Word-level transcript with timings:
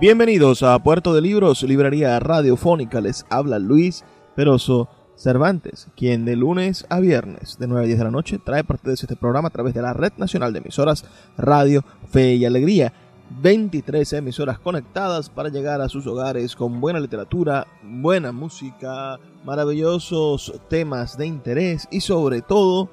Bienvenidos 0.00 0.62
a 0.62 0.78
Puerto 0.78 1.12
de 1.12 1.20
Libros, 1.20 1.62
librería 1.62 2.18
radiofónica. 2.20 3.02
Les 3.02 3.26
habla 3.28 3.58
Luis 3.58 4.02
Peroso 4.34 4.88
Cervantes, 5.14 5.88
quien 5.94 6.24
de 6.24 6.36
lunes 6.36 6.86
a 6.88 7.00
viernes 7.00 7.58
de 7.58 7.66
9 7.66 7.84
a 7.84 7.86
10 7.86 7.98
de 7.98 8.04
la 8.04 8.10
noche 8.10 8.38
trae 8.38 8.64
parte 8.64 8.88
de 8.88 8.94
este 8.94 9.14
programa 9.14 9.48
a 9.48 9.50
través 9.50 9.74
de 9.74 9.82
la 9.82 9.92
Red 9.92 10.14
Nacional 10.16 10.54
de 10.54 10.60
Emisoras 10.60 11.04
Radio 11.36 11.84
Fe 12.08 12.36
y 12.36 12.46
Alegría. 12.46 12.94
23 13.42 14.10
emisoras 14.14 14.58
conectadas 14.58 15.28
para 15.28 15.50
llegar 15.50 15.82
a 15.82 15.90
sus 15.90 16.06
hogares 16.06 16.56
con 16.56 16.80
buena 16.80 16.98
literatura, 16.98 17.66
buena 17.82 18.32
música, 18.32 19.20
maravillosos 19.44 20.62
temas 20.70 21.18
de 21.18 21.26
interés 21.26 21.86
y 21.90 22.00
sobre 22.00 22.40
todo, 22.40 22.88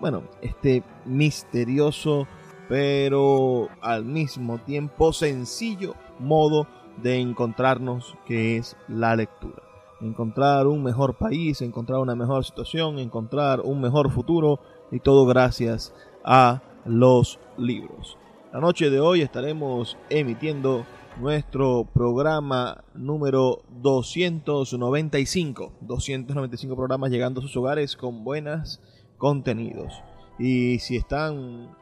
bueno, 0.00 0.22
este 0.40 0.84
misterioso 1.06 2.28
pero 2.68 3.68
al 3.82 4.04
mismo 4.06 4.58
tiempo 4.58 5.12
sencillo 5.12 5.94
modo 6.18 6.66
de 7.02 7.18
encontrarnos 7.18 8.16
que 8.26 8.56
es 8.56 8.76
la 8.88 9.16
lectura. 9.16 9.62
Encontrar 10.00 10.66
un 10.66 10.82
mejor 10.82 11.14
país, 11.14 11.62
encontrar 11.62 12.00
una 12.00 12.16
mejor 12.16 12.44
situación, 12.44 12.98
encontrar 12.98 13.60
un 13.60 13.80
mejor 13.80 14.10
futuro 14.10 14.60
y 14.90 15.00
todo 15.00 15.26
gracias 15.26 15.94
a 16.24 16.60
los 16.84 17.38
libros. 17.56 18.18
La 18.52 18.60
noche 18.60 18.90
de 18.90 19.00
hoy 19.00 19.22
estaremos 19.22 19.96
emitiendo 20.10 20.84
nuestro 21.20 21.86
programa 21.92 22.84
número 22.94 23.62
295. 23.80 25.72
295 25.80 26.76
programas 26.76 27.10
llegando 27.10 27.40
a 27.40 27.42
sus 27.42 27.56
hogares 27.56 27.96
con 27.96 28.24
buenos 28.24 28.80
contenidos. 29.18 30.02
Y 30.38 30.78
si 30.80 30.96
están 30.96 31.76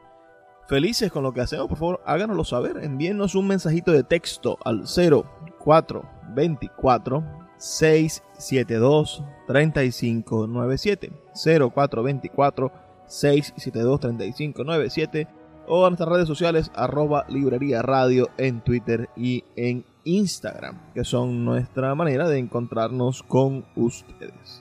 felices 0.67 1.11
con 1.11 1.23
lo 1.23 1.33
que 1.33 1.41
hacemos, 1.41 1.67
por 1.67 1.77
favor, 1.77 2.01
háganoslo 2.05 2.43
saber. 2.43 2.77
Envíennos 2.83 3.35
un 3.35 3.47
mensajito 3.47 3.91
de 3.91 4.03
texto 4.03 4.57
al 4.63 4.85
0424 4.85 7.23
672 7.57 9.23
3597 9.47 11.11
0424 11.33 12.71
672 13.05 13.99
3597 13.99 15.27
o 15.67 15.85
a 15.85 15.89
nuestras 15.89 16.09
redes 16.09 16.27
sociales 16.27 16.71
arroba 16.75 17.25
librería 17.29 17.81
radio 17.81 18.29
en 18.37 18.61
Twitter 18.61 19.09
y 19.15 19.43
en 19.55 19.85
Instagram, 20.03 20.79
que 20.93 21.03
son 21.03 21.45
nuestra 21.45 21.93
manera 21.95 22.27
de 22.27 22.39
encontrarnos 22.39 23.23
con 23.23 23.65
ustedes. 23.75 24.60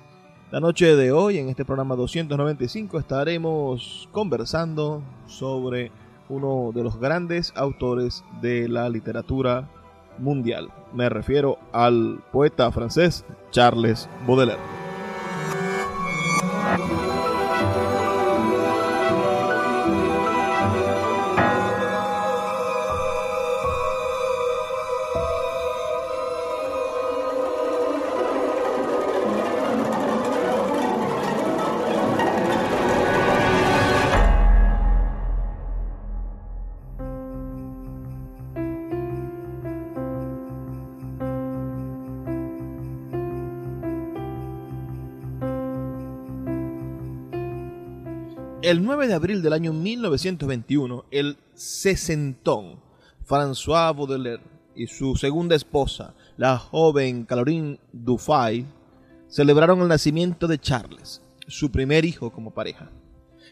La 0.50 0.58
noche 0.58 0.96
de 0.96 1.12
hoy, 1.12 1.38
en 1.38 1.48
este 1.48 1.64
programa 1.64 1.94
295, 1.94 2.98
estaremos 2.98 4.08
conversando 4.10 5.00
sobre 5.28 5.92
uno 6.28 6.72
de 6.74 6.82
los 6.82 6.98
grandes 6.98 7.52
autores 7.54 8.24
de 8.42 8.68
la 8.68 8.88
literatura 8.88 9.68
mundial. 10.18 10.68
Me 10.92 11.08
refiero 11.08 11.60
al 11.70 12.20
poeta 12.32 12.72
francés 12.72 13.24
Charles 13.52 14.08
Baudelaire. 14.26 14.89
El 48.62 48.84
9 48.84 49.06
de 49.06 49.14
abril 49.14 49.40
del 49.40 49.54
año 49.54 49.72
1921, 49.72 51.06
el 51.10 51.38
sesentón 51.54 52.78
François 53.26 53.96
Baudelaire 53.96 54.42
y 54.76 54.86
su 54.86 55.16
segunda 55.16 55.56
esposa, 55.56 56.12
la 56.36 56.58
joven 56.58 57.24
Caroline 57.24 57.80
Dufay, 57.94 58.66
celebraron 59.28 59.80
el 59.80 59.88
nacimiento 59.88 60.46
de 60.46 60.58
Charles, 60.58 61.22
su 61.48 61.70
primer 61.70 62.04
hijo 62.04 62.32
como 62.32 62.50
pareja. 62.50 62.90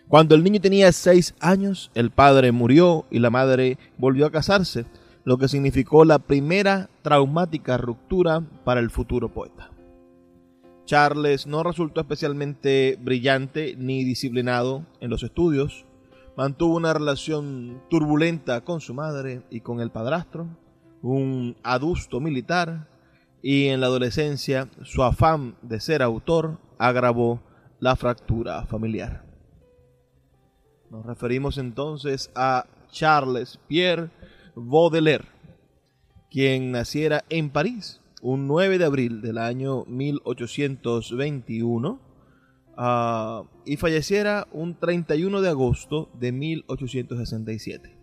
Cuando 0.08 0.34
el 0.34 0.44
niño 0.44 0.60
tenía 0.60 0.92
seis 0.92 1.34
años, 1.40 1.90
el 1.94 2.10
padre 2.10 2.52
murió 2.52 3.06
y 3.10 3.19
la 3.19 3.30
madre 3.30 3.78
volvió 3.96 4.26
a 4.26 4.30
casarse, 4.30 4.84
lo 5.25 5.38
que 5.38 5.48
significó 5.48 6.04
la 6.04 6.19
primera 6.19 6.90
traumática 7.00 7.78
ruptura 7.78 8.42
para 8.62 8.80
el 8.80 8.90
futuro 8.90 9.32
poeta. 9.32 9.70
Charles 10.88 11.47
no 11.47 11.62
resultó 11.62 12.00
especialmente 12.00 12.99
brillante 12.99 13.75
ni 13.76 14.04
disciplinado 14.04 14.87
en 15.00 15.10
los 15.10 15.22
estudios. 15.22 15.84
Mantuvo 16.34 16.76
una 16.76 16.94
relación 16.94 17.82
turbulenta 17.91 18.62
con 18.62 18.81
su 18.81 18.94
madre 18.94 19.43
y 19.50 19.60
con 19.60 19.82
el 19.82 19.91
padrastro, 19.91 20.49
un 21.03 21.59
adusto 21.62 22.21
militar, 22.21 22.88
y 23.43 23.66
en 23.66 23.81
la 23.81 23.88
adolescencia 23.88 24.71
su 24.82 25.03
afán 25.03 25.56
de 25.60 25.78
ser 25.78 26.03
autor 26.03 26.59
agravó 26.78 27.43
la 27.81 27.94
fractura 27.94 28.65
familiar. 28.65 29.26
Nos 30.91 31.05
referimos 31.05 31.59
entonces 31.59 32.31
a 32.34 32.64
Charles 32.91 33.61
Pierre 33.69 34.08
Baudelaire, 34.55 35.26
quien 36.31 36.73
naciera 36.73 37.25
en 37.29 37.50
París 37.50 37.97
un 38.23 38.47
9 38.47 38.79
de 38.79 38.85
abril 38.85 39.20
del 39.20 39.38
año 39.38 39.85
1821 39.87 42.00
ah, 42.76 43.43
y 43.65 43.76
falleciera 43.76 44.47
un 44.53 44.79
31 44.79 45.41
de 45.41 45.49
agosto 45.49 46.09
de 46.19 46.31
1867. 46.32 47.97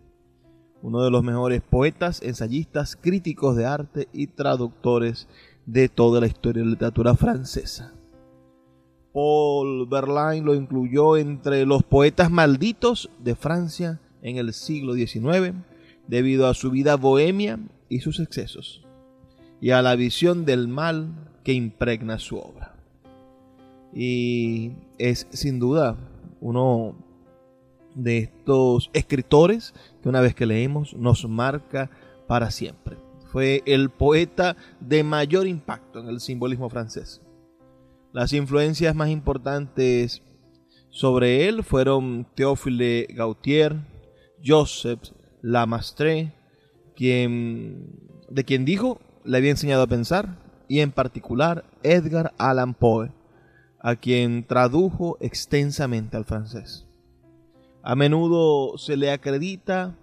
Uno 0.82 1.02
de 1.02 1.10
los 1.10 1.24
mejores 1.24 1.62
poetas, 1.62 2.22
ensayistas, 2.22 2.96
críticos 2.96 3.56
de 3.56 3.64
arte 3.66 4.08
y 4.12 4.26
traductores 4.28 5.28
de 5.64 5.88
toda 5.88 6.20
la 6.20 6.26
historia 6.26 6.62
de 6.62 6.66
la 6.66 6.72
literatura 6.72 7.14
francesa. 7.14 7.94
Paul 9.12 9.88
Verlaine 9.88 10.44
lo 10.44 10.54
incluyó 10.54 11.16
entre 11.16 11.64
los 11.64 11.82
poetas 11.82 12.30
malditos 12.30 13.10
de 13.18 13.34
Francia 13.34 14.00
en 14.22 14.36
el 14.36 14.52
siglo 14.52 14.94
XIX 14.94 15.54
debido 16.06 16.46
a 16.46 16.54
su 16.54 16.70
vida 16.70 16.96
bohemia 16.96 17.58
y 17.88 18.00
sus 18.00 18.20
excesos 18.20 18.85
y 19.66 19.72
a 19.72 19.82
la 19.82 19.96
visión 19.96 20.44
del 20.44 20.68
mal 20.68 21.12
que 21.42 21.52
impregna 21.52 22.20
su 22.20 22.38
obra. 22.38 22.76
Y 23.92 24.74
es 24.96 25.26
sin 25.30 25.58
duda 25.58 25.96
uno 26.40 26.94
de 27.96 28.18
estos 28.18 28.90
escritores 28.92 29.74
que 30.00 30.08
una 30.08 30.20
vez 30.20 30.36
que 30.36 30.46
leemos 30.46 30.94
nos 30.94 31.28
marca 31.28 31.90
para 32.28 32.52
siempre. 32.52 32.96
Fue 33.32 33.64
el 33.66 33.90
poeta 33.90 34.56
de 34.78 35.02
mayor 35.02 35.48
impacto 35.48 35.98
en 35.98 36.10
el 36.10 36.20
simbolismo 36.20 36.70
francés. 36.70 37.20
Las 38.12 38.32
influencias 38.34 38.94
más 38.94 39.08
importantes 39.08 40.22
sobre 40.90 41.48
él 41.48 41.64
fueron 41.64 42.24
Théophile 42.36 43.08
Gautier, 43.10 43.74
Joseph 44.44 45.10
Lamastre, 45.42 46.34
quien, 46.94 47.98
de 48.30 48.44
quien 48.44 48.64
dijo 48.64 49.00
le 49.26 49.36
había 49.36 49.50
enseñado 49.50 49.82
a 49.82 49.88
pensar, 49.88 50.36
y 50.68 50.80
en 50.80 50.92
particular 50.92 51.64
Edgar 51.82 52.32
Allan 52.38 52.74
Poe, 52.74 53.10
a 53.80 53.96
quien 53.96 54.44
tradujo 54.44 55.16
extensamente 55.20 56.16
al 56.16 56.24
francés. 56.24 56.86
A 57.82 57.94
menudo 57.94 58.78
se 58.78 58.96
le 58.96 59.12
acredita 59.12 59.94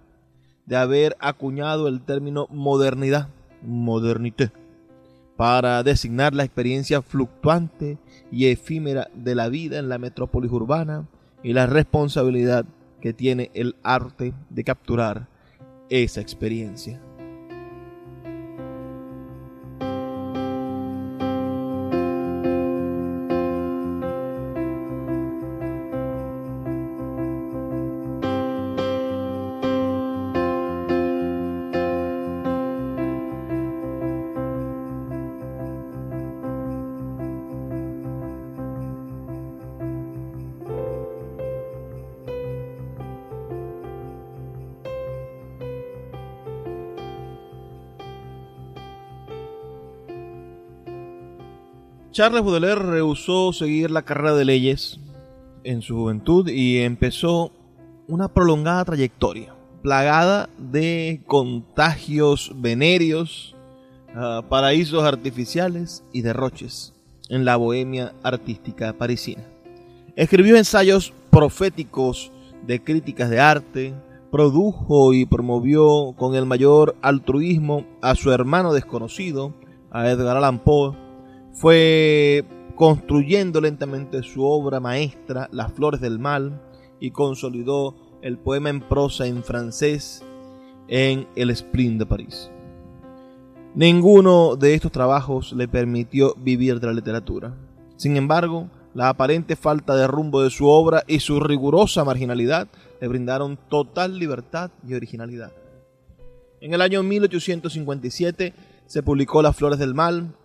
de 0.65 0.77
haber 0.77 1.17
acuñado 1.19 1.87
el 1.87 2.01
término 2.01 2.47
modernidad, 2.49 3.27
modernité, 3.61 4.51
para 5.35 5.83
designar 5.83 6.33
la 6.33 6.43
experiencia 6.43 7.01
fluctuante 7.01 7.97
y 8.31 8.45
efímera 8.45 9.09
de 9.13 9.35
la 9.35 9.49
vida 9.49 9.79
en 9.79 9.89
la 9.89 9.97
metrópolis 9.97 10.51
urbana 10.51 11.07
y 11.43 11.53
la 11.53 11.65
responsabilidad 11.65 12.65
que 13.01 13.11
tiene 13.11 13.51
el 13.53 13.75
arte 13.83 14.33
de 14.49 14.63
capturar 14.63 15.27
esa 15.89 16.21
experiencia. 16.21 17.01
Charles 52.13 52.43
Baudelaire 52.43 52.79
rehusó 52.79 53.51
seguir 53.53 53.89
la 53.89 54.03
carrera 54.03 54.35
de 54.35 54.45
leyes 54.45 54.99
en 55.63 55.81
su 55.81 55.95
juventud 55.95 56.47
y 56.47 56.77
empezó 56.77 57.51
una 58.07 58.27
prolongada 58.27 58.85
trayectoria, 58.85 59.55
plagada 59.81 60.47
de 60.59 61.23
contagios 61.25 62.51
venéreos, 62.55 63.55
ah, 64.13 64.43
paraísos 64.47 65.03
artificiales 65.03 66.03
y 66.13 66.21
derroches 66.21 66.93
en 67.29 67.45
la 67.45 67.55
bohemia 67.55 68.13
artística 68.21 68.93
parisina. 68.93 69.41
Escribió 70.15 70.55
ensayos 70.55 71.13
proféticos 71.31 72.31
de 72.67 72.83
críticas 72.83 73.31
de 73.31 73.39
arte, 73.39 73.93
produjo 74.31 75.15
y 75.15 75.25
promovió 75.25 76.13
con 76.15 76.35
el 76.35 76.45
mayor 76.45 76.95
altruismo 77.01 77.87
a 78.03 78.13
su 78.13 78.31
hermano 78.31 78.71
desconocido, 78.71 79.55
a 79.89 80.11
Edgar 80.11 80.37
Allan 80.37 80.59
Poe, 80.59 81.02
fue 81.53 82.43
construyendo 82.75 83.61
lentamente 83.61 84.23
su 84.23 84.43
obra 84.43 84.79
maestra, 84.79 85.47
Las 85.51 85.71
Flores 85.73 86.01
del 86.01 86.19
Mal, 86.19 86.61
y 86.99 87.11
consolidó 87.11 87.95
el 88.21 88.37
poema 88.37 88.69
en 88.69 88.81
prosa 88.81 89.27
en 89.27 89.43
francés 89.43 90.23
en 90.87 91.27
el 91.35 91.55
Spleen 91.55 91.97
de 91.97 92.05
París. 92.05 92.49
Ninguno 93.75 94.55
de 94.55 94.73
estos 94.73 94.91
trabajos 94.91 95.53
le 95.53 95.67
permitió 95.67 96.35
vivir 96.35 96.79
de 96.79 96.87
la 96.87 96.93
literatura. 96.93 97.55
Sin 97.97 98.17
embargo, 98.17 98.69
la 98.93 99.09
aparente 99.09 99.55
falta 99.55 99.95
de 99.95 100.07
rumbo 100.07 100.43
de 100.43 100.49
su 100.49 100.67
obra 100.67 101.03
y 101.07 101.19
su 101.19 101.39
rigurosa 101.39 102.03
marginalidad 102.03 102.67
le 103.01 103.07
brindaron 103.07 103.57
total 103.69 104.19
libertad 104.19 104.71
y 104.87 104.93
originalidad. 104.93 105.51
En 106.61 106.73
el 106.73 106.81
año 106.81 107.03
1857 107.03 108.53
se 108.85 109.03
publicó 109.03 109.41
Las 109.41 109.55
Flores 109.55 109.79
del 109.79 109.95
Mal, 109.95 110.35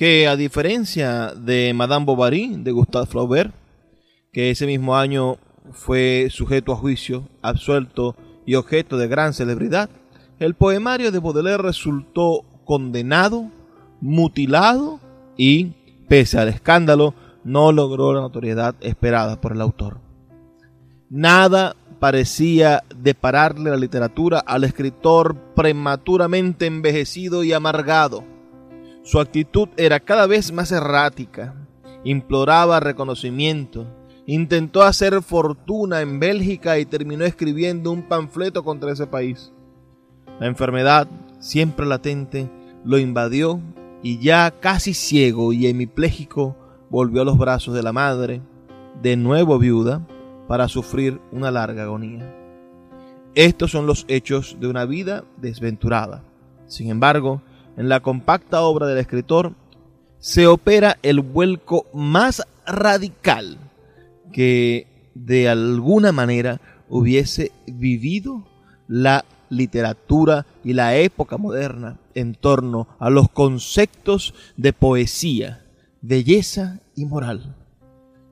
que 0.00 0.26
a 0.26 0.34
diferencia 0.34 1.34
de 1.34 1.74
Madame 1.74 2.06
Bovary 2.06 2.56
de 2.56 2.72
Gustave 2.72 3.04
Flaubert, 3.04 3.52
que 4.32 4.50
ese 4.50 4.64
mismo 4.64 4.96
año 4.96 5.36
fue 5.72 6.28
sujeto 6.30 6.72
a 6.72 6.76
juicio, 6.76 7.28
absuelto 7.42 8.16
y 8.46 8.54
objeto 8.54 8.96
de 8.96 9.08
gran 9.08 9.34
celebridad, 9.34 9.90
el 10.38 10.54
poemario 10.54 11.12
de 11.12 11.18
Baudelaire 11.18 11.62
resultó 11.62 12.46
condenado, 12.64 13.50
mutilado 14.00 15.00
y, 15.36 15.74
pese 16.08 16.38
al 16.38 16.48
escándalo, 16.48 17.12
no 17.44 17.70
logró 17.70 18.14
la 18.14 18.22
notoriedad 18.22 18.76
esperada 18.80 19.38
por 19.38 19.52
el 19.52 19.60
autor. 19.60 20.00
Nada 21.10 21.76
parecía 21.98 22.84
depararle 22.96 23.68
la 23.68 23.76
literatura 23.76 24.38
al 24.38 24.64
escritor 24.64 25.36
prematuramente 25.54 26.64
envejecido 26.64 27.44
y 27.44 27.52
amargado 27.52 28.29
su 29.10 29.18
actitud 29.18 29.70
era 29.76 29.98
cada 29.98 30.28
vez 30.28 30.52
más 30.52 30.70
errática. 30.70 31.52
Imploraba 32.04 32.78
reconocimiento. 32.78 33.84
Intentó 34.24 34.82
hacer 34.82 35.20
fortuna 35.20 36.00
en 36.00 36.20
Bélgica 36.20 36.78
y 36.78 36.86
terminó 36.86 37.24
escribiendo 37.24 37.90
un 37.90 38.04
panfleto 38.04 38.62
contra 38.62 38.92
ese 38.92 39.08
país. 39.08 39.52
La 40.38 40.46
enfermedad, 40.46 41.08
siempre 41.40 41.86
latente, 41.86 42.48
lo 42.84 42.98
invadió 43.00 43.60
y 44.00 44.20
ya 44.20 44.52
casi 44.60 44.94
ciego 44.94 45.52
y 45.52 45.66
hemipléjico 45.66 46.54
volvió 46.88 47.22
a 47.22 47.24
los 47.24 47.36
brazos 47.36 47.74
de 47.74 47.82
la 47.82 47.92
madre, 47.92 48.40
de 49.02 49.16
nuevo 49.16 49.58
viuda, 49.58 50.06
para 50.46 50.68
sufrir 50.68 51.20
una 51.32 51.50
larga 51.50 51.82
agonía. 51.82 52.32
Estos 53.34 53.72
son 53.72 53.88
los 53.88 54.04
hechos 54.06 54.58
de 54.60 54.68
una 54.68 54.84
vida 54.84 55.24
desventurada. 55.36 56.22
Sin 56.68 56.90
embargo, 56.90 57.42
en 57.80 57.88
la 57.88 58.00
compacta 58.00 58.60
obra 58.60 58.86
del 58.86 58.98
escritor 58.98 59.54
se 60.18 60.46
opera 60.46 60.98
el 61.02 61.20
vuelco 61.20 61.86
más 61.94 62.42
radical 62.66 63.56
que 64.34 64.86
de 65.14 65.48
alguna 65.48 66.12
manera 66.12 66.60
hubiese 66.90 67.52
vivido 67.66 68.46
la 68.86 69.24
literatura 69.48 70.44
y 70.62 70.74
la 70.74 70.94
época 70.96 71.38
moderna 71.38 71.98
en 72.14 72.34
torno 72.34 72.86
a 72.98 73.08
los 73.08 73.30
conceptos 73.30 74.34
de 74.58 74.74
poesía, 74.74 75.64
belleza 76.02 76.80
y 76.94 77.06
moral. 77.06 77.56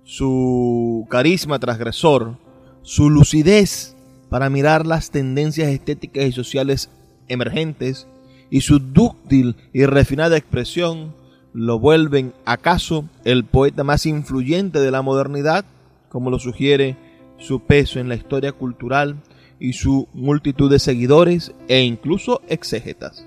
Su 0.05 1.07
carisma 1.09 1.59
transgresor, 1.59 2.37
su 2.83 3.09
lucidez 3.09 3.97
para 4.29 4.51
mirar 4.51 4.87
las 4.87 5.11
tendencias 5.11 5.69
estéticas 5.69 6.27
y 6.27 6.33
sociales 6.33 6.91
emergentes, 7.29 8.07
y 8.51 8.63
su 8.63 8.79
dúctil 8.79 9.57
y 9.73 9.85
refinada 9.87 10.37
expresión 10.37 11.15
lo 11.53 11.79
vuelven 11.79 12.35
acaso 12.45 13.05
el 13.25 13.45
poeta 13.45 13.85
más 13.85 14.07
influyente 14.07 14.81
de 14.81 14.91
la 14.91 15.03
modernidad, 15.03 15.65
como 16.09 16.31
lo 16.31 16.39
sugiere 16.39 16.97
su 17.39 17.61
peso 17.61 18.01
en 18.01 18.09
la 18.09 18.15
historia 18.15 18.53
cultural 18.53 19.17
y 19.61 19.73
su 19.73 20.09
multitud 20.13 20.71
de 20.71 20.79
seguidores 20.79 21.53
e 21.69 21.83
incluso 21.83 22.43
exégetas. 22.49 23.27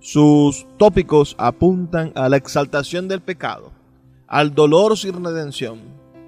Sus 0.00 0.66
tópicos 0.78 1.34
apuntan 1.38 2.12
a 2.14 2.28
la 2.28 2.36
exaltación 2.36 3.08
del 3.08 3.20
pecado, 3.20 3.72
al 4.26 4.54
dolor 4.54 4.96
sin 4.96 5.24
redención, 5.24 5.80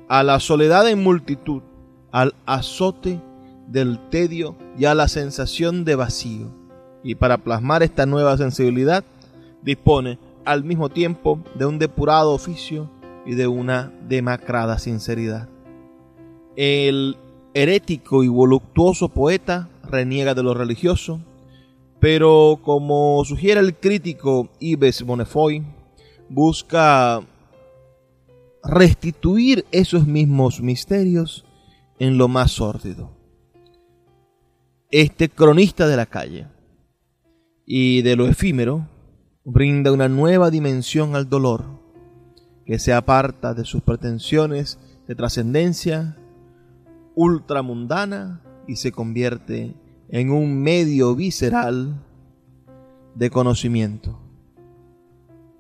a 0.09 0.23
la 0.23 0.41
soledad 0.41 0.89
en 0.89 1.03
multitud, 1.03 1.63
al 2.11 2.35
azote 2.47 3.21
del 3.69 4.01
tedio 4.11 4.57
y 4.77 4.87
a 4.87 4.95
la 4.95 5.07
sensación 5.07 5.85
de 5.85 5.95
vacío 5.95 6.60
y 7.03 7.15
para 7.15 7.39
plasmar 7.39 7.83
esta 7.83 8.07
nueva 8.07 8.37
sensibilidad 8.37 9.05
dispone 9.63 10.19
al 10.45 10.65
mismo 10.65 10.89
tiempo 10.89 11.43
de 11.55 11.67
un 11.67 11.79
depurado 11.79 12.33
oficio 12.33 12.91
y 13.27 13.35
de 13.35 13.47
una 13.47 13.93
demacrada 14.09 14.79
sinceridad. 14.79 15.49
El 16.57 17.17
herético 17.55 18.23
y 18.23 18.29
voluptuoso 18.29 19.09
poeta 19.09 19.69
reniega 19.83 20.35
de 20.35 20.43
lo 20.43 20.55
religioso, 20.55 21.21
pero 21.99 22.59
como 22.63 23.25
sugiere 23.25 23.61
el 23.61 23.77
crítico 23.77 24.49
Yves 24.59 25.03
Bonnefoy, 25.03 25.65
busca 26.29 27.21
restituir 28.63 29.65
esos 29.73 30.07
mismos 30.07 30.61
misterios 30.61 31.45
en 31.99 32.19
lo 32.19 32.29
más 32.29 32.53
sórdido. 32.53 33.11
Este 34.91 35.29
cronista 35.29 35.87
de 35.87 35.97
la 35.97 36.07
calle 36.07 36.47
y 37.73 38.03
de 38.03 38.17
lo 38.17 38.27
efímero, 38.27 38.89
brinda 39.45 39.93
una 39.93 40.09
nueva 40.09 40.51
dimensión 40.51 41.15
al 41.15 41.29
dolor, 41.29 41.67
que 42.67 42.81
se 42.81 42.93
aparta 42.93 43.55
de 43.55 43.65
sus 43.65 43.81
pretensiones 43.83 44.81
de 45.07 45.15
trascendencia, 45.15 46.19
ultramundana 47.15 48.43
y 48.67 48.75
se 48.75 48.91
convierte 48.91 49.77
en 50.09 50.33
un 50.33 50.61
medio 50.61 51.15
visceral 51.15 52.05
de 53.15 53.31
conocimiento. 53.31 54.21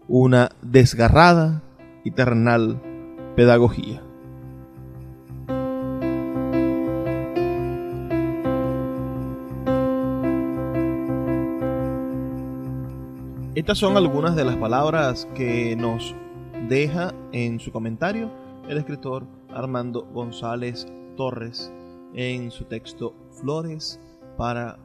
Una 0.09 0.50
desgarrada 0.62 1.62
y 2.02 2.11
pedagogía. 3.37 4.02
Estas 13.57 13.78
son 13.78 13.97
algunas 13.97 14.37
de 14.37 14.45
las 14.45 14.57
palabras 14.59 15.26
que 15.35 15.75
nos 15.75 16.14
deja 16.69 17.12
en 17.33 17.59
su 17.59 17.73
comentario 17.73 18.30
el 18.69 18.78
escritor 18.78 19.25
Armando 19.49 20.07
González 20.14 20.87
Torres 21.16 21.73
en 22.14 22.52
su 22.52 22.66
texto 22.66 23.12
Flores 23.40 23.99
para 24.37 24.78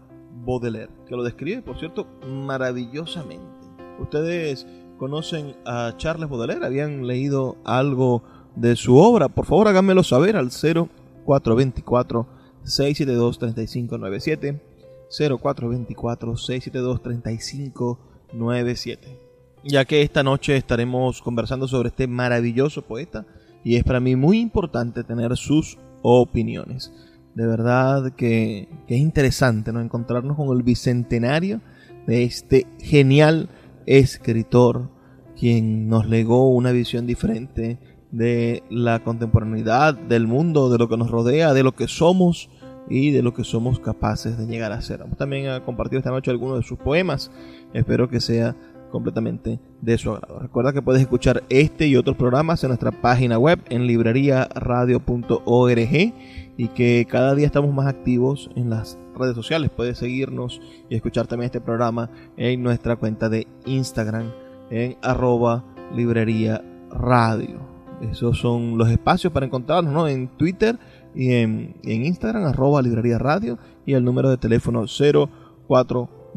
Baudelaire, 0.43 0.91
que 1.07 1.15
lo 1.15 1.21
describe, 1.21 1.61
por 1.61 1.77
cierto, 1.77 2.07
maravillosamente. 2.27 3.45
Ustedes 3.99 4.65
conocen 4.97 5.55
a 5.63 5.93
Charles 5.97 6.27
Baudelaire, 6.27 6.65
habían 6.65 7.05
leído 7.05 7.57
algo 7.65 8.23
de 8.55 8.75
su 8.75 8.97
obra, 8.97 9.29
por 9.29 9.45
favor 9.45 9.67
háganmelo 9.67 10.01
saber 10.01 10.35
al 10.35 10.49
0424 10.49 12.25
672 12.63 13.37
3597 13.37 14.59
0424 15.07 16.35
672 16.35 17.03
3597 17.03 18.14
ya 19.65 19.85
que 19.85 20.03
esta 20.03 20.23
noche 20.23 20.55
estaremos 20.55 21.21
conversando 21.21 21.67
sobre 21.67 21.89
este 21.89 22.07
maravilloso 22.07 22.83
poeta 22.83 23.25
y 23.63 23.75
es 23.75 23.83
para 23.83 23.99
mí 23.99 24.15
muy 24.15 24.39
importante 24.39 25.03
tener 25.03 25.35
sus 25.37 25.77
opiniones. 26.03 26.93
De 27.33 27.47
verdad 27.47 28.13
que, 28.13 28.69
es 28.87 28.97
interesante 28.97 29.73
¿no? 29.73 29.81
encontrarnos 29.81 30.37
con 30.37 30.55
el 30.55 30.63
bicentenario 30.63 31.61
de 32.05 32.23
este 32.23 32.67
genial 32.79 33.49
escritor, 33.87 34.91
quien 35.37 35.89
nos 35.89 36.07
legó 36.07 36.49
una 36.49 36.71
visión 36.71 37.07
diferente 37.07 37.79
de 38.11 38.63
la 38.69 39.03
contemporaneidad, 39.03 39.95
del 39.95 40.27
mundo, 40.27 40.69
de 40.69 40.77
lo 40.77 40.87
que 40.87 40.95
nos 40.95 41.09
rodea, 41.09 41.53
de 41.53 41.63
lo 41.63 41.73
que 41.73 41.87
somos 41.87 42.49
y 42.87 43.11
de 43.11 43.23
lo 43.23 43.33
que 43.33 43.43
somos 43.43 43.79
capaces 43.79 44.37
de 44.37 44.45
llegar 44.45 44.71
a 44.71 44.81
ser. 44.81 44.99
Vamos 44.99 45.17
también 45.17 45.47
a 45.49 45.65
compartir 45.65 45.97
esta 45.97 46.11
noche 46.11 46.31
algunos 46.31 46.59
de 46.59 46.63
sus 46.63 46.77
poemas. 46.77 47.31
Espero 47.75 48.09
que 48.09 48.21
sea 48.21 48.55
completamente 48.89 49.59
de 49.81 49.97
su 49.97 50.11
agrado. 50.11 50.39
Recuerda 50.39 50.71
que 50.71 50.81
puedes 50.81 51.01
escuchar 51.01 51.43
este 51.49 51.87
y 51.87 51.97
otros 51.97 52.15
programas 52.15 52.63
en 52.63 52.69
nuestra 52.69 52.91
página 52.91 53.37
web 53.37 53.59
en 53.69 53.85
libreriaradio.org 53.85 56.13
y 56.57 56.69
que 56.69 57.05
cada 57.09 57.35
día 57.35 57.45
estamos 57.45 57.73
más 57.73 57.87
activos 57.87 58.49
en 58.55 58.69
las 58.69 58.97
redes 59.17 59.35
sociales. 59.35 59.71
Puedes 59.75 59.97
seguirnos 59.97 60.61
y 60.89 60.95
escuchar 60.95 61.27
también 61.27 61.47
este 61.47 61.59
programa 61.59 62.09
en 62.37 62.63
nuestra 62.63 62.95
cuenta 62.95 63.27
de 63.27 63.45
Instagram 63.65 64.31
en 64.69 64.95
arroba 65.01 65.65
librería 65.93 66.63
radio. 66.89 67.59
Esos 68.09 68.39
son 68.39 68.77
los 68.77 68.89
espacios 68.89 69.33
para 69.33 69.45
encontrarnos 69.45 69.93
¿no? 69.93 70.07
en 70.07 70.29
Twitter 70.29 70.79
y 71.13 71.33
en, 71.33 71.75
en 71.83 72.05
Instagram 72.05 72.45
arroba 72.45 72.81
librería 72.81 73.17
radio 73.17 73.57
y 73.85 73.91
el 73.91 74.05
número 74.05 74.29
de 74.29 74.37
teléfono 74.37 74.87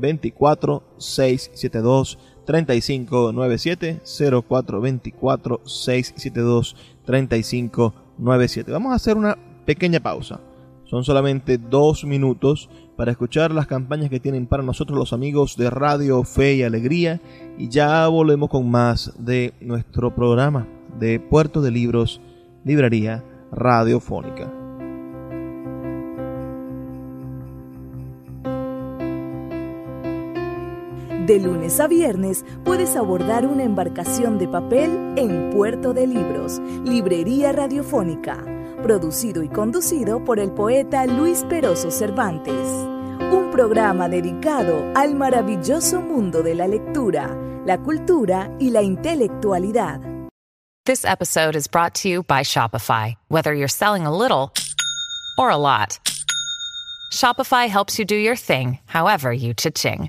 0424 0.01 0.83
672 0.99 2.19
3597 2.45 4.01
0424 4.05 5.61
672 5.65 6.77
3597. 7.05 8.73
Vamos 8.73 8.93
a 8.93 8.97
hacer 8.97 9.17
una 9.17 9.37
pequeña 9.67 10.01
pausa. 10.01 10.41
Son 10.85 11.05
solamente 11.05 11.59
dos 11.59 12.05
minutos 12.05 12.71
para 12.97 13.11
escuchar 13.11 13.53
las 13.53 13.67
campañas 13.67 14.09
que 14.09 14.21
tienen 14.21 14.47
para 14.47 14.63
nosotros 14.63 14.99
los 14.99 15.13
amigos 15.13 15.57
de 15.57 15.69
Radio 15.69 16.25
Fe 16.25 16.55
y 16.55 16.63
Alegría 16.63 17.21
y 17.59 17.69
ya 17.69 18.09
volvemos 18.09 18.49
con 18.49 18.71
más 18.71 19.13
de 19.19 19.53
nuestro 19.61 20.15
programa 20.15 20.67
de 20.99 21.21
Puerto 21.21 21.61
de 21.61 21.71
Libros, 21.71 22.23
Librería 22.65 23.23
Radiofónica. 23.53 24.58
De 31.29 31.39
lunes 31.39 31.79
a 31.79 31.87
viernes 31.87 32.43
puedes 32.65 32.97
abordar 32.97 33.47
una 33.47 33.63
embarcación 33.63 34.39
de 34.39 34.49
papel 34.49 35.13
en 35.17 35.51
Puerto 35.51 35.93
de 35.93 36.07
Libros, 36.07 36.59
Librería 36.85 37.53
Radiofónica, 37.53 38.43
producido 38.83 39.43
y 39.43 39.51
conducido 39.51 40.25
por 40.25 40.41
el 40.41 40.51
poeta 40.53 41.05
Luis 41.05 41.45
Peroso 41.51 41.91
Cervantes. 41.91 42.67
Un 43.31 43.51
programa 43.53 44.09
dedicado 44.09 44.91
al 44.95 45.17
maravilloso 45.17 46.01
mundo 46.01 46.43
de 46.43 46.55
la 46.55 46.67
lectura, 46.67 47.37
la 47.67 47.77
cultura 47.77 48.51
y 48.59 48.71
la 48.71 48.81
intelectualidad. 48.81 50.01
This 50.87 51.05
episode 51.05 51.55
is 51.55 51.69
brought 51.69 51.93
to 51.97 52.09
you 52.09 52.23
by 52.23 52.43
Shopify. 52.43 53.17
Whether 53.29 53.53
you're 53.53 53.69
selling 53.69 54.07
a 54.07 54.17
little 54.17 54.55
or 55.37 55.51
a 55.51 55.59
lot, 55.59 55.99
Shopify 57.13 57.69
helps 57.69 57.99
you 57.99 58.07
do 58.07 58.17
your 58.17 58.35
thing, 58.35 58.79
however 58.87 59.31
you 59.31 59.53
cha-ching. 59.53 60.09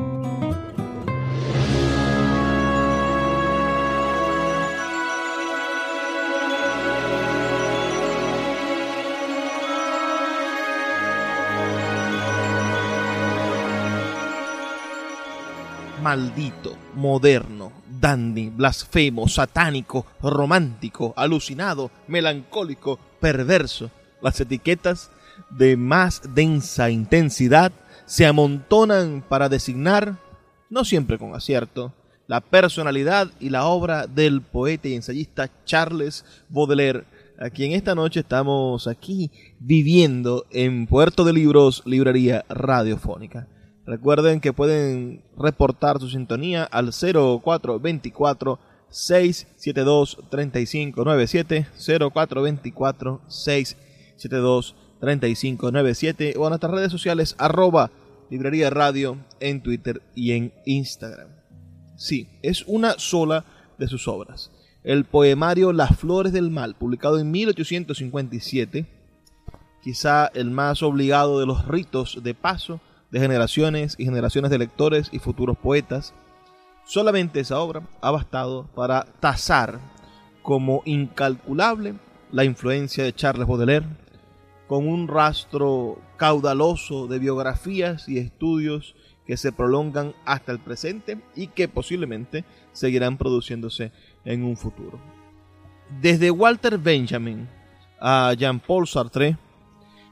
Maldito, 16.11 16.75
moderno, 16.93 17.71
dandy, 17.87 18.49
blasfemo, 18.49 19.29
satánico, 19.29 20.05
romántico, 20.21 21.13
alucinado, 21.15 21.89
melancólico, 22.09 22.99
perverso. 23.21 23.89
Las 24.21 24.41
etiquetas 24.41 25.09
de 25.51 25.77
más 25.77 26.21
densa 26.35 26.89
intensidad 26.89 27.71
se 28.05 28.25
amontonan 28.25 29.23
para 29.25 29.47
designar, 29.47 30.17
no 30.69 30.83
siempre 30.83 31.17
con 31.17 31.33
acierto, 31.33 31.93
la 32.27 32.41
personalidad 32.41 33.31
y 33.39 33.49
la 33.49 33.63
obra 33.67 34.05
del 34.05 34.41
poeta 34.41 34.89
y 34.89 34.95
ensayista 34.95 35.49
Charles 35.63 36.25
Baudelaire, 36.49 37.05
a 37.39 37.49
quien 37.49 37.71
esta 37.71 37.95
noche 37.95 38.19
estamos 38.19 38.85
aquí 38.85 39.31
viviendo 39.59 40.45
en 40.51 40.87
Puerto 40.87 41.23
de 41.23 41.31
Libros, 41.31 41.83
Librería 41.85 42.43
Radiofónica. 42.49 43.47
Recuerden 43.91 44.39
que 44.39 44.53
pueden 44.53 45.21
reportar 45.37 45.99
su 45.99 46.09
sintonía 46.09 46.63
al 46.63 46.93
0424 46.93 48.57
672 48.89 50.17
3597 50.29 51.67
0424 51.75 53.21
672 53.27 54.75
3597 55.01 56.35
o 56.37 56.43
en 56.43 56.49
nuestras 56.51 56.71
redes 56.71 56.89
sociales 56.89 57.35
arroba 57.37 57.91
librería 58.29 58.69
radio 58.69 59.17
en 59.41 59.61
Twitter 59.61 60.01
y 60.15 60.31
en 60.31 60.53
Instagram. 60.65 61.27
Sí, 61.97 62.29
es 62.43 62.63
una 62.67 62.93
sola 62.97 63.43
de 63.77 63.89
sus 63.89 64.07
obras. 64.07 64.51
El 64.85 65.03
poemario 65.03 65.73
Las 65.73 65.97
Flores 65.97 66.31
del 66.31 66.49
Mal, 66.49 66.75
publicado 66.75 67.19
en 67.19 67.29
1857, 67.29 68.85
quizá 69.83 70.27
el 70.27 70.49
más 70.49 70.81
obligado 70.81 71.41
de 71.41 71.45
los 71.45 71.67
ritos 71.67 72.23
de 72.23 72.33
paso 72.33 72.79
de 73.11 73.19
generaciones 73.19 73.95
y 73.97 74.05
generaciones 74.05 74.51
de 74.51 74.57
lectores 74.57 75.09
y 75.11 75.19
futuros 75.19 75.57
poetas, 75.57 76.13
solamente 76.85 77.41
esa 77.41 77.59
obra 77.59 77.83
ha 78.01 78.11
bastado 78.11 78.67
para 78.73 79.03
tasar 79.19 79.79
como 80.41 80.81
incalculable 80.85 81.95
la 82.31 82.45
influencia 82.45 83.03
de 83.03 83.13
Charles 83.13 83.47
Baudelaire, 83.47 83.85
con 84.67 84.87
un 84.87 85.07
rastro 85.07 85.99
caudaloso 86.15 87.07
de 87.07 87.19
biografías 87.19 88.07
y 88.07 88.17
estudios 88.17 88.95
que 89.27 89.35
se 89.35 89.51
prolongan 89.51 90.13
hasta 90.25 90.51
el 90.51 90.59
presente 90.59 91.21
y 91.35 91.47
que 91.47 91.67
posiblemente 91.67 92.45
seguirán 92.71 93.17
produciéndose 93.17 93.91
en 94.23 94.43
un 94.43 94.55
futuro. 94.55 94.99
Desde 96.01 96.31
Walter 96.31 96.77
Benjamin 96.77 97.47
a 97.99 98.33
Jean-Paul 98.37 98.87
Sartre, 98.87 99.37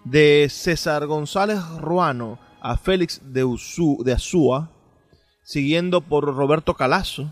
de 0.03 0.47
César 0.49 1.05
González 1.05 1.59
Ruano 1.79 2.39
a 2.61 2.77
Félix 2.77 3.21
de, 3.23 3.45
de 4.03 4.13
Azúa, 4.13 4.69
siguiendo 5.43 6.01
por 6.01 6.25
Roberto 6.35 6.73
Calazo, 6.73 7.31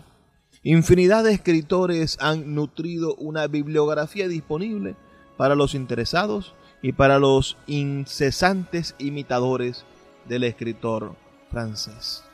infinidad 0.62 1.24
de 1.24 1.32
escritores 1.32 2.18
han 2.20 2.54
nutrido 2.54 3.14
una 3.16 3.46
bibliografía 3.46 4.28
disponible 4.28 4.96
para 5.36 5.54
los 5.54 5.74
interesados 5.74 6.54
y 6.82 6.92
para 6.92 7.18
los 7.18 7.56
incesantes 7.66 8.94
imitadores 8.98 9.84
del 10.26 10.44
escritor 10.44 11.14
francés. 11.50 12.24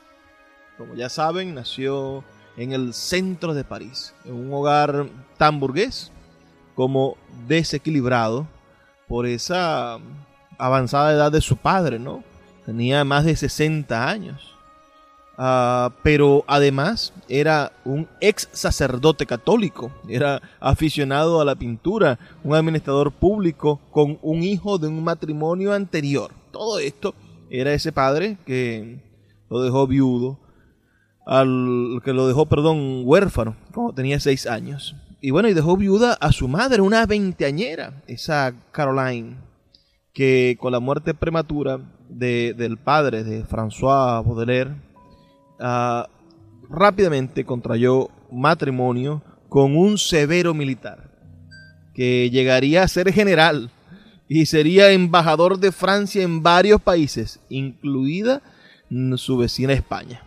Como 0.77 0.95
ya 0.95 1.09
saben, 1.09 1.55
nació 1.55 2.23
en 2.57 2.71
el 2.71 2.93
centro 2.93 3.53
de 3.53 3.63
París, 3.63 4.13
en 4.25 4.33
un 4.33 4.53
hogar 4.53 5.07
tan 5.37 5.59
burgués 5.59 6.11
como 6.75 7.17
desequilibrado 7.47 8.47
por 9.07 9.25
esa 9.25 9.99
avanzada 10.57 11.13
edad 11.13 11.31
de 11.31 11.41
su 11.41 11.57
padre, 11.57 11.99
¿no? 11.99 12.23
Tenía 12.65 13.03
más 13.03 13.25
de 13.25 13.35
60 13.35 14.09
años. 14.09 14.55
Ah, 15.37 15.91
pero 16.01 16.45
además 16.47 17.13
era 17.27 17.73
un 17.83 18.07
ex 18.21 18.47
sacerdote 18.53 19.25
católico, 19.25 19.91
era 20.07 20.41
aficionado 20.61 21.41
a 21.41 21.45
la 21.45 21.55
pintura, 21.55 22.17
un 22.41 22.55
administrador 22.55 23.11
público 23.11 23.81
con 23.91 24.17
un 24.21 24.43
hijo 24.43 24.77
de 24.77 24.87
un 24.87 25.03
matrimonio 25.03 25.73
anterior. 25.73 26.31
Todo 26.51 26.79
esto 26.79 27.13
era 27.49 27.73
ese 27.73 27.91
padre 27.91 28.37
que 28.45 29.01
lo 29.49 29.61
dejó 29.61 29.87
viudo, 29.87 30.39
al 31.25 32.01
que 32.05 32.13
lo 32.13 32.27
dejó, 32.27 32.45
perdón, 32.45 33.01
huérfano, 33.03 33.57
cuando 33.73 33.93
tenía 33.93 34.21
seis 34.21 34.47
años. 34.47 34.95
Y 35.19 35.31
bueno, 35.31 35.49
y 35.49 35.53
dejó 35.53 35.75
viuda 35.75 36.13
a 36.13 36.31
su 36.31 36.47
madre, 36.47 36.81
una 36.81 37.05
veinteañera, 37.05 38.03
esa 38.07 38.53
Caroline, 38.71 39.35
que 40.13 40.55
con 40.61 40.71
la 40.71 40.79
muerte 40.79 41.13
prematura 41.13 41.81
del 42.09 42.77
padre 42.77 43.23
de 43.23 43.43
François 43.45 44.23
Baudelaire, 44.23 44.75
ah, 45.59 46.07
rápidamente 46.69 47.45
contrayó 47.45 48.09
matrimonio 48.31 49.21
con 49.49 49.75
un 49.77 49.97
severo 49.97 50.53
militar, 50.53 51.09
que 51.93 52.29
llegaría 52.29 52.83
a 52.83 52.87
ser 52.87 53.11
general 53.13 53.71
y 54.27 54.47
sería 54.47 54.91
embajador 54.91 55.59
de 55.59 55.71
Francia 55.71 56.23
en 56.23 56.41
varios 56.41 56.81
países, 56.81 57.39
incluida 57.49 58.41
su 59.17 59.37
vecina 59.37 59.73
España. 59.73 60.21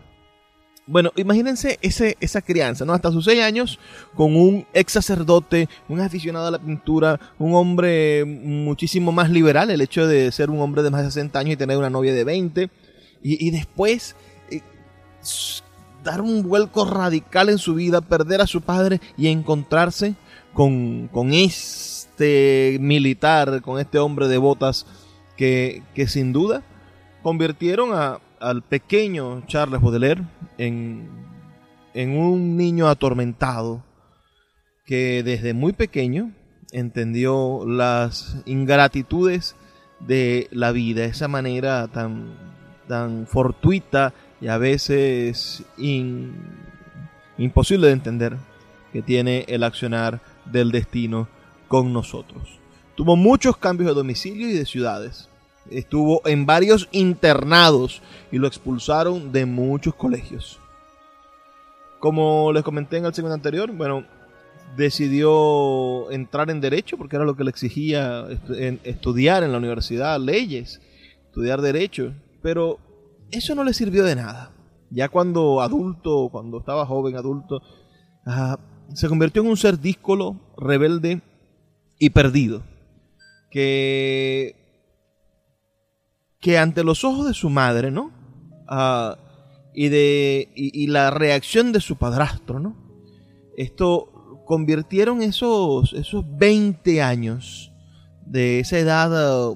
Bueno, 0.89 1.11
imagínense 1.17 1.77
ese, 1.83 2.17
esa 2.19 2.41
crianza, 2.41 2.83
¿no? 2.83 2.93
Hasta 2.93 3.11
sus 3.11 3.25
seis 3.25 3.43
años, 3.43 3.77
con 4.15 4.35
un 4.35 4.65
ex 4.73 4.93
sacerdote, 4.93 5.69
un 5.87 6.01
aficionado 6.01 6.47
a 6.47 6.51
la 6.51 6.57
pintura, 6.57 7.19
un 7.37 7.53
hombre 7.53 8.25
muchísimo 8.25 9.11
más 9.11 9.29
liberal, 9.29 9.69
el 9.69 9.81
hecho 9.81 10.07
de 10.07 10.31
ser 10.31 10.49
un 10.49 10.59
hombre 10.61 10.81
de 10.81 10.89
más 10.89 11.03
de 11.03 11.11
60 11.11 11.37
años 11.37 11.53
y 11.53 11.57
tener 11.57 11.77
una 11.77 11.91
novia 11.91 12.11
de 12.11 12.23
20, 12.23 12.71
y, 13.21 13.51
después 13.51 14.15
eh, 14.49 14.61
dar 16.03 16.21
un 16.21 16.41
vuelco 16.41 16.85
radical 16.85 17.49
en 17.49 17.59
su 17.59 17.75
vida, 17.75 18.01
perder 18.01 18.41
a 18.41 18.47
su 18.47 18.61
padre 18.61 18.99
y 19.15 19.27
encontrarse 19.27 20.15
con, 20.53 21.07
con 21.09 21.35
este 21.35 22.77
militar, 22.81 23.61
con 23.61 23.79
este 23.79 23.99
hombre 23.99 24.27
de 24.27 24.39
botas 24.39 24.87
que, 25.37 25.83
que 25.93 26.07
sin 26.07 26.33
duda 26.33 26.63
convirtieron 27.21 27.91
a, 27.93 28.19
al 28.39 28.61
pequeño 28.61 29.43
Charles 29.47 29.81
Baudelaire 29.81 30.23
en, 30.57 31.09
en 31.93 32.17
un 32.17 32.57
niño 32.57 32.87
atormentado 32.87 33.83
que 34.85 35.23
desde 35.23 35.53
muy 35.53 35.73
pequeño 35.73 36.31
entendió 36.71 37.63
las 37.65 38.37
ingratitudes 38.45 39.55
de 39.99 40.47
la 40.51 40.71
vida, 40.71 41.05
esa 41.05 41.27
manera 41.27 41.87
tan, 41.87 42.33
tan 42.87 43.27
fortuita 43.27 44.13
y 44.41 44.47
a 44.47 44.57
veces 44.57 45.63
imposible 47.37 47.87
de 47.87 47.93
entender 47.93 48.37
que 48.93 49.01
tiene 49.01 49.45
el 49.47 49.63
accionar 49.63 50.21
del 50.45 50.71
destino 50.71 51.27
con 51.67 51.93
nosotros. 51.93 52.59
Tuvo 52.95 53.15
muchos 53.15 53.57
cambios 53.57 53.89
de 53.89 53.95
domicilio 53.95 54.49
y 54.49 54.53
de 54.53 54.65
ciudades 54.65 55.28
estuvo 55.71 56.21
en 56.25 56.45
varios 56.45 56.87
internados 56.91 58.01
y 58.31 58.37
lo 58.37 58.47
expulsaron 58.47 59.31
de 59.31 59.45
muchos 59.45 59.95
colegios. 59.95 60.59
Como 61.99 62.51
les 62.53 62.63
comenté 62.63 62.97
en 62.97 63.05
el 63.05 63.13
segundo 63.13 63.35
anterior, 63.35 63.71
bueno, 63.71 64.05
decidió 64.77 66.09
entrar 66.11 66.49
en 66.49 66.61
derecho 66.61 66.97
porque 66.97 67.15
era 67.15 67.25
lo 67.25 67.35
que 67.35 67.43
le 67.43 67.49
exigía 67.49 68.27
estudiar 68.83 69.43
en 69.43 69.51
la 69.51 69.57
universidad, 69.57 70.19
leyes, 70.19 70.81
estudiar 71.25 71.61
derecho, 71.61 72.13
pero 72.41 72.79
eso 73.31 73.55
no 73.55 73.63
le 73.63 73.73
sirvió 73.73 74.03
de 74.03 74.15
nada. 74.15 74.51
Ya 74.91 75.09
cuando 75.09 75.61
adulto, 75.61 76.29
cuando 76.31 76.59
estaba 76.59 76.85
joven 76.85 77.15
adulto, 77.15 77.61
ah, 78.25 78.57
se 78.93 79.07
convirtió 79.07 79.41
en 79.41 79.49
un 79.49 79.57
ser 79.57 79.79
díscolo, 79.79 80.39
rebelde 80.57 81.21
y 81.99 82.09
perdido, 82.09 82.63
que 83.51 84.58
que 86.39 86.57
ante 86.57 86.83
los 86.83 87.03
ojos 87.03 87.27
de 87.27 87.33
su 87.33 87.49
madre, 87.49 87.91
¿no? 87.91 88.11
Ah, 88.67 89.17
y, 89.73 89.89
de, 89.89 90.51
y, 90.55 90.87
la 90.87 91.11
reacción 91.11 91.71
de 91.71 91.79
su 91.79 91.95
padrastro, 91.95 92.59
¿no? 92.59 92.75
Esto 93.55 94.43
convirtieron 94.45 95.21
esos, 95.21 95.93
esos 95.93 96.25
20 96.37 97.01
años 97.01 97.71
de 98.25 98.59
esa 98.59 98.79
edad 98.79 99.55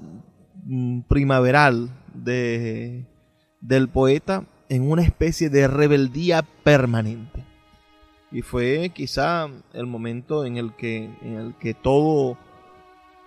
mm, 0.66 1.02
primaveral 1.02 1.90
de, 2.14 3.06
del 3.60 3.90
poeta 3.90 4.46
en 4.70 4.90
una 4.90 5.04
especie 5.04 5.50
de 5.50 5.68
rebeldía 5.68 6.44
permanente. 6.64 7.44
Y 8.32 8.42
fue 8.42 8.92
quizá 8.94 9.48
el 9.74 9.86
momento 9.86 10.46
en 10.46 10.58
el 10.58 10.76
que, 10.76 11.06
en 11.22 11.36
el 11.36 11.56
que 11.56 11.74
todo 11.74 12.38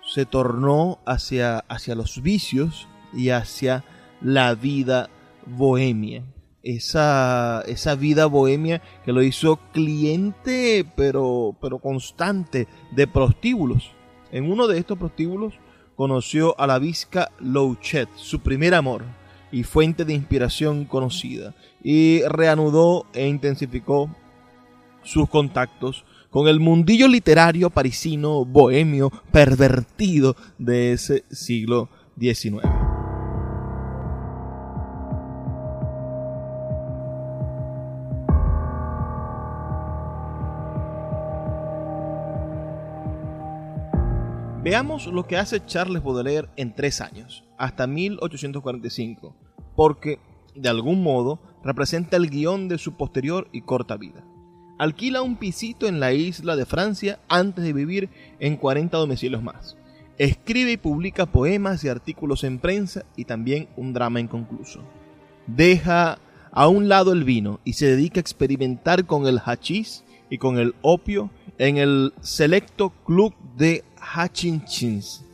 se 0.02 0.24
tornó 0.24 0.98
hacia, 1.04 1.58
hacia 1.68 1.94
los 1.94 2.22
vicios, 2.22 2.88
y 3.16 3.30
hacia 3.30 3.84
la 4.20 4.54
vida 4.54 5.10
bohemia. 5.46 6.24
Esa, 6.62 7.62
esa 7.66 7.94
vida 7.94 8.26
bohemia 8.26 8.82
que 9.04 9.12
lo 9.12 9.22
hizo 9.22 9.60
cliente 9.72 10.84
pero, 10.96 11.56
pero 11.60 11.78
constante 11.78 12.66
de 12.90 13.06
prostíbulos. 13.06 13.92
En 14.32 14.50
uno 14.50 14.66
de 14.66 14.78
estos 14.78 14.98
prostíbulos 14.98 15.54
conoció 15.94 16.58
a 16.60 16.66
la 16.66 16.78
visca 16.78 17.30
Louchet, 17.40 18.08
su 18.16 18.40
primer 18.40 18.74
amor 18.74 19.04
y 19.52 19.62
fuente 19.62 20.04
de 20.04 20.12
inspiración 20.12 20.84
conocida, 20.84 21.54
y 21.82 22.22
reanudó 22.22 23.06
e 23.14 23.28
intensificó 23.28 24.10
sus 25.02 25.28
contactos 25.28 26.04
con 26.30 26.48
el 26.48 26.60
mundillo 26.60 27.08
literario 27.08 27.70
parisino, 27.70 28.44
bohemio, 28.44 29.10
pervertido 29.32 30.36
de 30.58 30.92
ese 30.92 31.24
siglo 31.30 31.88
XIX. 32.18 32.85
Veamos 44.66 45.06
lo 45.06 45.28
que 45.28 45.36
hace 45.36 45.64
Charles 45.64 46.02
Baudelaire 46.02 46.48
en 46.56 46.74
tres 46.74 47.00
años, 47.00 47.44
hasta 47.56 47.86
1845, 47.86 49.32
porque 49.76 50.18
de 50.56 50.68
algún 50.68 51.04
modo, 51.04 51.38
representa 51.62 52.16
el 52.16 52.28
guion 52.28 52.66
de 52.66 52.76
su 52.76 52.96
posterior 52.96 53.46
y 53.52 53.60
corta 53.60 53.96
vida. 53.96 54.24
Alquila 54.76 55.22
un 55.22 55.36
pisito 55.36 55.86
en 55.86 56.00
la 56.00 56.14
isla 56.14 56.56
de 56.56 56.66
Francia 56.66 57.20
antes 57.28 57.62
de 57.62 57.72
vivir 57.72 58.10
en 58.40 58.56
40 58.56 58.98
domicilios 58.98 59.40
más. 59.40 59.76
Escribe 60.18 60.72
y 60.72 60.76
publica 60.78 61.26
poemas 61.26 61.84
y 61.84 61.88
artículos 61.88 62.42
en 62.42 62.58
prensa 62.58 63.04
y 63.14 63.24
también 63.24 63.68
un 63.76 63.92
drama 63.92 64.18
inconcluso. 64.18 64.82
Deja 65.46 66.18
a 66.50 66.66
un 66.66 66.88
lado 66.88 67.12
el 67.12 67.22
vino 67.22 67.60
y 67.62 67.74
se 67.74 67.86
dedica 67.86 68.18
a 68.18 68.22
experimentar 68.22 69.06
con 69.06 69.28
el 69.28 69.38
hachís 69.38 70.02
y 70.28 70.38
con 70.38 70.58
el 70.58 70.74
opio 70.82 71.30
en 71.58 71.76
el 71.76 72.12
selecto 72.20 72.90
club 73.04 73.32
de 73.56 73.84
Hachinchins, 74.14 75.24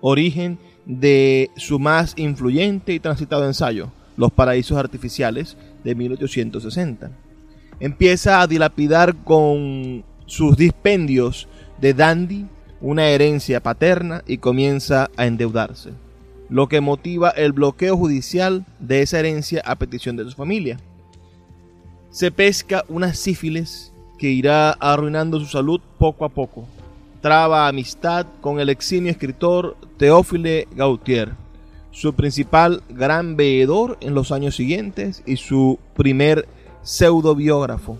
origen 0.00 0.58
de 0.86 1.50
su 1.56 1.78
más 1.78 2.14
influyente 2.16 2.92
y 2.92 3.00
transitado 3.00 3.46
ensayo, 3.46 3.92
Los 4.16 4.32
Paraísos 4.32 4.78
Artificiales, 4.78 5.56
de 5.84 5.94
1860. 5.94 7.10
Empieza 7.80 8.40
a 8.40 8.46
dilapidar 8.46 9.16
con 9.24 10.04
sus 10.26 10.56
dispendios 10.56 11.48
de 11.80 11.94
dandy 11.94 12.46
una 12.80 13.06
herencia 13.06 13.62
paterna 13.62 14.22
y 14.26 14.38
comienza 14.38 15.10
a 15.16 15.26
endeudarse, 15.26 15.90
lo 16.48 16.68
que 16.68 16.80
motiva 16.80 17.30
el 17.30 17.52
bloqueo 17.52 17.96
judicial 17.96 18.64
de 18.80 19.02
esa 19.02 19.20
herencia 19.20 19.62
a 19.64 19.76
petición 19.76 20.16
de 20.16 20.24
su 20.24 20.32
familia. 20.32 20.78
Se 22.10 22.30
pesca 22.30 22.84
una 22.88 23.14
sífilis 23.14 23.92
que 24.18 24.30
irá 24.30 24.72
arruinando 24.72 25.40
su 25.40 25.46
salud 25.46 25.80
poco 25.98 26.24
a 26.24 26.28
poco. 26.28 26.66
Traba 27.22 27.68
amistad 27.68 28.26
con 28.40 28.58
el 28.58 28.68
eximio 28.68 29.12
escritor 29.12 29.76
Teófile 29.96 30.66
Gautier, 30.74 31.34
su 31.92 32.14
principal 32.14 32.82
gran 32.88 33.36
veedor 33.36 33.96
en 34.00 34.12
los 34.12 34.32
años 34.32 34.56
siguientes 34.56 35.22
y 35.24 35.36
su 35.36 35.78
primer 35.94 36.48
pseudobiógrafo. 36.82 37.96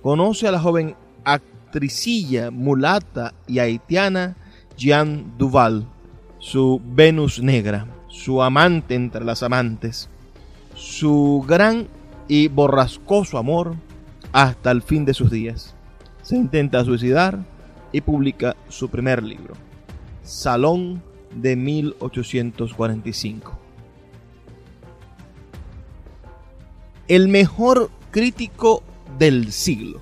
Conoce 0.00 0.48
a 0.48 0.52
la 0.52 0.58
joven 0.58 0.96
actricilla, 1.24 2.50
mulata 2.50 3.34
y 3.46 3.58
haitiana 3.58 4.38
Jean 4.74 5.34
Duval, 5.36 5.86
su 6.38 6.80
Venus 6.82 7.42
negra, 7.42 7.86
su 8.08 8.42
amante 8.42 8.94
entre 8.94 9.22
las 9.22 9.42
amantes, 9.42 10.08
su 10.74 11.44
gran 11.46 11.88
y 12.26 12.48
borrascoso 12.48 13.36
amor 13.36 13.76
hasta 14.32 14.70
el 14.70 14.80
fin 14.80 15.04
de 15.04 15.12
sus 15.12 15.30
días. 15.30 15.74
Se 16.22 16.36
intenta 16.36 16.82
suicidar 16.86 17.54
y 17.92 18.00
publica 18.00 18.56
su 18.68 18.88
primer 18.88 19.22
libro, 19.22 19.54
Salón 20.22 21.02
de 21.34 21.56
1845. 21.56 23.58
El 27.08 27.28
mejor 27.28 27.90
crítico 28.10 28.82
del 29.18 29.52
siglo 29.52 30.00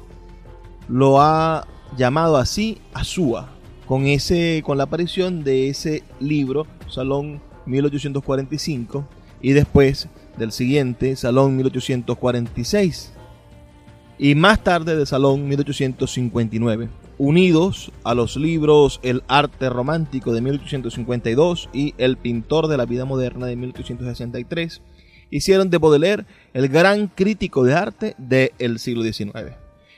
lo 0.89 1.21
ha 1.21 1.67
llamado 1.97 2.37
así 2.37 2.79
Azúa, 2.93 3.49
con, 3.87 4.07
ese, 4.07 4.63
con 4.65 4.79
la 4.79 4.85
aparición 4.85 5.45
de 5.45 5.69
ese 5.69 6.03
libro, 6.21 6.67
Salón 6.89 7.41
1845, 7.67 9.05
y 9.43 9.53
después 9.53 10.09
del 10.39 10.53
siguiente, 10.53 11.17
Salón 11.17 11.57
1846, 11.57 13.13
y 14.19 14.35
más 14.35 14.65
tarde 14.65 14.97
de 14.97 15.07
Salón 15.07 15.49
1859 15.49 17.04
unidos 17.19 17.93
a 18.03 18.15
los 18.15 18.37
libros 18.37 19.01
El 19.03 19.23
arte 19.29 19.69
romántico 19.69 20.33
de 20.33 20.41
1852 20.41 21.69
y 21.73 21.95
El 21.99 22.17
pintor 22.17 22.69
de 22.69 22.77
la 22.77 22.87
vida 22.87 23.05
moderna 23.05 23.47
de 23.47 23.57
1863, 23.57 24.83
hicieron 25.31 25.71
de 25.71 25.79
Baudelaire 25.79 26.27
el 26.53 26.69
gran 26.69 27.09
crítico 27.09 27.65
de 27.65 27.75
arte 27.75 28.15
del 28.19 28.79
siglo 28.79 29.03
XIX. 29.03 29.57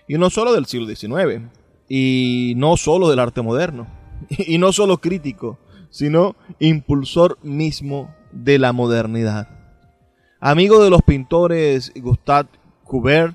Y 0.09 0.19
no 0.19 0.31
solo 0.31 0.53
del 0.53 0.67
siglo 0.67 0.87
XIX, 0.87 1.43
y 1.89 2.55
no 2.57 2.77
solo 2.77 3.09
del 3.09 3.19
arte 3.19 3.43
moderno, 3.43 3.87
y 4.31 4.59
no 4.59 4.73
solo 4.73 4.99
crítico, 4.99 5.59
sino 5.91 6.37
impulsor 6.59 7.39
mismo 7.43 8.15
de 8.33 8.59
la 8.59 8.73
modernidad. 8.73 9.49
Amigo 10.41 10.83
de 10.83 10.91
los 10.91 11.03
pintores 11.03 11.93
Gustave 11.97 12.49
Courbet, 12.85 13.35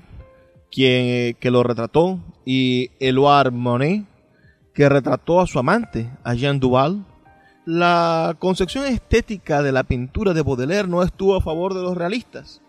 quien 0.70 1.34
que 1.34 1.50
lo 1.50 1.62
retrató, 1.62 2.20
y 2.44 2.90
Éluard 3.00 3.52
Monet, 3.52 4.04
que 4.74 4.88
retrató 4.88 5.40
a 5.40 5.46
su 5.46 5.58
amante, 5.58 6.10
a 6.24 6.34
Jean 6.34 6.60
Duval, 6.60 7.04
la 7.64 8.36
concepción 8.38 8.86
estética 8.86 9.62
de 9.62 9.72
la 9.72 9.84
pintura 9.84 10.34
de 10.34 10.42
Baudelaire 10.42 10.88
no 10.88 11.02
estuvo 11.02 11.36
a 11.36 11.40
favor 11.40 11.74
de 11.74 11.82
los 11.82 11.96
realistas, 11.96 12.62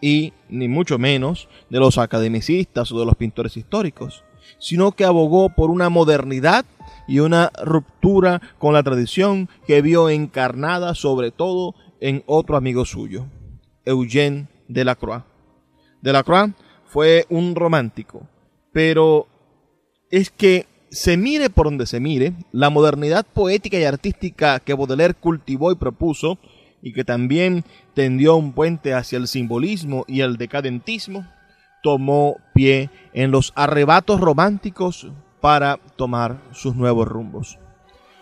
y 0.00 0.32
ni 0.48 0.68
mucho 0.68 0.98
menos 0.98 1.48
de 1.70 1.80
los 1.80 1.98
academicistas 1.98 2.92
o 2.92 3.00
de 3.00 3.06
los 3.06 3.16
pintores 3.16 3.56
históricos, 3.56 4.22
sino 4.58 4.92
que 4.92 5.04
abogó 5.04 5.48
por 5.48 5.70
una 5.70 5.88
modernidad 5.88 6.64
y 7.08 7.18
una 7.20 7.50
ruptura 7.62 8.40
con 8.58 8.74
la 8.74 8.82
tradición 8.82 9.48
que 9.66 9.82
vio 9.82 10.08
encarnada 10.08 10.94
sobre 10.94 11.30
todo 11.30 11.74
en 12.00 12.22
otro 12.26 12.56
amigo 12.56 12.84
suyo, 12.84 13.26
Eugène 13.84 14.48
Delacroix. 14.68 15.24
Delacroix 16.02 16.52
fue 16.84 17.26
un 17.30 17.54
romántico, 17.54 18.28
pero 18.76 19.26
es 20.10 20.28
que 20.28 20.66
se 20.90 21.16
mire 21.16 21.48
por 21.48 21.64
donde 21.64 21.86
se 21.86 21.98
mire, 21.98 22.34
la 22.52 22.68
modernidad 22.68 23.24
poética 23.24 23.78
y 23.78 23.84
artística 23.84 24.60
que 24.60 24.74
Baudelaire 24.74 25.14
cultivó 25.14 25.72
y 25.72 25.76
propuso, 25.76 26.38
y 26.82 26.92
que 26.92 27.02
también 27.02 27.64
tendió 27.94 28.36
un 28.36 28.52
puente 28.52 28.92
hacia 28.92 29.16
el 29.16 29.28
simbolismo 29.28 30.04
y 30.06 30.20
el 30.20 30.36
decadentismo, 30.36 31.26
tomó 31.82 32.36
pie 32.52 32.90
en 33.14 33.30
los 33.30 33.54
arrebatos 33.56 34.20
románticos 34.20 35.10
para 35.40 35.78
tomar 35.96 36.42
sus 36.52 36.76
nuevos 36.76 37.08
rumbos. 37.08 37.58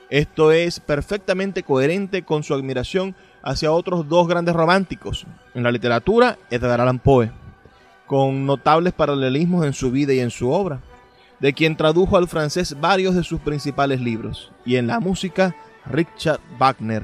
Esto 0.09 0.53
es 0.53 0.79
perfectamente 0.79 1.64
coherente 1.64 2.23
con 2.23 2.45
su 2.45 2.55
admiración 2.55 3.17
hacia 3.43 3.73
otros 3.73 4.09
dos 4.09 4.29
grandes 4.29 4.55
románticos 4.55 5.27
en 5.53 5.64
la 5.64 5.73
literatura, 5.73 6.38
Edgar 6.49 6.81
Allan 6.81 7.01
Poe 7.01 7.43
con 8.14 8.46
notables 8.46 8.92
paralelismos 8.92 9.66
en 9.66 9.72
su 9.72 9.90
vida 9.90 10.12
y 10.12 10.20
en 10.20 10.31
su 10.31 10.48
obra, 10.48 10.81
de 11.40 11.53
quien 11.53 11.77
tradujo 11.77 12.16
al 12.16 12.29
francés 12.29 12.77
varios 12.81 13.16
de 13.16 13.24
sus 13.24 13.40
principales 13.40 14.00
libros, 14.00 14.53
y 14.64 14.77
en 14.77 14.87
la 14.87 15.00
música 15.00 15.57
Richard 15.85 16.38
Wagner, 16.57 17.03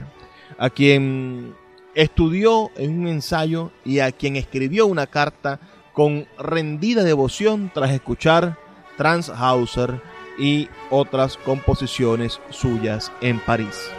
a 0.57 0.70
quien 0.70 1.53
estudió 1.96 2.70
en 2.77 3.01
un 3.01 3.09
ensayo 3.09 3.73
y 3.85 3.99
a 3.99 4.12
quien 4.12 4.37
escribió 4.37 4.87
una 4.87 5.09
carta 5.09 5.59
con 5.94 6.29
rendida 6.38 7.03
devoción 7.03 7.73
tras 7.75 7.90
escuchar 7.90 8.57
Transhauser 8.96 10.01
y 10.38 10.68
otras 10.90 11.37
composiciones 11.38 12.40
suyas 12.51 13.11
en 13.20 13.40
París. 13.40 13.90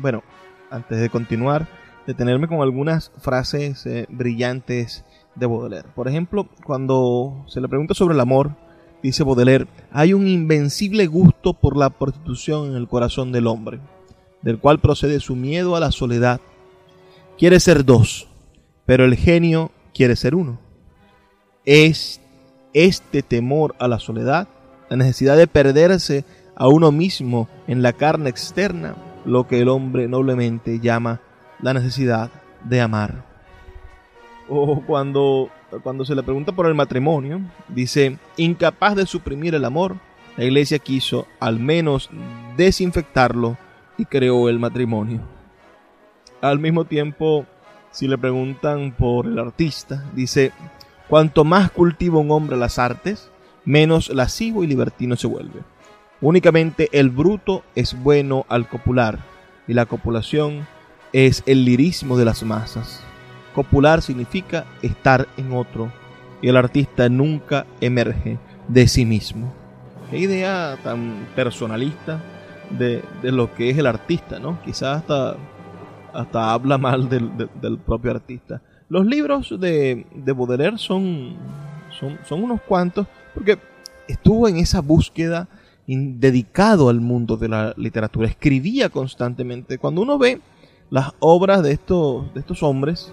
bueno, 0.00 0.22
antes 0.70 1.00
de 1.00 1.08
continuar, 1.08 1.66
detenerme 2.06 2.48
con 2.48 2.60
algunas 2.60 3.10
frases 3.18 3.86
eh, 3.86 4.06
brillantes 4.10 5.04
de 5.34 5.46
Baudelaire. 5.46 5.88
Por 5.94 6.08
ejemplo, 6.08 6.48
cuando 6.64 7.44
se 7.48 7.60
le 7.60 7.68
pregunta 7.68 7.94
sobre 7.94 8.14
el 8.14 8.20
amor, 8.20 8.52
dice 9.02 9.24
Baudelaire, 9.24 9.66
hay 9.90 10.12
un 10.12 10.28
invencible 10.28 11.06
gusto 11.06 11.54
por 11.54 11.76
la 11.76 11.90
prostitución 11.90 12.70
en 12.70 12.76
el 12.76 12.88
corazón 12.88 13.32
del 13.32 13.46
hombre, 13.46 13.80
del 14.42 14.58
cual 14.58 14.80
procede 14.80 15.20
su 15.20 15.34
miedo 15.34 15.76
a 15.76 15.80
la 15.80 15.92
soledad 15.92 16.42
quiere 17.38 17.60
ser 17.60 17.84
dos, 17.84 18.28
pero 18.84 19.04
el 19.04 19.14
genio 19.14 19.70
quiere 19.94 20.16
ser 20.16 20.34
uno. 20.34 20.58
Es 21.64 22.20
este 22.74 23.22
temor 23.22 23.76
a 23.78 23.88
la 23.88 24.00
soledad, 24.00 24.48
la 24.90 24.96
necesidad 24.96 25.36
de 25.36 25.46
perderse 25.46 26.24
a 26.56 26.68
uno 26.68 26.90
mismo 26.90 27.48
en 27.68 27.82
la 27.82 27.92
carne 27.92 28.28
externa, 28.28 28.96
lo 29.24 29.46
que 29.46 29.60
el 29.60 29.68
hombre 29.68 30.08
noblemente 30.08 30.80
llama 30.80 31.20
la 31.60 31.74
necesidad 31.74 32.30
de 32.64 32.80
amar. 32.80 33.24
O 34.48 34.82
cuando, 34.84 35.50
cuando 35.82 36.04
se 36.04 36.14
le 36.14 36.22
pregunta 36.22 36.52
por 36.52 36.66
el 36.66 36.74
matrimonio, 36.74 37.40
dice, 37.68 38.18
incapaz 38.36 38.96
de 38.96 39.06
suprimir 39.06 39.54
el 39.54 39.64
amor, 39.64 39.96
la 40.36 40.44
iglesia 40.44 40.78
quiso 40.78 41.26
al 41.38 41.60
menos 41.60 42.10
desinfectarlo 42.56 43.56
y 43.96 44.06
creó 44.06 44.48
el 44.48 44.58
matrimonio. 44.58 45.37
Al 46.40 46.58
mismo 46.58 46.84
tiempo, 46.84 47.46
si 47.90 48.06
le 48.06 48.16
preguntan 48.16 48.92
por 48.92 49.26
el 49.26 49.38
artista, 49.38 50.04
dice, 50.14 50.52
cuanto 51.08 51.44
más 51.44 51.70
cultiva 51.70 52.18
un 52.18 52.30
hombre 52.30 52.56
las 52.56 52.78
artes, 52.78 53.30
menos 53.64 54.08
lascivo 54.10 54.62
y 54.62 54.66
libertino 54.66 55.16
se 55.16 55.26
vuelve. 55.26 55.60
Únicamente 56.20 56.88
el 56.92 57.10
bruto 57.10 57.64
es 57.74 58.00
bueno 58.00 58.46
al 58.48 58.68
copular, 58.68 59.18
y 59.66 59.74
la 59.74 59.86
copulación 59.86 60.66
es 61.12 61.42
el 61.46 61.64
lirismo 61.64 62.16
de 62.16 62.24
las 62.24 62.42
masas. 62.42 63.02
Copular 63.54 64.02
significa 64.02 64.64
estar 64.82 65.26
en 65.36 65.52
otro, 65.52 65.92
y 66.40 66.48
el 66.48 66.56
artista 66.56 67.08
nunca 67.08 67.66
emerge 67.80 68.38
de 68.68 68.86
sí 68.86 69.04
mismo. 69.04 69.52
Qué 70.10 70.18
idea 70.18 70.78
tan 70.82 71.26
personalista 71.34 72.20
de, 72.70 73.02
lo 73.22 73.52
que 73.54 73.70
es 73.70 73.78
el 73.78 73.86
artista, 73.86 74.38
¿no? 74.38 74.60
Quizás 74.62 74.98
hasta, 74.98 75.36
hasta 76.12 76.52
habla 76.52 76.78
mal 76.78 77.08
del, 77.08 77.78
propio 77.78 78.10
artista. 78.10 78.62
Los 78.88 79.06
libros 79.06 79.54
de, 79.60 80.06
de 80.14 80.32
Baudelaire 80.32 80.78
son, 80.78 81.36
son, 81.98 82.18
son 82.26 82.42
unos 82.42 82.60
cuantos, 82.62 83.06
porque 83.34 83.58
estuvo 84.08 84.48
en 84.48 84.56
esa 84.56 84.80
búsqueda 84.80 85.48
dedicado 85.86 86.90
al 86.90 87.00
mundo 87.00 87.36
de 87.36 87.48
la 87.48 87.74
literatura, 87.76 88.28
escribía 88.28 88.90
constantemente. 88.90 89.78
Cuando 89.78 90.02
uno 90.02 90.18
ve 90.18 90.40
las 90.90 91.12
obras 91.18 91.62
de 91.62 91.72
estos, 91.72 92.32
de 92.34 92.40
estos 92.40 92.62
hombres 92.62 93.12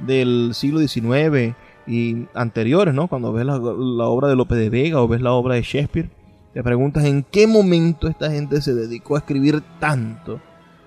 del 0.00 0.50
siglo 0.54 0.80
XIX 0.80 1.54
y 1.86 2.26
anteriores, 2.34 2.94
¿no? 2.94 3.06
Cuando 3.06 3.32
ves 3.32 3.46
la, 3.46 3.58
la 3.58 4.06
obra 4.06 4.28
de 4.28 4.36
Lope 4.36 4.56
de 4.56 4.70
Vega 4.70 5.00
o 5.00 5.08
ves 5.08 5.20
la 5.20 5.32
obra 5.32 5.54
de 5.54 5.62
Shakespeare, 5.62 6.10
te 6.52 6.62
preguntas 6.62 7.04
en 7.04 7.22
qué 7.22 7.46
momento 7.46 8.08
esta 8.08 8.30
gente 8.30 8.60
se 8.60 8.74
dedicó 8.74 9.14
a 9.14 9.18
escribir 9.18 9.62
tanto. 9.78 10.40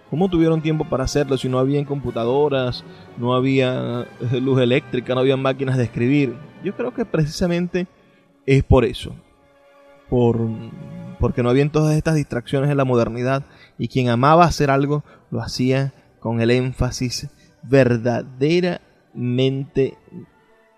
¿Cómo 0.09 0.27
tuvieron 0.27 0.61
tiempo 0.61 0.85
para 0.85 1.03
hacerlo 1.03 1.37
si 1.37 1.47
no 1.49 1.59
había 1.59 1.85
computadoras, 1.85 2.83
no 3.17 3.35
había 3.35 4.07
eh, 4.31 4.41
luz 4.41 4.59
eléctrica, 4.59 5.13
no 5.13 5.19
había 5.19 5.37
máquinas 5.37 5.77
de 5.77 5.83
escribir? 5.83 6.35
Yo 6.63 6.75
creo 6.75 6.91
que 6.93 7.05
precisamente 7.05 7.87
es 8.45 8.63
por 8.63 8.85
eso. 8.85 9.15
Por, 10.09 10.39
porque 11.19 11.43
no 11.43 11.49
había 11.49 11.69
todas 11.71 11.95
estas 11.95 12.15
distracciones 12.15 12.71
en 12.71 12.77
la 12.77 12.85
modernidad 12.85 13.45
y 13.77 13.87
quien 13.87 14.09
amaba 14.09 14.45
hacer 14.45 14.71
algo 14.71 15.03
lo 15.29 15.41
hacía 15.41 15.93
con 16.19 16.41
el 16.41 16.49
énfasis 16.49 17.29
verdaderamente 17.61 19.95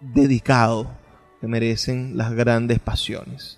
dedicado 0.01 0.91
que 1.39 1.47
merecen 1.47 2.17
las 2.17 2.33
grandes 2.33 2.79
pasiones. 2.79 3.57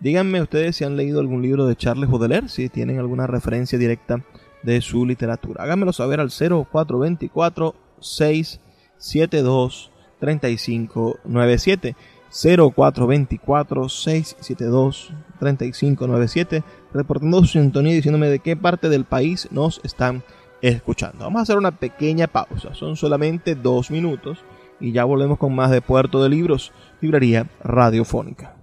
Díganme 0.00 0.40
ustedes 0.40 0.76
si 0.76 0.84
han 0.84 0.96
leído 0.96 1.20
algún 1.20 1.42
libro 1.42 1.66
de 1.66 1.76
Charles 1.76 2.10
Baudelaire, 2.10 2.48
si 2.48 2.70
tienen 2.70 2.98
alguna 2.98 3.26
referencia 3.26 3.78
directa 3.78 4.24
de 4.62 4.80
su 4.80 5.06
literatura. 5.06 5.64
Háganmelo 5.64 5.92
saber 5.92 6.20
al 6.20 6.30
0424 6.30 7.74
672 8.00 9.90
3597. 10.20 11.96
0424 12.32 13.88
672 13.88 15.12
3597 15.38 16.64
reportando 16.94 17.40
su 17.40 17.58
sintonía 17.58 17.94
diciéndome 17.94 18.28
de 18.28 18.38
qué 18.38 18.56
parte 18.56 18.88
del 18.88 19.04
país 19.04 19.48
nos 19.50 19.80
están 19.84 20.22
escuchando. 20.62 21.24
Vamos 21.24 21.40
a 21.40 21.42
hacer 21.42 21.58
una 21.58 21.72
pequeña 21.72 22.28
pausa, 22.28 22.74
son 22.74 22.96
solamente 22.96 23.54
dos 23.54 23.90
minutos 23.90 24.38
y 24.80 24.92
ya 24.92 25.04
volvemos 25.04 25.38
con 25.38 25.54
más 25.54 25.70
de 25.70 25.82
Puerto 25.82 26.22
de 26.22 26.30
Libros, 26.30 26.72
Librería 27.00 27.46
Radiofónica. 27.62 28.56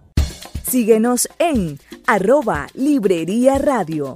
Síguenos 0.64 1.30
en 1.40 1.80
arroba 2.08 2.68
Librería 2.74 3.58
Radio. 3.58 4.16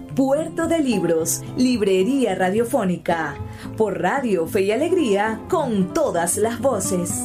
Puerto 0.15 0.67
de 0.67 0.79
Libros, 0.79 1.41
Librería 1.55 2.35
Radiofónica, 2.35 3.35
por 3.77 4.01
Radio 4.01 4.45
Fe 4.45 4.63
y 4.63 4.71
Alegría, 4.71 5.41
con 5.49 5.93
todas 5.93 6.35
las 6.35 6.59
voces. 6.59 7.23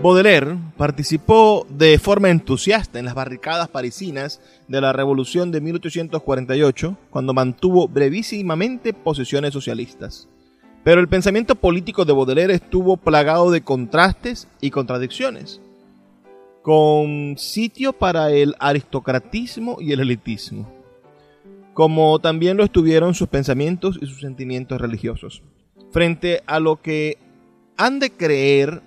Baudelaire 0.00 0.56
participó 0.76 1.66
de 1.68 1.98
forma 1.98 2.30
entusiasta 2.30 3.00
en 3.00 3.04
las 3.04 3.16
barricadas 3.16 3.66
parisinas 3.68 4.40
de 4.68 4.80
la 4.80 4.92
Revolución 4.92 5.50
de 5.50 5.60
1848, 5.60 6.96
cuando 7.10 7.34
mantuvo 7.34 7.88
brevísimamente 7.88 8.92
posiciones 8.92 9.52
socialistas. 9.52 10.28
Pero 10.84 11.00
el 11.00 11.08
pensamiento 11.08 11.56
político 11.56 12.04
de 12.04 12.12
Baudelaire 12.12 12.54
estuvo 12.54 12.96
plagado 12.96 13.50
de 13.50 13.62
contrastes 13.62 14.46
y 14.60 14.70
contradicciones, 14.70 15.60
con 16.68 17.38
sitio 17.38 17.94
para 17.94 18.30
el 18.30 18.54
aristocratismo 18.58 19.78
y 19.80 19.92
el 19.92 20.00
elitismo, 20.00 20.70
como 21.72 22.18
también 22.18 22.58
lo 22.58 22.62
estuvieron 22.62 23.14
sus 23.14 23.28
pensamientos 23.28 23.98
y 24.02 24.06
sus 24.06 24.20
sentimientos 24.20 24.78
religiosos. 24.78 25.42
Frente 25.92 26.42
a 26.46 26.60
lo 26.60 26.82
que 26.82 27.16
han 27.78 28.00
de 28.00 28.10
creer 28.10 28.82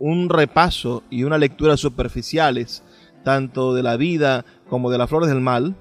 un 0.00 0.28
repaso 0.28 1.04
y 1.08 1.22
una 1.22 1.38
lectura 1.38 1.76
superficiales, 1.76 2.82
tanto 3.22 3.74
de 3.74 3.84
la 3.84 3.96
vida 3.96 4.44
como 4.68 4.90
de 4.90 4.98
las 4.98 5.08
flores 5.08 5.28
del 5.28 5.40
mal, 5.40 5.76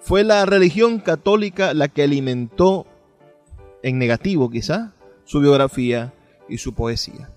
fue 0.00 0.22
la 0.22 0.44
religión 0.44 0.98
católica 0.98 1.72
la 1.72 1.88
que 1.88 2.02
alimentó, 2.02 2.86
en 3.82 3.98
negativo 3.98 4.50
quizá, 4.50 4.92
su 5.24 5.40
biografía 5.40 6.12
y 6.46 6.58
su 6.58 6.74
poesía. 6.74 7.30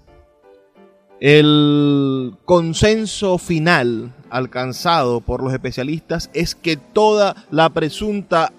El 1.26 2.36
consenso 2.44 3.38
final 3.38 4.14
alcanzado 4.30 5.22
por 5.22 5.42
los 5.42 5.54
especialistas 5.54 6.30
es 6.34 6.54
que 6.54 6.76
toda 6.76 7.46
la 7.50 7.70
presunta 7.70 8.52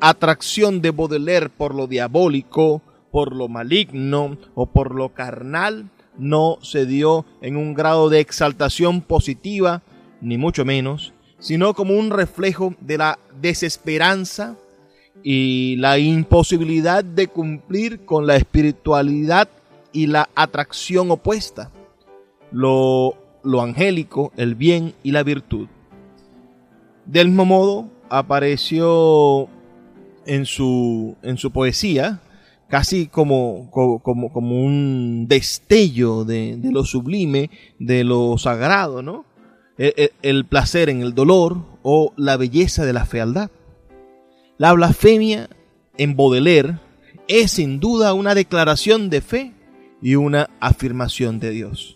atracción 0.00 0.82
de 0.82 0.90
Baudelaire 0.90 1.48
por 1.48 1.74
lo 1.74 1.86
diabólico, 1.86 2.82
por 3.10 3.34
lo 3.34 3.48
maligno 3.48 4.36
o 4.54 4.66
por 4.66 4.94
lo 4.94 5.14
carnal 5.14 5.88
no 6.18 6.58
se 6.60 6.84
dio 6.84 7.24
en 7.40 7.56
un 7.56 7.72
grado 7.72 8.10
de 8.10 8.20
exaltación 8.20 9.00
positiva, 9.00 9.80
ni 10.20 10.36
mucho 10.36 10.66
menos, 10.66 11.14
sino 11.38 11.72
como 11.72 11.94
un 11.94 12.10
reflejo 12.10 12.74
de 12.82 12.98
la 12.98 13.18
desesperanza 13.40 14.56
y 15.22 15.76
la 15.76 15.96
imposibilidad 15.98 17.02
de 17.02 17.28
cumplir 17.28 18.04
con 18.04 18.26
la 18.26 18.36
espiritualidad 18.36 19.48
y 19.90 20.08
la 20.08 20.28
atracción 20.34 21.10
opuesta, 21.10 21.70
lo, 22.54 23.16
lo 23.42 23.60
angélico, 23.60 24.32
el 24.36 24.54
bien 24.54 24.94
y 25.02 25.10
la 25.10 25.24
virtud. 25.24 25.68
Del 27.04 27.28
mismo 27.28 27.44
modo, 27.44 27.90
apareció 28.08 29.48
en 30.24 30.46
su, 30.46 31.16
en 31.22 31.36
su 31.36 31.50
poesía 31.50 32.20
casi 32.68 33.08
como, 33.08 33.70
como, 33.70 34.00
como 34.32 34.64
un 34.64 35.26
destello 35.28 36.24
de, 36.24 36.58
lo 36.62 36.84
sublime, 36.84 37.50
de 37.78 38.04
lo 38.04 38.38
sagrado, 38.38 39.02
¿no? 39.02 39.26
el 39.76 40.44
placer 40.46 40.88
en 40.88 41.02
el 41.02 41.14
dolor 41.14 41.58
o 41.82 42.12
la 42.16 42.36
belleza 42.36 42.84
de 42.86 42.92
la 42.92 43.04
fealdad. 43.04 43.50
La 44.56 44.72
blasfemia 44.72 45.48
en 45.98 46.16
Baudelaire 46.16 46.78
es 47.26 47.52
sin 47.52 47.80
duda 47.80 48.14
una 48.14 48.36
declaración 48.36 49.10
de 49.10 49.20
fe 49.20 49.52
y 50.00 50.14
una 50.14 50.50
afirmación 50.60 51.40
de 51.40 51.50
Dios. 51.50 51.93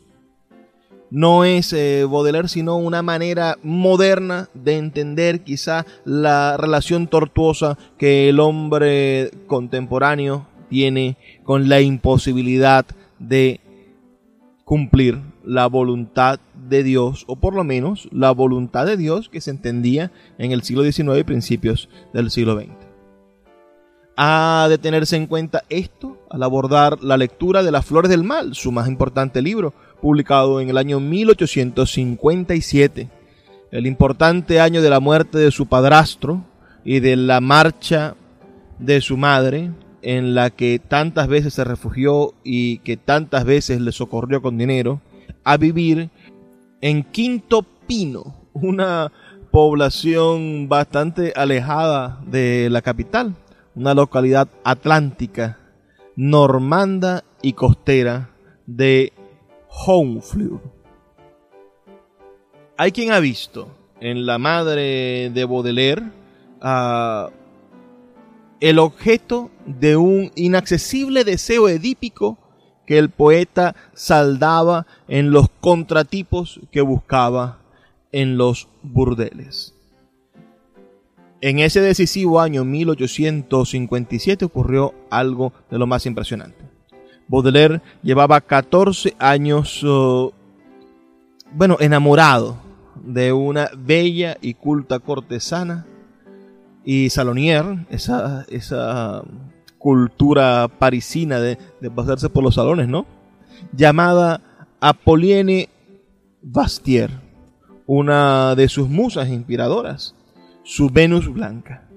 No 1.10 1.44
es 1.44 1.72
eh, 1.72 2.04
Baudelaire 2.04 2.48
sino 2.48 2.76
una 2.76 3.02
manera 3.02 3.58
moderna 3.62 4.48
de 4.54 4.76
entender 4.76 5.40
quizá 5.40 5.86
la 6.04 6.56
relación 6.56 7.06
tortuosa 7.06 7.78
que 7.96 8.28
el 8.28 8.40
hombre 8.40 9.30
contemporáneo 9.46 10.46
tiene 10.68 11.16
con 11.44 11.68
la 11.68 11.80
imposibilidad 11.80 12.84
de 13.18 13.60
cumplir 14.64 15.18
la 15.44 15.66
voluntad 15.66 16.40
de 16.68 16.82
Dios, 16.82 17.24
o 17.26 17.36
por 17.36 17.54
lo 17.54 17.64
menos 17.64 18.06
la 18.12 18.32
voluntad 18.32 18.84
de 18.84 18.98
Dios 18.98 19.30
que 19.30 19.40
se 19.40 19.50
entendía 19.50 20.12
en 20.36 20.52
el 20.52 20.62
siglo 20.62 20.82
XIX 20.82 21.18
y 21.18 21.24
principios 21.24 21.88
del 22.12 22.30
siglo 22.30 22.54
XX. 22.54 22.68
Ha 24.18 24.66
de 24.68 24.76
tenerse 24.76 25.16
en 25.16 25.26
cuenta 25.26 25.62
esto 25.70 26.18
al 26.28 26.42
abordar 26.42 27.02
la 27.02 27.16
lectura 27.16 27.62
de 27.62 27.70
Las 27.70 27.86
Flores 27.86 28.10
del 28.10 28.24
Mal, 28.24 28.54
su 28.54 28.70
más 28.70 28.88
importante 28.88 29.40
libro, 29.40 29.72
publicado 30.00 30.60
en 30.60 30.70
el 30.70 30.78
año 30.78 31.00
1857, 31.00 33.08
el 33.70 33.86
importante 33.86 34.60
año 34.60 34.82
de 34.82 34.90
la 34.90 35.00
muerte 35.00 35.38
de 35.38 35.50
su 35.50 35.66
padrastro 35.66 36.44
y 36.84 37.00
de 37.00 37.16
la 37.16 37.40
marcha 37.40 38.14
de 38.78 39.00
su 39.00 39.16
madre, 39.16 39.70
en 40.02 40.34
la 40.34 40.50
que 40.50 40.78
tantas 40.78 41.28
veces 41.28 41.54
se 41.54 41.64
refugió 41.64 42.34
y 42.44 42.78
que 42.78 42.96
tantas 42.96 43.44
veces 43.44 43.80
le 43.80 43.92
socorrió 43.92 44.40
con 44.40 44.56
dinero, 44.56 45.00
a 45.44 45.56
vivir 45.56 46.10
en 46.80 47.02
Quinto 47.02 47.64
Pino, 47.86 48.48
una 48.52 49.10
población 49.50 50.68
bastante 50.68 51.32
alejada 51.34 52.20
de 52.26 52.68
la 52.70 52.82
capital, 52.82 53.34
una 53.74 53.94
localidad 53.94 54.48
atlántica, 54.64 55.58
normanda 56.16 57.24
y 57.42 57.52
costera 57.52 58.30
de 58.66 59.12
Honfleur. 59.86 60.60
Hay 62.76 62.92
quien 62.92 63.12
ha 63.12 63.20
visto 63.20 63.68
en 64.00 64.26
la 64.26 64.38
madre 64.38 65.30
de 65.30 65.44
Baudelaire 65.44 66.10
a 66.60 67.30
el 68.60 68.78
objeto 68.78 69.50
de 69.66 69.96
un 69.96 70.32
inaccesible 70.34 71.24
deseo 71.24 71.68
edípico 71.68 72.38
que 72.86 72.98
el 72.98 73.10
poeta 73.10 73.76
saldaba 73.94 74.86
en 75.06 75.30
los 75.30 75.48
contratipos 75.60 76.60
que 76.72 76.80
buscaba 76.80 77.58
en 78.12 78.36
los 78.36 78.68
burdeles. 78.82 79.74
En 81.40 81.60
ese 81.60 81.80
decisivo 81.80 82.40
año 82.40 82.64
1857 82.64 84.44
ocurrió 84.44 84.94
algo 85.10 85.52
de 85.70 85.78
lo 85.78 85.86
más 85.86 86.04
impresionante. 86.06 86.67
Baudelaire 87.28 87.80
llevaba 88.02 88.40
14 88.40 89.14
años, 89.18 89.82
oh, 89.84 90.32
bueno, 91.52 91.76
enamorado 91.80 92.56
de 92.96 93.32
una 93.32 93.70
bella 93.76 94.36
y 94.40 94.54
culta 94.54 94.98
cortesana 94.98 95.86
y 96.84 97.10
Salonier, 97.10 97.86
esa, 97.90 98.44
esa 98.48 99.22
cultura 99.78 100.68
parisina 100.68 101.38
de, 101.38 101.58
de 101.80 101.90
pasarse 101.90 102.28
por 102.30 102.42
los 102.42 102.54
salones, 102.54 102.88
¿no? 102.88 103.06
Llamada 103.72 104.40
Apolline 104.80 105.68
Bastier, 106.42 107.10
una 107.86 108.54
de 108.54 108.68
sus 108.68 108.88
musas 108.88 109.28
inspiradoras, 109.28 110.14
su 110.62 110.90
Venus 110.90 111.32
blanca. 111.32 111.88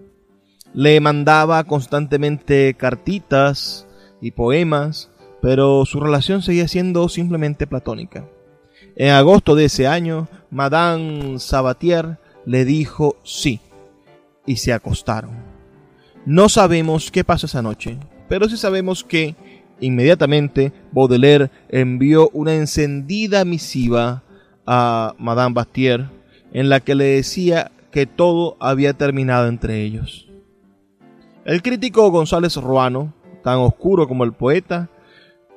Le 0.74 1.00
mandaba 1.00 1.64
constantemente 1.66 2.74
cartitas 2.76 3.86
y 4.22 4.32
poemas, 4.32 5.11
pero 5.42 5.86
su 5.86 6.00
relación 6.00 6.42
seguía 6.42 6.68
siendo 6.68 7.10
simplemente 7.10 7.68
platónica. 7.68 8.26
En 8.96 9.10
agosto 9.10 9.56
de 9.56 9.66
ese 9.66 9.88
año, 9.88 10.28
Madame 10.50 11.40
Sabatier 11.40 12.20
le 12.46 12.66
dijo 12.66 13.16
sí 13.24 13.60
y 14.46 14.58
se 14.58 14.74
acostaron. 14.74 15.32
No 16.26 16.50
sabemos 16.50 17.10
qué 17.10 17.24
pasó 17.24 17.48
esa 17.48 17.62
noche, 17.62 17.98
pero 18.30 18.48
sí 18.48 18.58
sabemos 18.58 19.04
que 19.04 19.36
inmediatamente 19.80 20.72
Baudelaire 20.92 21.50
envió 21.70 22.30
una 22.34 22.54
encendida 22.54 23.44
misiva 23.44 24.24
a 24.68 25.16
Madame 25.18 25.56
Bastier 25.56 26.06
en 26.54 26.70
la 26.70 26.80
que 26.80 26.96
le 26.96 27.06
decía 27.06 27.72
que 27.92 28.06
todo 28.06 28.58
había 28.60 28.94
terminado 28.94 29.48
entre 29.48 29.82
ellos. 29.82 30.28
El 31.44 31.64
crítico 31.64 32.10
González 32.12 32.56
Ruano, 32.58 33.14
tan 33.44 33.58
oscuro 33.58 34.08
como 34.08 34.24
el 34.24 34.34
poeta, 34.34 34.90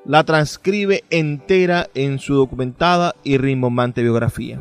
la 0.05 0.25
transcribe 0.25 1.05
entera 1.11 1.88
en 1.95 2.19
su 2.19 2.35
documentada 2.35 3.14
y 3.25 3.38
rimbombante 3.38 4.03
biografía. 4.03 4.61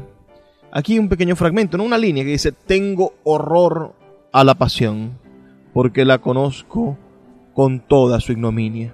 Aquí 0.71 0.97
un 0.97 1.10
pequeño 1.10 1.36
fragmento, 1.36 1.77
en 1.77 1.82
una 1.82 1.97
línea 1.97 2.23
que 2.23 2.32
dice, 2.32 2.51
tengo 2.51 3.13
horror 3.23 3.93
a 4.32 4.43
la 4.43 4.56
pasión, 4.56 5.19
porque 5.73 6.06
la 6.06 6.19
conozco 6.19 6.97
con 7.53 7.79
toda 7.79 8.19
su 8.19 8.32
ignominia. 8.32 8.93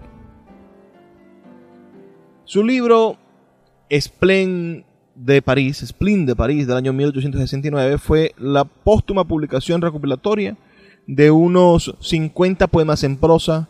Su 2.44 2.64
libro 2.64 3.18
Splen 3.92 4.86
de 5.16 5.42
París, 5.42 5.84
Spleen 5.86 6.26
de 6.26 6.36
París 6.36 6.68
del 6.68 6.78
año 6.78 6.94
1869 6.94 7.98
fue 7.98 8.34
la 8.38 8.66
póstuma 8.66 9.26
publicación 9.26 9.82
recopilatoria 9.82 10.58
de 11.08 11.32
unos 11.32 11.96
50 12.00 12.68
poemas 12.68 13.04
en 13.04 13.18
prosa 13.18 13.68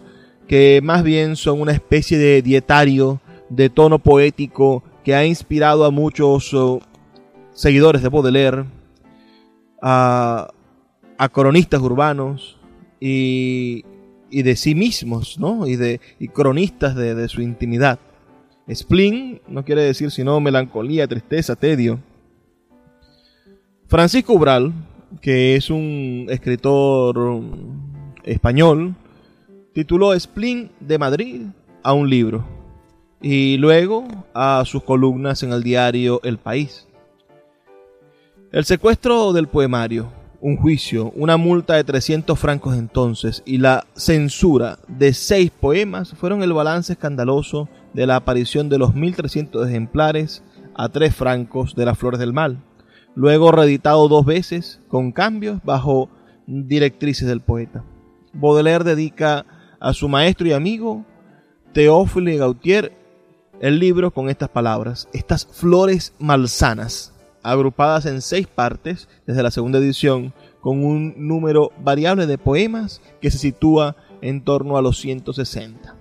que 0.50 0.82
más 0.84 1.04
bien 1.04 1.36
son 1.36 1.62
una 1.62 1.74
especie 1.74 2.18
de 2.18 2.42
dietario 2.42 3.22
de 3.50 3.70
tono 3.70 4.00
poético 4.00 4.84
que 5.06 5.14
ha 5.14 5.24
inspirado 5.24 5.86
a 5.86 5.92
muchos 5.92 6.52
oh, 6.56 6.82
seguidores 7.54 8.02
de 8.02 8.10
Baudelaire, 8.10 8.66
a 9.82 10.50
cronistas 11.32 11.80
urbanos 11.82 12.60
y, 13.00 13.84
de 14.32 14.56
sí 14.56 14.74
mismos, 14.74 15.40
¿no? 15.40 15.68
Y 15.68 15.76
de 15.76 16.02
cronistas 16.34 16.96
de, 16.96 17.28
su 17.30 17.42
intimidad. 17.42 18.00
Spleen 18.74 19.42
no 19.48 19.64
quiere 19.64 19.84
decir 19.84 20.10
sino 20.10 20.40
melancolía, 20.40 21.08
tristeza, 21.08 21.56
tedio. 21.56 22.00
Francisco 23.88 24.34
Ubral, 24.34 24.74
que 25.22 25.56
es 25.56 25.70
un 25.70 26.26
escritor 26.30 27.42
español, 28.24 28.96
tituló 29.80 30.20
Spleen 30.20 30.72
de 30.82 30.98
Madrid 30.98 31.42
a 31.84 31.94
un 31.94 32.10
libro 32.10 32.46
y 33.22 33.56
luego 33.56 34.06
a 34.34 34.62
sus 34.65 34.84
columnas 34.84 35.42
en 35.42 35.54
el 35.54 35.63
diario 35.63 36.20
El 36.26 36.38
País. 36.38 36.86
El 38.52 38.65
secuestro 38.65 39.32
del 39.32 39.48
poemario 39.48 40.12
un 40.42 40.58
juicio, 40.58 41.13
una 41.15 41.38
multa 41.38 41.76
de 41.76 41.86
300 41.86 42.38
francos 42.38 42.76
entonces 42.76 43.42
y 43.46 43.58
la 43.60 43.86
censura 43.94 44.80
de 44.89 45.13
seis 45.13 45.50
poemas 45.50 46.12
fueron 46.12 46.44
el 46.44 46.52
balance 46.52 46.92
escandaloso 46.92 47.70
de 47.94 48.06
la 48.06 48.18
aparición 48.18 48.68
de 48.68 48.80
los 48.80 48.94
1.300 48.94 49.65
ejemplares 49.65 50.44
a 50.76 50.89
tres 50.89 51.15
francos 51.15 51.74
de 51.74 51.86
las 51.86 51.98
Flores 51.98 52.20
del 52.20 52.34
Mal, 52.34 52.62
luego 53.15 53.54
reeditado 53.54 54.10
dos 54.10 54.26
veces 54.26 54.82
con 54.89 55.13
cambios 55.13 55.63
bajo 55.63 56.10
directrices 56.48 57.30
del 57.30 57.39
poeta. 57.39 57.86
Baudelaire 58.34 58.84
dedica 58.84 59.46
a 59.80 59.94
su 59.94 60.10
maestro 60.10 60.48
y 60.48 60.54
amigo 60.54 61.06
Teófilo 61.74 62.36
Gautier 62.38 62.94
el 63.62 63.80
libro 63.80 64.12
con 64.12 64.30
estas 64.30 64.50
palabras, 64.50 65.08
estas 65.13 65.46
flores 65.46 66.13
malsanas 66.18 67.13
agrupadas 67.44 68.06
en 68.06 68.22
seis 68.22 68.48
partes 68.48 69.08
desde 69.26 69.44
la 69.44 69.52
segunda 69.52 69.80
edición, 69.80 70.34
con 70.62 70.84
un 70.84 71.13
número 71.18 71.72
variable 71.82 72.26
de 72.26 72.38
poemas 72.38 73.02
que 73.22 73.32
se 73.32 73.38
sitúa 73.38 73.96
en 74.22 74.44
torno 74.44 74.78
a 74.78 74.82
los 74.82 74.98
160. 75.00 75.99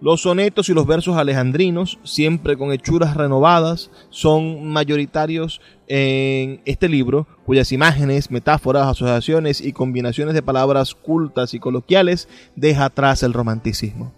Los 0.00 0.22
sonetos 0.22 0.68
y 0.68 0.74
los 0.74 0.86
versos 0.86 1.16
alejandrinos, 1.16 1.98
siempre 2.04 2.56
con 2.56 2.72
hechuras 2.72 3.16
renovadas, 3.16 3.90
son 4.10 4.68
mayoritarios 4.68 5.60
en 5.88 6.60
este 6.66 6.88
libro, 6.88 7.26
cuyas 7.44 7.72
imágenes, 7.72 8.30
metáforas, 8.30 8.86
asociaciones 8.86 9.60
y 9.60 9.72
combinaciones 9.72 10.34
de 10.34 10.42
palabras 10.42 10.94
cultas 10.94 11.52
y 11.52 11.58
coloquiales 11.58 12.28
deja 12.54 12.84
atrás 12.84 13.24
el 13.24 13.32
romanticismo. 13.32 14.12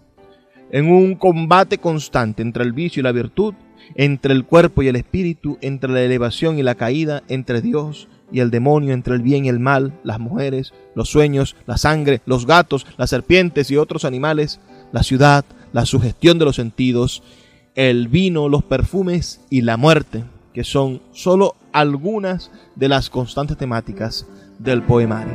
En 0.70 0.90
un 0.90 1.14
combate 1.14 1.78
constante 1.78 2.42
entre 2.42 2.62
el 2.62 2.74
vicio 2.74 3.00
y 3.00 3.04
la 3.04 3.12
virtud, 3.12 3.54
entre 3.94 4.34
el 4.34 4.44
cuerpo 4.44 4.82
y 4.82 4.88
el 4.88 4.96
espíritu, 4.96 5.56
entre 5.62 5.90
la 5.90 6.02
elevación 6.02 6.58
y 6.58 6.62
la 6.62 6.74
caída, 6.74 7.22
entre 7.28 7.62
Dios 7.62 8.06
y 8.30 8.40
el 8.40 8.50
demonio, 8.50 8.92
entre 8.92 9.14
el 9.14 9.22
bien 9.22 9.46
y 9.46 9.48
el 9.48 9.60
mal, 9.60 9.98
las 10.04 10.20
mujeres, 10.20 10.74
los 10.94 11.08
sueños, 11.08 11.56
la 11.66 11.78
sangre, 11.78 12.20
los 12.26 12.46
gatos, 12.46 12.86
las 12.98 13.10
serpientes 13.10 13.70
y 13.70 13.78
otros 13.78 14.04
animales, 14.04 14.60
la 14.92 15.02
ciudad, 15.02 15.44
la 15.72 15.86
sugestión 15.86 16.38
de 16.38 16.44
los 16.44 16.56
sentidos, 16.56 17.22
el 17.74 18.08
vino, 18.08 18.48
los 18.48 18.64
perfumes 18.64 19.40
y 19.50 19.62
la 19.62 19.76
muerte, 19.76 20.24
que 20.52 20.64
son 20.64 21.00
solo 21.12 21.56
algunas 21.72 22.50
de 22.76 22.88
las 22.88 23.10
constantes 23.10 23.56
temáticas 23.56 24.26
del 24.58 24.82
poemario. 24.82 25.34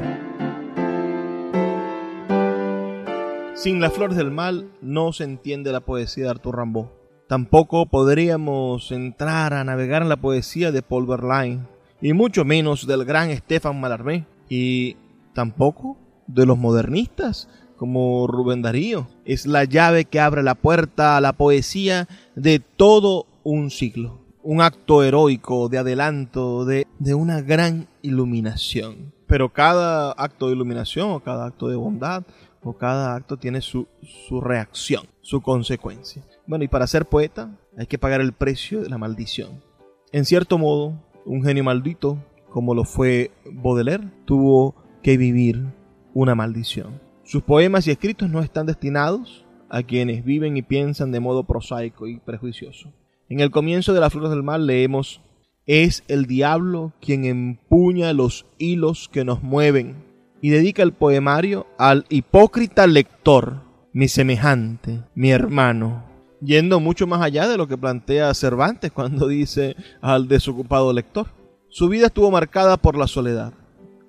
Sin 3.55 3.79
las 3.79 3.93
flores 3.93 4.17
del 4.17 4.31
mal 4.31 4.69
no 4.81 5.13
se 5.13 5.23
entiende 5.23 5.71
la 5.71 5.79
poesía 5.79 6.25
de 6.25 6.29
Arthur 6.29 6.59
Rimbaud 6.59 6.87
Tampoco 7.27 7.87
podríamos 7.87 8.91
entrar 8.91 9.55
a 9.55 9.63
navegar 9.63 10.03
en 10.03 10.09
la 10.09 10.17
poesía 10.17 10.71
de 10.71 10.83
Paul 10.83 11.07
Verlaine, 11.07 11.65
y 11.99 12.13
mucho 12.13 12.45
menos 12.45 12.85
del 12.85 13.03
gran 13.03 13.35
Stefan 13.35 13.81
Mallarmé, 13.81 14.27
y 14.47 14.95
tampoco 15.33 15.97
de 16.27 16.45
los 16.45 16.59
modernistas 16.59 17.49
como 17.77 18.27
Rubén 18.27 18.61
Darío. 18.61 19.07
Es 19.25 19.45
la 19.45 19.63
llave 19.63 20.05
que 20.05 20.19
abre 20.19 20.43
la 20.43 20.55
puerta 20.55 21.17
a 21.17 21.21
la 21.21 21.33
poesía 21.33 22.07
de 22.35 22.59
todo 22.59 23.27
un 23.43 23.69
siglo. 23.69 24.21
Un 24.43 24.61
acto 24.61 25.03
heroico 25.03 25.69
de 25.69 25.79
adelanto, 25.79 26.65
de, 26.65 26.85
de 26.99 27.13
una 27.15 27.41
gran 27.41 27.87
iluminación. 28.01 29.13
Pero 29.27 29.51
cada 29.51 30.11
acto 30.11 30.47
de 30.47 30.53
iluminación 30.53 31.11
o 31.11 31.19
cada 31.19 31.47
acto 31.47 31.67
de 31.67 31.75
bondad 31.75 32.23
o 32.63 32.73
cada 32.73 33.15
acto 33.15 33.37
tiene 33.37 33.61
su, 33.61 33.87
su 34.01 34.41
reacción, 34.41 35.03
su 35.21 35.41
consecuencia. 35.41 36.23
Bueno, 36.47 36.63
y 36.63 36.67
para 36.67 36.87
ser 36.87 37.05
poeta 37.05 37.57
hay 37.77 37.87
que 37.87 37.99
pagar 37.99 38.21
el 38.21 38.33
precio 38.33 38.81
de 38.81 38.89
la 38.89 38.97
maldición. 38.97 39.63
En 40.11 40.25
cierto 40.25 40.57
modo, 40.57 40.93
un 41.25 41.43
genio 41.43 41.63
maldito, 41.63 42.17
como 42.49 42.73
lo 42.73 42.83
fue 42.83 43.31
Baudelaire, 43.51 44.11
tuvo 44.25 44.75
que 45.01 45.17
vivir 45.17 45.65
una 46.13 46.35
maldición. 46.35 47.01
Sus 47.25 47.41
poemas 47.41 47.87
y 47.87 47.91
escritos 47.91 48.29
no 48.29 48.41
están 48.41 48.67
destinados 48.67 49.45
a 49.67 49.81
quienes 49.81 50.23
viven 50.23 50.57
y 50.57 50.61
piensan 50.61 51.11
de 51.11 51.19
modo 51.19 51.43
prosaico 51.43 52.05
y 52.05 52.19
prejuicioso. 52.19 52.93
En 53.29 53.39
el 53.39 53.49
comienzo 53.49 53.95
de 53.95 53.99
Las 53.99 54.13
Flores 54.13 54.29
del 54.29 54.43
Mal 54.43 54.67
leemos, 54.67 55.21
es 55.65 56.03
el 56.07 56.27
diablo 56.27 56.93
quien 57.01 57.25
empuña 57.25 58.13
los 58.13 58.45
hilos 58.59 59.09
que 59.11 59.25
nos 59.25 59.41
mueven 59.41 60.05
y 60.39 60.51
dedica 60.51 60.83
el 60.83 60.93
poemario 60.93 61.65
al 61.79 62.05
hipócrita 62.09 62.85
lector, 62.85 63.63
mi 63.91 64.07
semejante, 64.07 65.01
mi 65.15 65.31
hermano, 65.31 66.05
yendo 66.41 66.79
mucho 66.79 67.07
más 67.07 67.23
allá 67.23 67.47
de 67.47 67.57
lo 67.57 67.67
que 67.67 67.75
plantea 67.77 68.35
Cervantes 68.35 68.91
cuando 68.91 69.27
dice 69.29 69.75
al 69.99 70.27
desocupado 70.27 70.93
lector. 70.93 71.25
Su 71.69 71.89
vida 71.89 72.05
estuvo 72.05 72.29
marcada 72.29 72.77
por 72.77 72.95
la 72.95 73.07
soledad, 73.07 73.55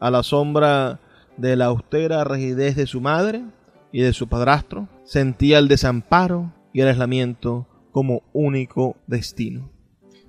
a 0.01 0.11
la 0.11 0.23
sombra 0.23 1.01
de 1.37 1.57
la 1.57 1.67
austera 1.67 2.25
rigidez 2.25 2.77
de 2.77 2.87
su 2.87 3.01
madre 3.01 3.45
y 3.93 4.01
de 4.01 4.13
su 4.13 4.29
padrastro, 4.29 4.89
sentía 5.05 5.59
el 5.59 5.69
desamparo 5.69 6.53
y 6.73 6.81
el 6.81 6.89
aislamiento 6.89 7.67
como 7.93 8.23
único 8.33 8.97
destino. 9.07 9.71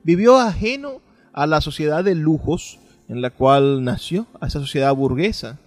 Vivió 0.04 0.38
ajeno 0.38 1.02
a 1.34 1.48
la 1.48 1.62
sociedad 1.62 2.04
de 2.04 2.16
lujos 2.16 2.80
en 3.08 3.22
la 3.22 3.30
cual 3.30 3.84
nació, 3.84 4.28
a 4.40 4.48
esa 4.48 4.60
sociedad 4.60 4.94
burguesa, 4.94 5.60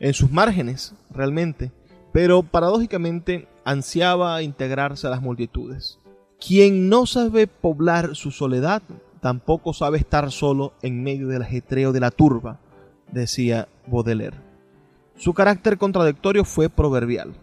en 0.00 0.14
sus 0.14 0.30
márgenes 0.30 0.94
realmente, 1.10 1.72
pero 2.12 2.42
paradójicamente 2.42 3.48
ansiaba 3.64 4.42
integrarse 4.42 5.06
a 5.06 5.10
las 5.10 5.22
multitudes. 5.22 5.98
Quien 6.38 6.88
no 6.88 7.06
sabe 7.06 7.46
poblar 7.46 8.14
su 8.14 8.30
soledad, 8.30 8.82
tampoco 9.20 9.72
sabe 9.72 9.98
estar 9.98 10.30
solo 10.30 10.74
en 10.82 11.02
medio 11.02 11.28
del 11.28 11.42
ajetreo 11.42 11.92
de 11.92 12.00
la 12.00 12.10
turba, 12.10 12.60
decía 13.10 13.68
Baudelaire. 13.86 14.45
Su 15.16 15.32
carácter 15.32 15.78
contradictorio 15.78 16.44
fue 16.44 16.68
proverbial. 16.68 17.34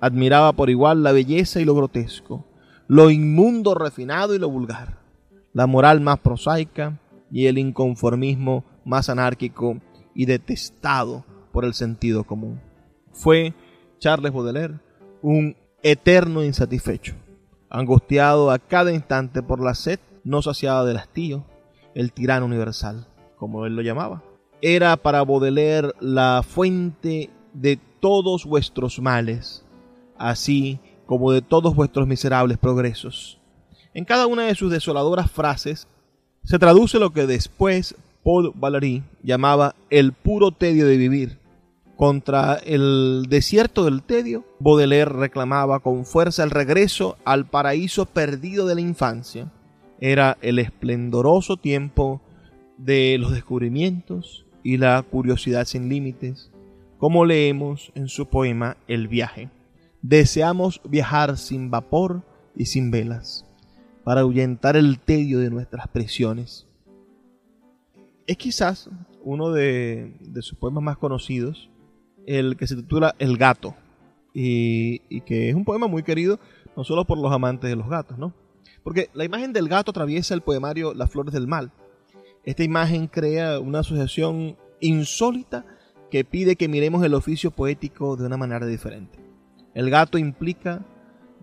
Admiraba 0.00 0.52
por 0.52 0.70
igual 0.70 1.02
la 1.02 1.10
belleza 1.10 1.60
y 1.60 1.64
lo 1.64 1.74
grotesco, 1.74 2.46
lo 2.86 3.10
inmundo 3.10 3.74
refinado 3.74 4.36
y 4.36 4.38
lo 4.38 4.48
vulgar, 4.48 5.00
la 5.52 5.66
moral 5.66 6.00
más 6.00 6.20
prosaica 6.20 7.00
y 7.32 7.46
el 7.46 7.58
inconformismo 7.58 8.64
más 8.84 9.08
anárquico 9.08 9.80
y 10.14 10.26
detestado 10.26 11.24
por 11.52 11.64
el 11.64 11.74
sentido 11.74 12.22
común. 12.22 12.60
Fue 13.12 13.52
Charles 13.98 14.32
Baudelaire 14.32 14.78
un 15.20 15.56
eterno 15.82 16.44
insatisfecho, 16.44 17.16
angustiado 17.68 18.52
a 18.52 18.60
cada 18.60 18.92
instante 18.92 19.42
por 19.42 19.60
la 19.60 19.74
sed 19.74 19.98
no 20.22 20.40
saciada 20.40 20.84
del 20.84 20.98
hastío, 20.98 21.44
el 21.96 22.12
tirano 22.12 22.46
universal, 22.46 23.08
como 23.36 23.66
él 23.66 23.74
lo 23.74 23.82
llamaba 23.82 24.22
era 24.62 24.96
para 24.96 25.24
Baudelaire 25.24 25.92
la 26.00 26.42
fuente 26.46 27.30
de 27.52 27.78
todos 28.00 28.44
vuestros 28.44 29.00
males, 29.00 29.64
así 30.16 30.80
como 31.06 31.32
de 31.32 31.42
todos 31.42 31.74
vuestros 31.74 32.06
miserables 32.06 32.58
progresos. 32.58 33.38
En 33.94 34.04
cada 34.04 34.26
una 34.26 34.44
de 34.44 34.54
sus 34.54 34.70
desoladoras 34.70 35.30
frases 35.30 35.88
se 36.44 36.58
traduce 36.58 36.98
lo 36.98 37.10
que 37.10 37.26
después 37.26 37.94
Paul 38.22 38.52
Valéry 38.54 39.02
llamaba 39.22 39.74
el 39.90 40.12
puro 40.12 40.52
tedio 40.52 40.86
de 40.86 40.96
vivir. 40.96 41.38
Contra 41.96 42.54
el 42.54 43.26
desierto 43.28 43.84
del 43.84 44.02
tedio, 44.02 44.44
Baudelaire 44.60 45.10
reclamaba 45.10 45.80
con 45.80 46.04
fuerza 46.04 46.44
el 46.44 46.50
regreso 46.50 47.16
al 47.24 47.46
paraíso 47.46 48.06
perdido 48.06 48.66
de 48.66 48.76
la 48.76 48.80
infancia. 48.80 49.50
Era 49.98 50.38
el 50.40 50.60
esplendoroso 50.60 51.56
tiempo 51.56 52.20
de 52.76 53.16
los 53.18 53.32
descubrimientos, 53.32 54.46
y 54.68 54.76
la 54.76 55.00
curiosidad 55.00 55.64
sin 55.64 55.88
límites, 55.88 56.50
como 56.98 57.24
leemos 57.24 57.90
en 57.94 58.06
su 58.08 58.26
poema 58.26 58.76
El 58.86 59.08
viaje. 59.08 59.48
Deseamos 60.02 60.82
viajar 60.84 61.38
sin 61.38 61.70
vapor 61.70 62.22
y 62.54 62.66
sin 62.66 62.90
velas, 62.90 63.46
para 64.04 64.20
ahuyentar 64.20 64.76
el 64.76 64.98
tedio 64.98 65.38
de 65.38 65.48
nuestras 65.48 65.88
prisiones. 65.88 66.66
Es 68.26 68.36
quizás 68.36 68.90
uno 69.24 69.52
de, 69.52 70.12
sus 70.42 70.58
poemas 70.58 70.84
más 70.84 70.98
conocidos, 70.98 71.70
el 72.26 72.58
que 72.58 72.66
se 72.66 72.76
titula 72.76 73.14
El 73.18 73.38
gato, 73.38 73.74
y, 74.34 75.00
y, 75.08 75.22
que 75.22 75.48
es 75.48 75.54
un 75.54 75.64
poema 75.64 75.86
muy 75.86 76.02
querido 76.02 76.38
no 76.76 76.84
solo 76.84 77.06
por 77.06 77.16
los 77.16 77.32
amantes 77.32 77.70
de 77.70 77.76
los 77.76 77.88
gatos, 77.88 78.18
¿no? 78.18 78.34
Porque 78.82 79.08
la 79.14 79.24
imagen 79.24 79.54
del 79.54 79.66
gato 79.66 79.92
atraviesa 79.92 80.34
el 80.34 80.42
poemario 80.42 80.92
Las 80.92 81.10
Flores 81.10 81.32
del 81.32 81.46
Mal, 81.46 81.72
esta 82.48 82.64
imagen 82.64 83.08
crea 83.08 83.60
una 83.60 83.80
asociación 83.80 84.56
insólita 84.80 85.66
que 86.10 86.24
pide 86.24 86.56
que 86.56 86.66
miremos 86.66 87.04
el 87.04 87.12
oficio 87.12 87.50
poético 87.50 88.16
de 88.16 88.24
una 88.24 88.38
manera 88.38 88.64
diferente. 88.64 89.18
El 89.74 89.90
gato 89.90 90.16
implica 90.16 90.86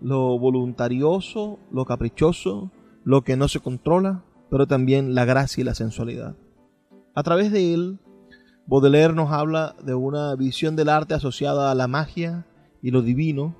lo 0.00 0.36
voluntarioso, 0.36 1.60
lo 1.70 1.84
caprichoso, 1.84 2.72
lo 3.04 3.22
que 3.22 3.36
no 3.36 3.46
se 3.46 3.60
controla, 3.60 4.24
pero 4.50 4.66
también 4.66 5.14
la 5.14 5.24
gracia 5.24 5.60
y 5.60 5.64
la 5.64 5.76
sensualidad. 5.76 6.34
A 7.14 7.22
través 7.22 7.52
de 7.52 7.72
él, 7.72 8.00
Baudelaire 8.66 9.14
nos 9.14 9.30
habla 9.30 9.76
de 9.84 9.94
una 9.94 10.34
visión 10.34 10.74
del 10.74 10.88
arte 10.88 11.14
asociada 11.14 11.70
a 11.70 11.76
la 11.76 11.86
magia 11.86 12.48
y 12.82 12.90
lo 12.90 13.02
divino, 13.02 13.54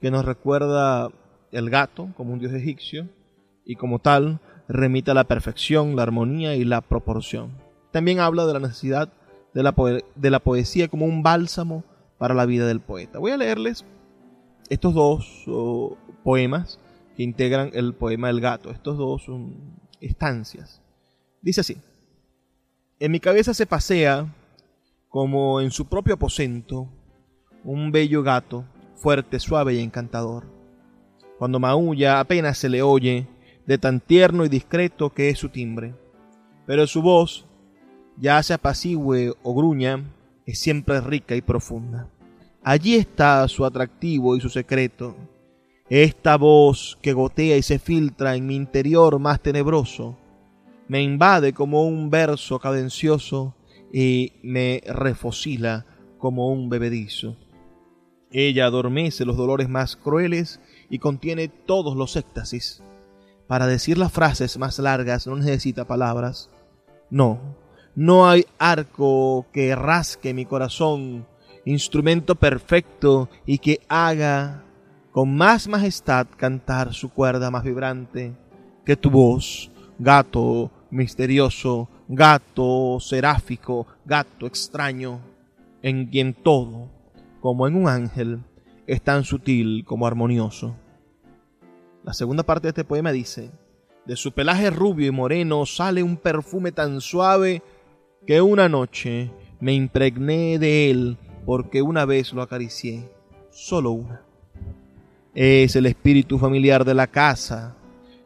que 0.00 0.12
nos 0.12 0.24
recuerda 0.24 1.08
el 1.50 1.68
gato 1.68 2.10
como 2.16 2.32
un 2.32 2.38
dios 2.38 2.52
egipcio, 2.52 3.08
y 3.64 3.74
como 3.74 3.98
tal 3.98 4.40
remite 4.68 5.10
a 5.10 5.14
la 5.14 5.24
perfección, 5.24 5.96
la 5.96 6.02
armonía 6.02 6.54
y 6.56 6.64
la 6.64 6.80
proporción. 6.80 7.50
También 7.90 8.20
habla 8.20 8.46
de 8.46 8.52
la 8.54 8.60
necesidad 8.60 9.12
de 9.54 9.62
la, 9.62 9.74
de 10.14 10.30
la 10.30 10.40
poesía 10.40 10.88
como 10.88 11.06
un 11.06 11.22
bálsamo 11.22 11.84
para 12.18 12.34
la 12.34 12.46
vida 12.46 12.66
del 12.66 12.80
poeta. 12.80 13.18
Voy 13.18 13.32
a 13.32 13.36
leerles 13.36 13.84
estos 14.68 14.94
dos 14.94 15.44
poemas 16.24 16.78
que 17.16 17.22
integran 17.22 17.70
el 17.74 17.94
poema 17.94 18.28
del 18.28 18.40
gato, 18.40 18.70
estos 18.70 18.96
dos 18.96 19.24
son 19.24 19.80
estancias. 20.00 20.80
Dice 21.42 21.60
así, 21.60 21.76
en 22.98 23.12
mi 23.12 23.20
cabeza 23.20 23.52
se 23.52 23.66
pasea 23.66 24.32
como 25.08 25.60
en 25.60 25.70
su 25.70 25.86
propio 25.86 26.14
aposento 26.14 26.88
un 27.64 27.92
bello 27.92 28.22
gato, 28.22 28.64
fuerte, 28.94 29.38
suave 29.40 29.74
y 29.74 29.80
encantador. 29.80 30.44
Cuando 31.38 31.58
maulla 31.58 32.20
apenas 32.20 32.56
se 32.56 32.68
le 32.68 32.82
oye 32.82 33.26
de 33.66 33.78
tan 33.78 34.00
tierno 34.00 34.44
y 34.44 34.48
discreto 34.48 35.10
que 35.10 35.28
es 35.28 35.38
su 35.38 35.48
timbre. 35.48 35.94
Pero 36.66 36.86
su 36.86 37.02
voz, 37.02 37.46
ya 38.16 38.42
sea 38.42 38.56
apacigüe 38.56 39.34
o 39.42 39.54
gruña, 39.54 40.04
es 40.46 40.58
siempre 40.58 41.00
rica 41.00 41.34
y 41.34 41.42
profunda. 41.42 42.08
Allí 42.62 42.94
está 42.94 43.46
su 43.48 43.64
atractivo 43.64 44.36
y 44.36 44.40
su 44.40 44.48
secreto. 44.48 45.16
Esta 45.88 46.36
voz 46.36 46.98
que 47.02 47.12
gotea 47.12 47.56
y 47.56 47.62
se 47.62 47.78
filtra 47.78 48.36
en 48.36 48.46
mi 48.46 48.56
interior 48.56 49.18
más 49.18 49.40
tenebroso, 49.40 50.16
me 50.88 51.02
invade 51.02 51.52
como 51.52 51.86
un 51.86 52.10
verso 52.10 52.58
cadencioso 52.58 53.54
y 53.92 54.32
me 54.42 54.82
refocila 54.86 55.86
como 56.18 56.52
un 56.52 56.68
bebedizo. 56.68 57.36
Ella 58.30 58.66
adormece 58.66 59.24
los 59.24 59.36
dolores 59.36 59.68
más 59.68 59.96
crueles 59.96 60.60
y 60.88 60.98
contiene 60.98 61.48
todos 61.48 61.96
los 61.96 62.16
éxtasis. 62.16 62.81
Para 63.52 63.66
decir 63.66 63.98
las 63.98 64.10
frases 64.10 64.56
más 64.56 64.78
largas 64.78 65.26
no 65.26 65.36
necesita 65.36 65.84
palabras. 65.84 66.48
No, 67.10 67.38
no 67.94 68.26
hay 68.26 68.46
arco 68.58 69.44
que 69.52 69.76
rasque 69.76 70.32
mi 70.32 70.46
corazón, 70.46 71.26
instrumento 71.66 72.34
perfecto 72.34 73.28
y 73.44 73.58
que 73.58 73.82
haga 73.90 74.64
con 75.10 75.36
más 75.36 75.68
majestad 75.68 76.28
cantar 76.38 76.94
su 76.94 77.10
cuerda 77.10 77.50
más 77.50 77.62
vibrante 77.62 78.32
que 78.86 78.96
tu 78.96 79.10
voz, 79.10 79.70
gato 79.98 80.70
misterioso, 80.90 81.90
gato 82.08 83.00
seráfico, 83.00 83.86
gato 84.06 84.46
extraño, 84.46 85.20
en 85.82 86.06
quien 86.06 86.32
todo, 86.32 86.88
como 87.42 87.66
en 87.66 87.74
un 87.74 87.86
ángel, 87.86 88.44
es 88.86 89.02
tan 89.02 89.24
sutil 89.24 89.84
como 89.84 90.06
armonioso. 90.06 90.74
La 92.04 92.14
segunda 92.14 92.42
parte 92.42 92.66
de 92.66 92.70
este 92.70 92.84
poema 92.84 93.12
dice, 93.12 93.52
de 94.06 94.16
su 94.16 94.32
pelaje 94.32 94.70
rubio 94.70 95.06
y 95.06 95.12
moreno 95.12 95.64
sale 95.66 96.02
un 96.02 96.16
perfume 96.16 96.72
tan 96.72 97.00
suave 97.00 97.62
que 98.26 98.40
una 98.40 98.68
noche 98.68 99.30
me 99.60 99.72
impregné 99.72 100.58
de 100.58 100.90
él 100.90 101.18
porque 101.46 101.80
una 101.80 102.04
vez 102.04 102.32
lo 102.32 102.42
acaricié, 102.42 103.08
solo 103.50 103.92
una. 103.92 104.22
Es 105.34 105.76
el 105.76 105.86
espíritu 105.86 106.38
familiar 106.38 106.84
de 106.84 106.94
la 106.94 107.06
casa. 107.06 107.76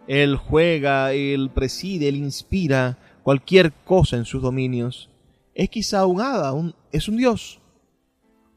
Él 0.07 0.37
juega, 0.37 1.13
él 1.13 1.51
preside, 1.55 2.09
él 2.09 2.17
inspira 2.17 2.99
cualquier 3.23 3.73
cosa 3.85 4.17
en 4.17 4.25
sus 4.25 4.41
dominios. 4.41 5.11
Es 5.55 5.69
quizá 5.69 6.07
un 6.07 6.23
hada, 6.23 6.53
es 6.93 7.09
un 7.09 7.19
dios. 7.19 7.61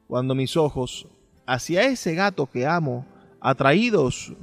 Cuando 0.07 0.34
mis 0.34 0.55
ojos 0.55 1.07
hacia 1.45 1.84
ese 1.84 2.15
gato 2.15 2.45
que 2.45 2.65
amo, 2.65 3.05
atraídos 3.41 4.34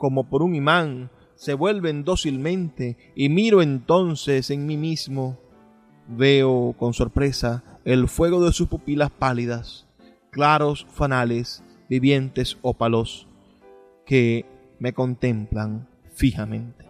como 0.00 0.24
por 0.24 0.42
un 0.42 0.54
imán, 0.54 1.10
se 1.34 1.52
vuelven 1.52 2.04
dócilmente 2.04 2.96
y 3.14 3.28
miro 3.28 3.60
entonces 3.60 4.50
en 4.50 4.66
mí 4.66 4.78
mismo, 4.78 5.38
veo 6.08 6.74
con 6.78 6.94
sorpresa 6.94 7.62
el 7.84 8.08
fuego 8.08 8.42
de 8.42 8.52
sus 8.52 8.66
pupilas 8.66 9.10
pálidas, 9.10 9.86
claros 10.30 10.86
fanales, 10.90 11.62
vivientes 11.90 12.56
ópalos, 12.62 13.28
que 14.06 14.46
me 14.78 14.94
contemplan 14.94 15.86
fijamente. 16.14 16.86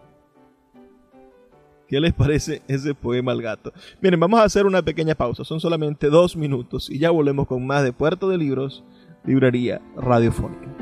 ¿Qué 1.89 1.99
les 1.99 2.13
parece 2.13 2.61
ese 2.69 2.95
poema 2.95 3.33
al 3.33 3.41
gato? 3.41 3.73
Miren, 4.01 4.21
vamos 4.21 4.39
a 4.39 4.45
hacer 4.45 4.65
una 4.65 4.81
pequeña 4.81 5.15
pausa, 5.15 5.43
son 5.43 5.59
solamente 5.59 6.07
dos 6.07 6.37
minutos 6.37 6.89
y 6.89 6.97
ya 6.97 7.11
volvemos 7.11 7.45
con 7.45 7.67
más 7.67 7.83
de 7.83 7.91
Puerto 7.91 8.29
de 8.29 8.37
Libros, 8.37 8.85
Librería 9.25 9.81
Radiofónica. 9.97 10.80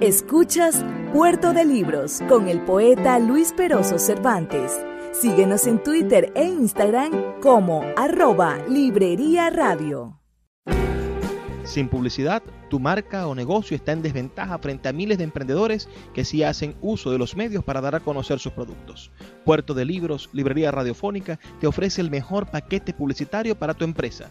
Escuchas 0.00 0.84
Puerto 1.14 1.54
de 1.54 1.64
Libros 1.64 2.20
con 2.28 2.48
el 2.48 2.60
poeta 2.60 3.18
Luis 3.18 3.54
Peroso 3.54 3.98
Cervantes. 3.98 4.78
Síguenos 5.18 5.66
en 5.66 5.82
Twitter 5.82 6.30
e 6.34 6.44
Instagram 6.44 7.40
como 7.40 7.82
arroba 7.96 8.58
Librería 8.68 9.48
Radio. 9.48 10.20
Sin 11.64 11.88
publicidad, 11.88 12.42
tu 12.68 12.78
marca 12.78 13.26
o 13.26 13.34
negocio 13.34 13.74
está 13.74 13.92
en 13.92 14.02
desventaja 14.02 14.58
frente 14.58 14.90
a 14.90 14.92
miles 14.92 15.16
de 15.16 15.24
emprendedores 15.24 15.88
que 16.12 16.26
sí 16.26 16.42
hacen 16.42 16.76
uso 16.82 17.10
de 17.10 17.16
los 17.16 17.34
medios 17.34 17.64
para 17.64 17.80
dar 17.80 17.94
a 17.94 18.00
conocer 18.00 18.38
sus 18.38 18.52
productos. 18.52 19.10
Puerto 19.46 19.72
de 19.72 19.86
Libros, 19.86 20.28
Librería 20.34 20.70
Radiofónica, 20.72 21.40
te 21.58 21.66
ofrece 21.66 22.02
el 22.02 22.10
mejor 22.10 22.50
paquete 22.50 22.92
publicitario 22.92 23.58
para 23.58 23.72
tu 23.72 23.86
empresa 23.86 24.30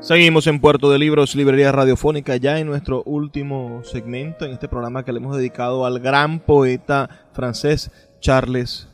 Seguimos 0.00 0.46
en 0.46 0.62
Puerto 0.62 0.90
de 0.90 0.98
Libros, 0.98 1.36
Librería 1.36 1.72
Radiofónica, 1.72 2.34
ya 2.36 2.58
en 2.58 2.66
nuestro 2.66 3.02
último 3.02 3.84
segmento, 3.84 4.46
en 4.46 4.52
este 4.52 4.66
programa 4.66 5.04
que 5.04 5.12
le 5.12 5.18
hemos 5.18 5.36
dedicado 5.36 5.84
al 5.84 6.00
gran 6.00 6.40
poeta 6.40 7.28
francés 7.34 7.90
Charles 8.18 8.88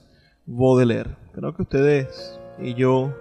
Baudelaire. 0.46 1.16
Creo 1.32 1.54
que 1.54 1.62
ustedes 1.62 2.40
y 2.58 2.74
yo 2.74 3.14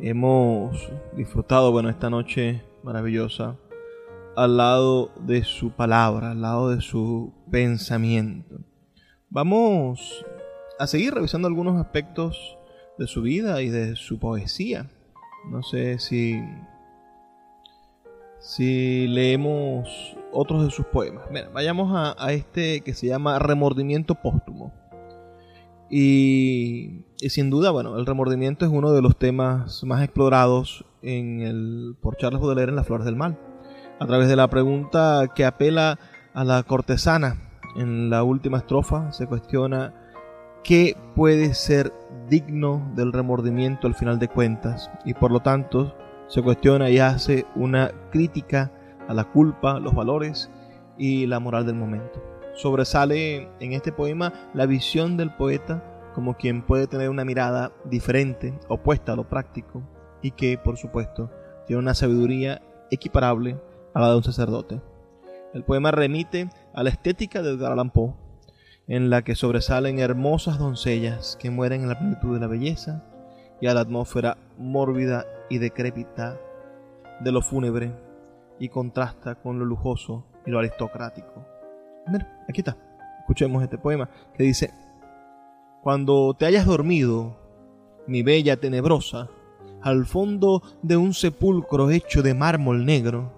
hemos 0.00 0.90
disfrutado, 1.16 1.70
bueno, 1.70 1.90
esta 1.90 2.10
noche 2.10 2.64
maravillosa 2.82 3.56
al 4.34 4.56
lado 4.56 5.12
de 5.20 5.44
su 5.44 5.70
palabra, 5.70 6.32
al 6.32 6.42
lado 6.42 6.70
de 6.70 6.80
su 6.80 7.32
pensamiento. 7.52 8.56
Vamos 9.30 10.26
a 10.76 10.88
seguir 10.88 11.14
revisando 11.14 11.46
algunos 11.46 11.80
aspectos 11.80 12.58
de 12.98 13.06
su 13.06 13.22
vida 13.22 13.62
y 13.62 13.68
de 13.68 13.94
su 13.94 14.18
poesía. 14.18 14.90
No 15.48 15.62
sé 15.62 16.00
si 16.00 16.42
si 18.46 19.08
leemos 19.08 20.16
otros 20.30 20.64
de 20.64 20.70
sus 20.70 20.86
poemas. 20.86 21.24
Mira, 21.32 21.48
vayamos 21.52 21.90
a, 21.92 22.32
este 22.32 22.80
que 22.80 22.94
se 22.94 23.08
llama 23.08 23.40
Remordimiento 23.40 24.14
Póstumo. 24.14 24.72
Y, 25.90 27.04
sin 27.18 27.50
duda, 27.50 27.72
bueno, 27.72 27.98
el 27.98 28.06
remordimiento 28.06 28.64
es 28.64 28.70
uno 28.70 28.92
de 28.92 29.02
los 29.02 29.16
temas 29.16 29.82
más 29.82 30.00
explorados 30.04 30.84
en 31.02 31.40
el, 31.40 31.96
por 32.00 32.16
Charles 32.18 32.40
Baudelaire 32.40 32.70
en 32.70 32.76
Las 32.76 32.86
Flores 32.86 33.04
del 33.04 33.16
Mal. 33.16 33.36
A 33.98 34.06
través 34.06 34.28
de 34.28 34.36
la 34.36 34.48
pregunta 34.48 35.26
que 35.34 35.44
apela 35.44 35.98
a 36.32 36.44
la 36.44 36.62
cortesana 36.62 37.50
en 37.76 38.10
la 38.10 38.22
última 38.22 38.58
estrofa, 38.58 39.10
se 39.10 39.26
cuestiona 39.26 39.92
qué 40.62 40.96
puede 41.16 41.52
ser 41.52 41.92
digno 42.30 42.92
del 42.94 43.12
remordimiento 43.12 43.88
al 43.88 43.96
final 43.96 44.20
de 44.20 44.28
cuentas 44.28 44.88
y 45.04 45.14
por 45.14 45.32
lo 45.32 45.40
tanto 45.40 45.96
se 46.28 46.42
cuestiona 46.42 46.90
y 46.90 46.98
hace 46.98 47.46
una 47.54 47.90
crítica 48.10 48.72
a 49.08 49.14
la 49.14 49.24
culpa, 49.24 49.78
los 49.78 49.94
valores 49.94 50.50
y 50.98 51.26
la 51.26 51.40
moral 51.40 51.66
del 51.66 51.76
momento. 51.76 52.22
Sobresale 52.54 53.48
en 53.60 53.72
este 53.72 53.92
poema 53.92 54.32
la 54.54 54.66
visión 54.66 55.16
del 55.16 55.34
poeta 55.34 55.82
como 56.14 56.34
quien 56.34 56.62
puede 56.62 56.86
tener 56.86 57.10
una 57.10 57.26
mirada 57.26 57.72
diferente, 57.84 58.58
opuesta 58.68 59.12
a 59.12 59.16
lo 59.16 59.28
práctico, 59.28 59.82
y 60.22 60.30
que, 60.30 60.56
por 60.56 60.78
supuesto, 60.78 61.30
tiene 61.66 61.80
una 61.80 61.92
sabiduría 61.92 62.62
equiparable 62.90 63.60
a 63.92 64.00
la 64.00 64.08
de 64.08 64.16
un 64.16 64.24
sacerdote. 64.24 64.80
El 65.52 65.62
poema 65.62 65.90
remite 65.90 66.48
a 66.72 66.82
la 66.82 66.88
estética 66.88 67.42
de 67.42 67.50
Edgar 67.50 67.72
Allan 67.72 67.90
Poe, 67.90 68.14
en 68.88 69.10
la 69.10 69.22
que 69.22 69.34
sobresalen 69.34 69.98
hermosas 69.98 70.58
doncellas 70.58 71.36
que 71.38 71.50
mueren 71.50 71.82
en 71.82 71.88
la 71.88 71.98
plenitud 71.98 72.32
de 72.32 72.40
la 72.40 72.46
belleza 72.46 73.04
y 73.60 73.66
a 73.66 73.74
la 73.74 73.80
atmósfera 73.80 74.36
mórbida 74.58 75.24
y 75.48 75.58
decrépita 75.58 76.38
de 77.20 77.32
lo 77.32 77.42
fúnebre 77.42 77.92
y 78.58 78.68
contrasta 78.68 79.36
con 79.36 79.58
lo 79.58 79.64
lujoso 79.64 80.24
y 80.44 80.50
lo 80.50 80.58
aristocrático. 80.58 81.44
Mira, 82.06 82.44
aquí 82.48 82.60
está. 82.60 82.76
Escuchemos 83.20 83.62
este 83.62 83.78
poema 83.78 84.08
que 84.36 84.44
dice, 84.44 84.72
Cuando 85.82 86.34
te 86.34 86.46
hayas 86.46 86.66
dormido, 86.66 87.36
mi 88.06 88.22
bella 88.22 88.56
tenebrosa, 88.56 89.28
al 89.82 90.06
fondo 90.06 90.62
de 90.82 90.96
un 90.96 91.12
sepulcro 91.12 91.90
hecho 91.90 92.22
de 92.22 92.34
mármol 92.34 92.84
negro, 92.84 93.32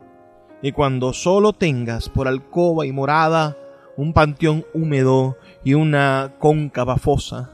y 0.61 0.73
cuando 0.73 1.13
solo 1.13 1.53
tengas 1.53 2.09
por 2.09 2.27
alcoba 2.27 2.85
y 2.85 2.93
morada 2.93 3.57
un 3.97 4.13
panteón 4.13 4.65
húmedo 4.75 5.37
y 5.65 5.75
una 5.75 6.35
cóncava 6.39 6.97
fosa, 6.97 7.51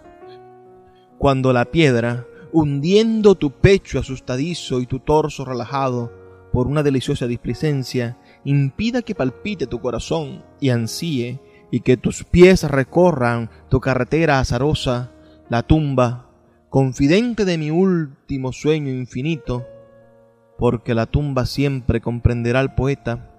cuando 1.18 1.52
la 1.52 1.66
piedra 1.66 2.26
hundiendo 2.55 3.34
tu 3.34 3.50
pecho 3.50 3.98
asustadizo 3.98 4.78
y 4.78 4.86
tu 4.86 5.00
torso 5.00 5.44
relajado 5.44 6.12
por 6.52 6.68
una 6.68 6.84
deliciosa 6.84 7.26
displicencia, 7.26 8.16
impida 8.44 9.02
que 9.02 9.16
palpite 9.16 9.66
tu 9.66 9.80
corazón 9.80 10.44
y 10.61 10.70
ansíe, 10.70 11.40
y 11.72 11.80
que 11.80 11.96
tus 11.96 12.22
pies 12.22 12.62
recorran 12.62 13.50
tu 13.68 13.80
carretera 13.80 14.38
azarosa, 14.38 15.11
la 15.48 15.64
tumba, 15.64 16.30
confidente 16.70 17.44
de 17.44 17.59
mi 17.59 17.72
último 17.72 18.52
sueño 18.52 18.90
infinito, 18.90 19.66
porque 20.57 20.94
la 20.94 21.07
tumba 21.07 21.46
siempre 21.46 22.00
comprenderá 22.00 22.61
al 22.61 22.76
poeta, 22.76 23.32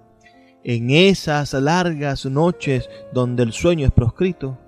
en 0.62 0.90
esas 0.90 1.54
largas 1.54 2.26
noches 2.26 2.90
donde 3.14 3.44
el 3.44 3.54
sueño 3.54 3.86
es 3.86 3.92
proscrito, 3.92 4.58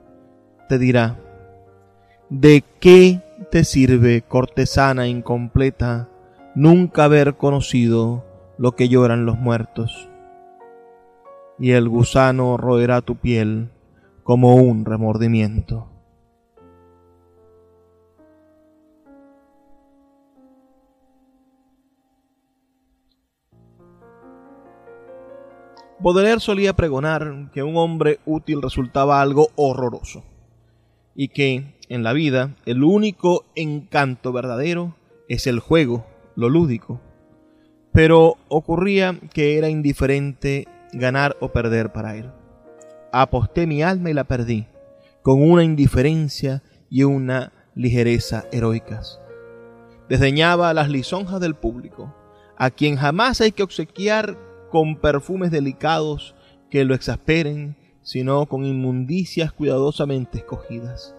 te 0.70 0.78
dirá, 0.78 1.20
¿de 2.30 2.64
qué 2.80 3.27
te 3.50 3.64
sirve, 3.64 4.22
cortesana 4.22 5.08
incompleta, 5.08 6.08
nunca 6.54 7.04
haber 7.04 7.36
conocido 7.36 8.24
lo 8.58 8.72
que 8.72 8.88
lloran 8.88 9.26
los 9.26 9.38
muertos? 9.38 10.08
y 11.58 11.72
el 11.72 11.88
gusano 11.88 12.56
roerá 12.56 13.02
tu 13.02 13.16
piel 13.16 13.70
como 14.22 14.54
un 14.56 14.84
remordimiento. 14.84 15.88
Baudelaire 26.00 26.38
solía 26.38 26.76
pregonar 26.76 27.50
que 27.52 27.64
un 27.64 27.76
hombre 27.76 28.20
útil 28.24 28.62
resultaba 28.62 29.20
algo 29.20 29.48
horroroso 29.56 30.22
y 31.20 31.30
que 31.30 31.74
en 31.88 32.04
la 32.04 32.12
vida 32.12 32.54
el 32.64 32.84
único 32.84 33.44
encanto 33.56 34.32
verdadero 34.32 34.94
es 35.28 35.48
el 35.48 35.58
juego, 35.58 36.06
lo 36.36 36.48
lúdico. 36.48 37.00
Pero 37.92 38.36
ocurría 38.46 39.18
que 39.34 39.58
era 39.58 39.68
indiferente 39.68 40.68
ganar 40.92 41.36
o 41.40 41.48
perder 41.48 41.92
para 41.92 42.14
él. 42.14 42.30
Aposté 43.12 43.66
mi 43.66 43.82
alma 43.82 44.10
y 44.10 44.14
la 44.14 44.24
perdí, 44.24 44.68
con 45.22 45.42
una 45.42 45.64
indiferencia 45.64 46.62
y 46.88 47.02
una 47.02 47.52
ligereza 47.74 48.44
heroicas. 48.52 49.18
Desdeñaba 50.08 50.72
las 50.72 50.88
lisonjas 50.88 51.40
del 51.40 51.56
público, 51.56 52.14
a 52.56 52.70
quien 52.70 52.94
jamás 52.94 53.40
hay 53.40 53.50
que 53.50 53.64
obsequiar 53.64 54.38
con 54.70 54.94
perfumes 54.94 55.50
delicados 55.50 56.36
que 56.70 56.84
lo 56.84 56.94
exasperen, 56.94 57.76
sino 58.08 58.46
con 58.46 58.64
inmundicias 58.64 59.52
cuidadosamente 59.52 60.38
escogidas. 60.38 61.14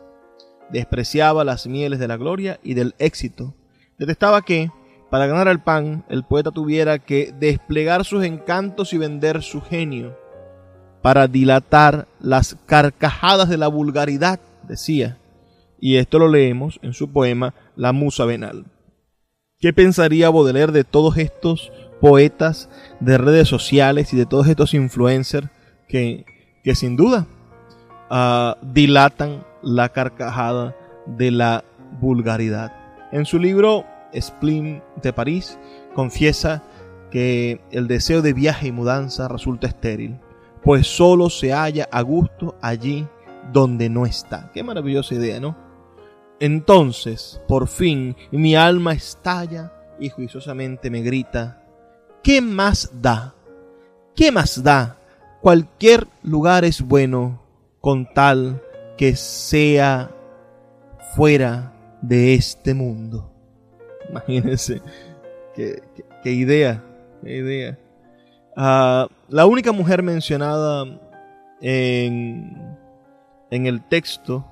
Despreciaba 0.72 1.44
las 1.44 1.68
mieles 1.68 2.00
de 2.00 2.08
la 2.08 2.18
gloria 2.18 2.60
y 2.64 2.74
del 2.74 2.96
éxito. 2.98 3.54
Detestaba 4.00 4.42
que, 4.42 4.72
para 5.12 5.28
ganar 5.28 5.48
el 5.50 5.60
pan, 5.60 6.04
el 6.10 6.24
poeta 6.24 6.50
tuviera 6.50 6.98
que 6.98 7.32
desplegar 7.40 8.06
sus 8.06 8.24
encantos 8.24 8.92
y 8.92 8.98
vender 8.98 9.44
su 9.44 9.62
genio. 9.62 10.18
Para 11.04 11.28
dilatar 11.28 12.08
las 12.20 12.58
carcajadas 12.66 13.50
de 13.50 13.58
la 13.58 13.68
vulgaridad, 13.68 14.40
decía. 14.68 15.20
Y 15.80 15.98
esto 15.98 16.18
lo 16.18 16.28
leemos 16.28 16.80
en 16.82 16.94
su 16.94 17.12
poema 17.12 17.54
La 17.76 17.94
Musa 17.94 18.26
Venal. 18.26 18.66
¿Qué 19.60 19.74
pensaría 19.74 20.32
Baudelaire 20.32 20.72
de 20.72 20.86
todos 20.86 21.18
estos 21.18 21.72
poetas 22.02 22.68
de 23.00 23.20
redes 23.20 23.48
sociales 23.48 24.12
y 24.12 24.18
de 24.18 24.26
todos 24.26 24.48
estos 24.48 24.74
influencers 24.74 25.50
que, 25.88 26.26
que 26.70 26.76
sin 26.76 26.96
duda 26.96 27.26
uh, 28.12 28.54
dilatan 28.64 29.44
la 29.64 29.90
carcajada 29.90 30.76
de 31.08 31.32
la 31.32 31.64
vulgaridad. 32.00 32.72
En 33.12 33.26
su 33.26 33.40
libro 33.40 33.86
Spleen 34.14 34.84
de 35.02 35.12
París 35.12 35.58
confiesa 35.96 36.62
que 37.10 37.60
el 37.72 37.88
deseo 37.88 38.22
de 38.22 38.34
viaje 38.34 38.68
y 38.68 38.72
mudanza 38.72 39.28
resulta 39.28 39.66
estéril, 39.66 40.20
pues 40.62 40.86
solo 40.86 41.32
se 41.32 41.54
halla 41.54 41.90
a 41.92 42.04
gusto 42.04 42.56
allí 42.62 43.08
donde 43.52 43.90
no 43.90 44.06
está. 44.06 44.52
Qué 44.54 44.62
maravillosa 44.62 45.16
idea, 45.16 45.40
¿no? 45.40 45.58
Entonces, 46.40 47.42
por 47.48 47.68
fin, 47.68 48.16
mi 48.30 48.56
alma 48.56 48.94
estalla 48.94 49.74
y 50.00 50.10
juiciosamente 50.10 50.92
me 50.92 51.02
grita, 51.02 51.64
¿qué 52.22 52.42
más 52.42 52.92
da? 53.02 53.34
¿Qué 54.16 54.32
más 54.32 54.62
da? 54.62 54.99
Cualquier 55.42 56.08
lugar 56.24 56.66
es 56.66 56.82
bueno 56.82 57.42
con 57.82 58.12
tal 58.14 58.62
que 58.98 59.16
sea 59.16 60.12
fuera 61.16 61.74
de 62.02 62.34
este 62.34 62.74
mundo. 62.74 63.32
Imagínense 64.10 64.82
qué, 65.56 65.82
idea, 66.32 66.84
qué 67.24 67.38
idea. 67.38 67.80
Ah, 68.56 69.08
la 69.30 69.46
única 69.46 69.72
mujer 69.72 70.04
mencionada 70.04 70.86
en, 71.62 72.78
en 73.52 73.66
el 73.66 73.82
texto 73.82 74.46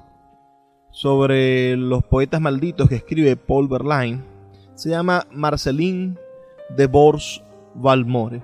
sobre 0.92 1.76
los 1.76 2.04
poetas 2.04 2.42
malditos 2.42 2.90
que 2.90 2.96
escribe 2.96 3.36
Paul 3.36 3.68
Verlaine 3.68 4.24
se 4.78 4.90
llama 4.90 5.26
Marceline 5.32 6.18
de 6.76 6.86
Bors 6.86 7.44
Valmore. 7.74 8.42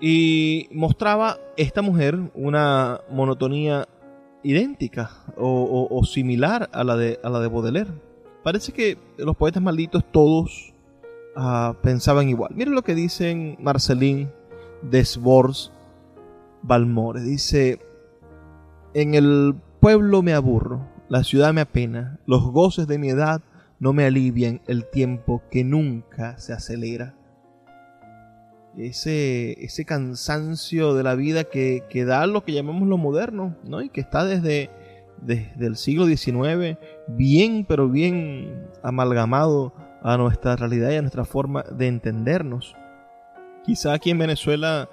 Y 0.00 0.68
mostraba 0.72 1.38
esta 1.56 1.82
mujer 1.82 2.18
una 2.34 3.00
monotonía 3.10 3.88
idéntica 4.42 5.10
o, 5.36 6.00
similar 6.04 6.68
a 6.72 6.84
la, 6.84 6.96
de, 6.96 7.18
a 7.22 7.30
la 7.30 7.40
de 7.40 7.48
Baudelaire. 7.48 7.90
Parece 8.44 8.72
que 8.72 8.96
los 9.16 9.36
poetas 9.36 9.62
malditos 9.62 10.04
todos 10.12 10.72
ah, 11.34 11.74
pensaban 11.82 12.28
igual. 12.28 12.54
Miren 12.54 12.74
lo 12.74 12.82
que 12.82 12.94
dicen 12.94 13.56
Marceline 13.60 14.30
Desbords 14.82 15.72
Balmore. 16.62 17.22
Dice, 17.22 17.80
en 18.94 19.14
el 19.14 19.56
pueblo 19.80 20.22
me 20.22 20.32
aburro, 20.32 20.86
la 21.08 21.24
ciudad 21.24 21.52
me 21.52 21.62
apena, 21.62 22.20
los 22.26 22.44
goces 22.44 22.86
de 22.86 22.98
mi 22.98 23.08
edad 23.08 23.40
no 23.80 23.92
me 23.92 24.04
alivian 24.04 24.60
el 24.68 24.88
tiempo 24.88 25.42
que 25.50 25.64
nunca 25.64 26.38
se 26.38 26.52
acelera 26.52 27.15
ese, 28.76 29.64
ese 29.64 29.84
cansancio 29.84 30.94
de 30.94 31.02
la 31.02 31.14
vida 31.14 31.44
que, 31.44 31.84
que, 31.88 32.04
da 32.04 32.26
lo 32.26 32.44
que 32.44 32.52
llamamos 32.52 32.88
lo 32.88 32.98
moderno, 32.98 33.56
¿no? 33.64 33.80
Y 33.82 33.88
que 33.88 34.00
está 34.00 34.24
desde, 34.24 34.70
desde 35.20 35.66
el 35.66 35.76
siglo 35.76 36.06
XIX 36.06 36.78
bien, 37.08 37.64
pero 37.66 37.88
bien 37.88 38.68
amalgamado 38.82 39.72
a 40.02 40.16
nuestra 40.16 40.56
realidad 40.56 40.90
y 40.90 40.96
a 40.96 41.02
nuestra 41.02 41.24
forma 41.24 41.62
de 41.62 41.88
entendernos. 41.88 42.76
Quizá 43.64 43.94
aquí 43.94 44.10
en 44.10 44.18
Venezuela 44.18 44.88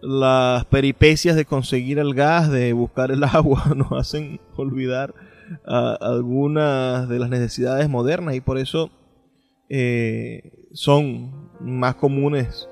las 0.00 0.64
peripecias 0.66 1.36
de 1.36 1.44
conseguir 1.44 1.98
el 1.98 2.14
gas, 2.14 2.50
de 2.50 2.72
buscar 2.72 3.10
el 3.10 3.22
agua, 3.24 3.72
nos 3.76 3.92
hacen 3.92 4.40
olvidar 4.56 5.14
algunas 5.64 7.08
de 7.08 7.18
las 7.18 7.30
necesidades 7.30 7.88
modernas 7.88 8.34
y 8.34 8.40
por 8.40 8.58
eso 8.58 8.90
eh, 9.70 10.66
son 10.72 11.50
más 11.60 11.94
comunes 11.94 12.68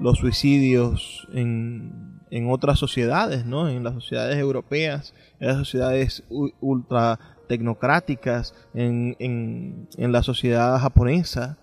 los 0.00 0.18
suicidios 0.18 1.28
en, 1.32 2.20
en 2.30 2.50
otras 2.50 2.78
sociedades, 2.78 3.44
¿no? 3.44 3.68
En 3.68 3.84
las 3.84 3.94
sociedades 3.94 4.36
europeas, 4.38 5.14
en 5.38 5.48
las 5.48 5.58
sociedades 5.58 6.24
ultra 6.60 7.18
tecnocráticas, 7.48 8.54
en, 8.74 9.16
en, 9.18 10.12
la 10.12 10.22
sociedad 10.22 10.78
japonesa, 10.78 11.58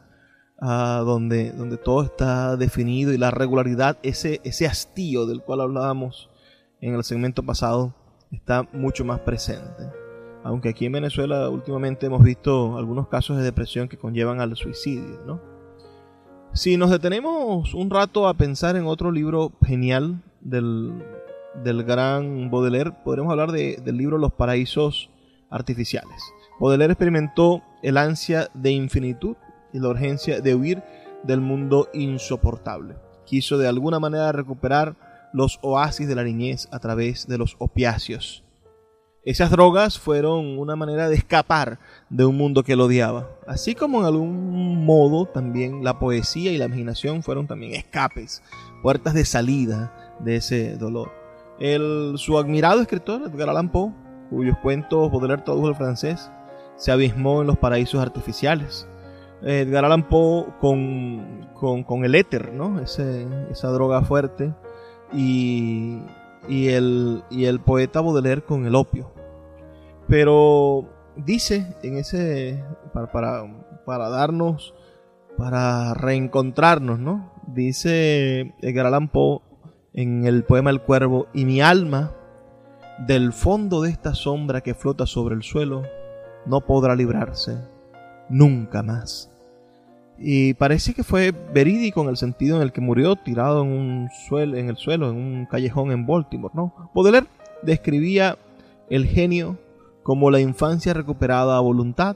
uh, 0.62 1.06
donde, 1.06 1.52
donde 1.54 1.78
todo 1.78 2.04
está 2.04 2.58
definido 2.58 3.14
y 3.14 3.18
la 3.18 3.32
regularidad, 3.32 3.98
ese, 4.04 4.42
ese 4.44 4.68
hastío 4.68 5.26
del 5.26 5.42
cual 5.42 5.62
hablábamos 5.62 6.30
en 6.82 6.94
el 6.94 7.04
segmento 7.06 7.44
pasado, 7.44 7.96
está 8.32 8.68
mucho 8.74 9.06
más 9.06 9.22
presente. 9.22 9.90
Aunque 10.44 10.70
aquí 10.70 10.86
en 10.86 10.92
Venezuela 10.92 11.50
últimamente 11.50 12.06
hemos 12.06 12.22
visto 12.22 12.78
algunos 12.78 13.08
casos 13.08 13.38
de 13.38 13.44
depresión 13.44 13.88
que 13.88 13.98
conllevan 13.98 14.42
al 14.42 14.56
suicidio, 14.58 15.22
¿no? 15.26 15.57
Si 16.54 16.76
nos 16.78 16.90
detenemos 16.90 17.74
un 17.74 17.90
rato 17.90 18.28
a 18.28 18.34
pensar 18.34 18.76
en 18.76 18.86
otro 18.88 19.12
libro 19.12 19.52
genial 19.64 20.24
del, 20.42 21.04
gran 21.86 22.50
Baudelaire, 22.50 22.94
podremos 23.04 23.32
hablar 23.32 23.52
del 23.52 23.98
libro 23.98 24.18
Los 24.18 24.34
paraísos 24.34 25.10
artificiales. 25.50 26.22
Baudelaire 26.60 26.94
experimentó 26.94 27.62
el 27.84 27.98
ansia 27.98 28.50
de 28.56 28.72
infinitud 28.72 29.36
y 29.72 29.80
la 29.80 29.90
urgencia 29.90 30.42
de 30.42 30.56
huir 30.56 30.84
del 31.24 31.42
mundo 31.42 31.90
insoportable. 31.94 32.96
Quiso 33.26 33.58
de 33.58 33.68
alguna 33.68 34.00
manera 34.00 34.32
recuperar 34.32 34.96
los 35.34 35.60
oasis 35.62 36.08
de 36.08 36.16
la 36.16 36.24
niñez 36.24 36.68
a 36.72 36.80
través 36.80 37.28
de 37.28 37.38
los 37.38 37.56
opiáceos 37.60 38.44
esas 39.28 39.52
drogas 39.52 40.00
fueron 40.00 40.58
una 40.58 40.78
manera 40.78 41.10
de 41.10 41.16
escapar 41.18 41.80
de 42.10 42.24
un 42.24 42.38
mundo 42.38 42.64
que 42.64 42.78
lo 42.78 42.86
odiaba. 42.86 43.28
Así 43.46 43.76
como 43.76 44.00
en 44.00 44.06
algún 44.06 44.86
modo 44.86 45.26
también 45.26 45.84
la 45.84 46.00
poesía 46.00 46.50
y 46.54 46.58
la 46.58 46.64
imaginación 46.64 47.22
fueron 47.24 47.46
también 47.46 47.76
escapes, 47.76 48.42
puertas 48.82 49.14
de 49.14 49.26
salida 49.26 50.16
de 50.22 50.38
ese 50.38 50.78
dolor. 50.78 51.12
El, 51.60 52.14
su 52.16 52.38
admirado 52.38 52.80
escritor, 52.80 53.24
Edgar 53.24 53.50
Allan 53.50 53.70
Poe, 53.70 53.92
cuyos 54.30 54.58
cuentos 54.60 55.12
Baudelaire 55.12 55.44
tradujo 55.44 55.68
al 55.68 55.76
francés, 55.76 56.32
se 56.78 56.94
abismó 56.94 57.42
en 57.42 57.48
los 57.48 57.58
paraísos 57.58 58.02
artificiales. 58.02 58.88
Edgar 59.42 59.84
Allan 59.84 60.08
Poe 60.08 60.46
con, 60.62 61.50
con, 61.54 62.06
el 62.06 62.16
éter, 62.16 62.54
¿no? 62.54 62.80
esa 62.80 63.68
droga 63.74 64.04
fuerte, 64.04 64.54
y, 65.12 66.00
y, 66.48 66.70
el, 66.70 67.26
y 67.30 67.44
el 67.44 67.60
poeta 67.60 68.00
Baudelaire 68.00 68.42
con 68.42 68.66
el 68.66 68.74
opio. 68.74 69.17
Pero 70.08 70.90
dice 71.16 71.76
en 71.84 71.98
ese, 71.98 72.64
para, 72.94 73.12
para, 73.86 74.10
darnos, 74.10 74.74
para 75.38 75.94
reencontrarnos, 75.94 77.00
¿no? 77.00 77.34
Dice 77.48 78.54
Edgar 78.62 78.88
Allan 78.88 79.10
Poe 79.10 79.42
en 79.94 80.26
el 80.26 80.44
poema 80.44 80.70
El 80.70 80.82
Cuervo, 80.82 81.28
y 81.34 81.46
mi 81.46 81.60
alma, 81.60 82.14
del 83.00 83.34
fondo 83.34 83.82
de 83.82 83.90
esta 83.90 84.14
sombra 84.14 84.62
que 84.62 84.76
flota 84.76 85.06
sobre 85.06 85.36
el 85.36 85.44
suelo, 85.44 85.84
no 86.46 86.62
podrá 86.62 86.96
librarse 86.96 87.58
nunca 88.30 88.84
más. 88.84 89.32
Y 90.20 90.54
parece 90.56 90.94
que 90.94 91.04
fue 91.04 91.32
verídico 91.32 92.02
en 92.02 92.10
el 92.10 92.18
sentido 92.18 92.58
en 92.58 92.64
el 92.64 92.72
que 92.72 92.82
murió 92.82 93.16
tirado 93.16 93.64
en, 93.64 93.70
un 93.70 94.10
suelo, 94.28 94.58
en 94.58 94.70
el 94.70 94.78
suelo, 94.78 95.10
en 95.10 95.16
un 95.16 95.46
callejón 95.46 95.92
en 95.92 96.06
Baltimore. 96.06 96.54
¿no? 96.56 96.92
Baudelaire 96.94 97.28
describía 97.62 98.38
el 98.90 99.06
genio 99.06 99.58
como 100.08 100.32
la 100.32 100.40
infancia 100.40 100.94
recuperada 100.94 101.58
a 101.58 101.60
voluntad 101.60 102.16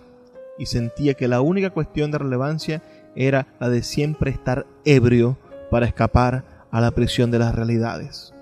y 0.58 0.68
sentía 0.68 1.14
que 1.14 1.28
la 1.28 1.42
única 1.42 1.72
cuestión 1.72 2.10
de 2.10 2.20
relevancia 2.20 2.82
era 3.18 3.48
la 3.60 3.68
de 3.68 3.84
siempre 3.84 4.32
estar 4.32 4.66
ebrio 4.86 5.38
para 5.70 5.88
escapar 5.88 6.46
a 6.72 6.80
la 6.80 6.92
prisión 6.92 7.32
de 7.32 7.40
las 7.40 7.54
realidades. 7.54 8.34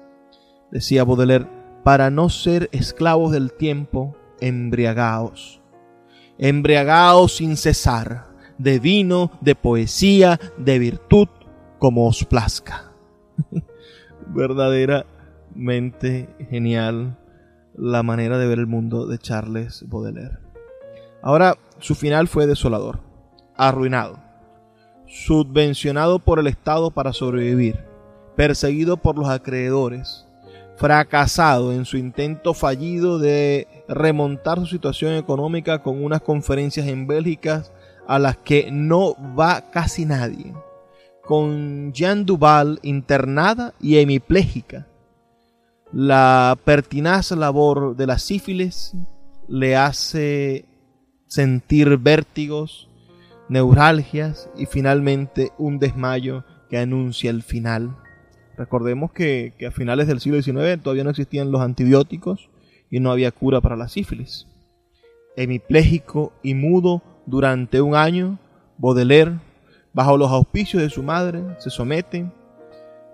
Decía 0.69 1.03
Baudelaire, 1.03 1.47
para 1.83 2.11
no 2.11 2.29
ser 2.29 2.69
esclavos 2.73 3.31
del 3.31 3.51
tiempo, 3.51 4.15
embriagaos. 4.39 5.59
Embriagaos 6.37 7.37
sin 7.37 7.57
cesar 7.57 8.27
de 8.59 8.77
vino, 8.77 9.31
de 9.41 9.55
poesía, 9.55 10.39
de 10.59 10.77
virtud, 10.77 11.27
como 11.79 12.05
os 12.05 12.23
plazca. 12.23 12.91
Verdaderamente 14.27 16.29
genial 16.51 17.17
la 17.79 18.03
manera 18.03 18.37
de 18.37 18.47
ver 18.47 18.59
el 18.59 18.67
mundo 18.67 19.07
de 19.07 19.17
Charles 19.17 19.85
Baudelaire. 19.87 20.37
Ahora, 21.21 21.57
su 21.79 21.95
final 21.95 22.27
fue 22.27 22.45
desolador, 22.45 22.99
arruinado, 23.55 24.19
subvencionado 25.07 26.19
por 26.19 26.39
el 26.39 26.47
Estado 26.47 26.91
para 26.91 27.13
sobrevivir, 27.13 27.79
perseguido 28.35 28.97
por 28.97 29.17
los 29.17 29.29
acreedores, 29.29 30.25
fracasado 30.75 31.73
en 31.73 31.85
su 31.85 31.97
intento 31.97 32.53
fallido 32.53 33.19
de 33.19 33.67
remontar 33.87 34.59
su 34.59 34.65
situación 34.65 35.13
económica 35.13 35.81
con 35.81 36.03
unas 36.03 36.21
conferencias 36.21 36.87
en 36.87 37.07
Bélgica 37.07 37.63
a 38.07 38.19
las 38.19 38.37
que 38.37 38.69
no 38.71 39.15
va 39.37 39.71
casi 39.71 40.05
nadie, 40.05 40.53
con 41.21 41.93
Jean 41.93 42.25
Duval 42.25 42.79
internada 42.81 43.73
y 43.79 43.97
hemipléjica. 43.97 44.87
La 45.91 46.57
pertinaz 46.63 47.31
labor 47.31 47.95
de 47.95 48.05
la 48.05 48.19
sífilis 48.19 48.93
le 49.47 49.75
hace 49.75 50.65
sentir 51.25 51.97
vértigos, 51.97 52.89
neuralgias 53.49 54.49
y 54.55 54.67
finalmente 54.67 55.51
un 55.57 55.79
desmayo 55.79 56.45
que 56.69 56.77
anuncia 56.77 57.31
el 57.31 57.41
final. 57.41 57.97
Recordemos 58.55 59.11
que, 59.11 59.53
que, 59.57 59.65
a 59.67 59.71
finales 59.71 60.07
del 60.07 60.19
siglo 60.19 60.41
XIX 60.41 60.81
todavía 60.81 61.03
no 61.03 61.09
existían 61.09 61.51
los 61.51 61.61
antibióticos 61.61 62.49
y 62.91 62.99
no 62.99 63.11
había 63.11 63.31
cura 63.31 63.59
para 63.61 63.75
la 63.75 63.87
sífilis. 63.87 64.47
Hemipléjico 65.35 66.33
y 66.43 66.53
mudo 66.53 67.01
durante 67.25 67.81
un 67.81 67.95
año, 67.95 68.37
Baudelaire, 68.77 69.39
bajo 69.93 70.17
los 70.17 70.29
auspicios 70.29 70.83
de 70.83 70.89
su 70.89 71.01
madre, 71.01 71.41
se 71.57 71.69
somete, 71.69 72.31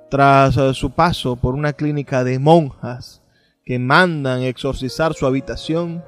tras 0.10 0.58
eh, 0.58 0.74
su 0.74 0.92
paso 0.92 1.36
por 1.36 1.56
una 1.56 1.74
clínica 1.74 2.24
de 2.24 2.40
monjas 2.40 3.22
que 3.66 3.80
mandan 3.80 4.44
exorcizar 4.44 5.14
su 5.14 5.26
habitación, 5.26 6.04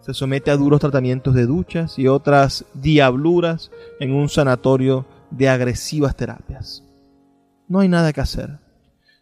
se 0.00 0.14
somete 0.14 0.50
a 0.50 0.56
duros 0.56 0.80
tratamientos 0.80 1.34
de 1.34 1.46
duchas 1.46 1.98
y 1.98 2.08
otras 2.08 2.64
diabluras 2.74 3.70
en 4.00 4.12
un 4.12 4.28
sanatorio 4.28 5.06
de 5.30 5.48
agresivas 5.48 6.16
terapias. 6.16 6.84
No 7.68 7.80
hay 7.80 7.88
nada 7.88 8.12
que 8.12 8.20
hacer. 8.20 8.58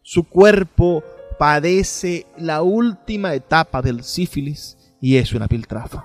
Su 0.03 0.25
cuerpo 0.25 1.03
padece 1.39 2.27
la 2.37 2.63
última 2.63 3.35
etapa 3.35 3.83
del 3.83 4.03
sífilis 4.03 4.77
y 5.01 5.17
es 5.17 5.33
una 5.33 5.49
piltrafa. 5.49 6.05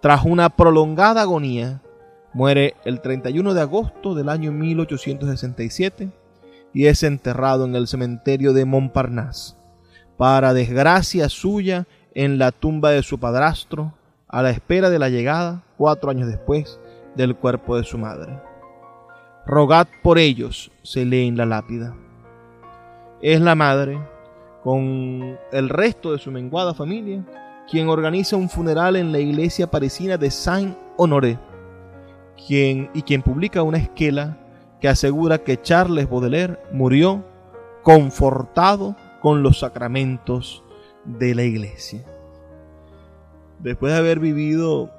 Tras 0.00 0.24
una 0.24 0.48
prolongada 0.48 1.22
agonía, 1.22 1.82
muere 2.32 2.74
el 2.84 3.00
31 3.00 3.52
de 3.52 3.60
agosto 3.60 4.14
del 4.14 4.28
año 4.30 4.52
1867 4.52 6.19
y 6.72 6.86
es 6.86 7.02
enterrado 7.02 7.64
en 7.64 7.74
el 7.74 7.86
cementerio 7.86 8.52
de 8.52 8.64
Montparnasse, 8.64 9.56
para 10.16 10.52
desgracia 10.52 11.28
suya 11.28 11.86
en 12.14 12.38
la 12.38 12.52
tumba 12.52 12.90
de 12.90 13.02
su 13.02 13.18
padrastro, 13.18 13.94
a 14.28 14.42
la 14.42 14.50
espera 14.50 14.90
de 14.90 14.98
la 14.98 15.08
llegada, 15.08 15.62
cuatro 15.76 16.10
años 16.10 16.28
después, 16.28 16.78
del 17.16 17.34
cuerpo 17.34 17.76
de 17.76 17.84
su 17.84 17.98
madre. 17.98 18.38
Rogad 19.46 19.88
por 20.02 20.18
ellos, 20.18 20.70
se 20.82 21.04
lee 21.04 21.26
en 21.26 21.36
la 21.36 21.46
lápida. 21.46 21.96
Es 23.20 23.40
la 23.40 23.54
madre, 23.54 23.98
con 24.62 25.38
el 25.52 25.68
resto 25.68 26.12
de 26.12 26.18
su 26.18 26.30
menguada 26.30 26.74
familia, 26.74 27.24
quien 27.68 27.88
organiza 27.88 28.36
un 28.36 28.48
funeral 28.48 28.96
en 28.96 29.12
la 29.12 29.18
iglesia 29.18 29.70
parisina 29.70 30.16
de 30.16 30.30
Saint-Honoré, 30.30 31.38
quien, 32.46 32.90
y 32.94 33.02
quien 33.02 33.22
publica 33.22 33.62
una 33.62 33.78
esquela 33.78 34.36
que 34.80 34.88
asegura 34.88 35.38
que 35.38 35.60
Charles 35.60 36.08
Baudelaire 36.08 36.58
murió 36.72 37.24
confortado 37.82 38.96
con 39.20 39.42
los 39.42 39.60
sacramentos 39.60 40.62
de 41.04 41.34
la 41.34 41.44
iglesia. 41.44 42.04
Después 43.58 43.92
de 43.92 43.98
haber 43.98 44.20
vivido 44.20 44.90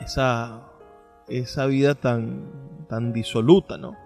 esa, 0.00 0.62
esa 1.28 1.66
vida 1.66 1.94
tan, 1.94 2.86
tan 2.88 3.12
disoluta, 3.12 3.78
¿no? 3.78 3.96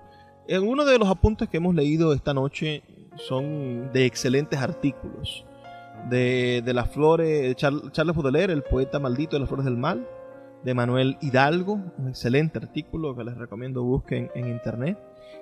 Algunos 0.51 0.87
de 0.87 0.99
los 0.99 1.09
apuntes 1.09 1.49
que 1.49 1.59
hemos 1.59 1.75
leído 1.75 2.13
esta 2.13 2.35
noche 2.35 2.83
son 3.17 3.93
de 3.93 4.07
excelentes 4.07 4.59
artículos 4.59 5.45
de, 6.09 6.63
las 6.75 6.91
flores, 6.91 7.55
Charles 7.57 8.17
Baudelaire, 8.17 8.53
el 8.53 8.63
poeta 8.63 8.99
maldito 8.99 9.37
de 9.37 9.41
las 9.41 9.49
flores 9.49 9.65
del 9.65 9.77
mal, 9.77 10.07
de 10.65 10.75
Manuel 10.75 11.17
Hidalgo, 11.21 11.81
un 11.99 12.09
excelente 12.09 12.59
artículo 12.59 13.17
que 13.17 13.25
les 13.25 13.37
recomiendo 13.37 13.83
busquen 13.83 14.31
en 14.35 14.49
internet, 14.49 14.99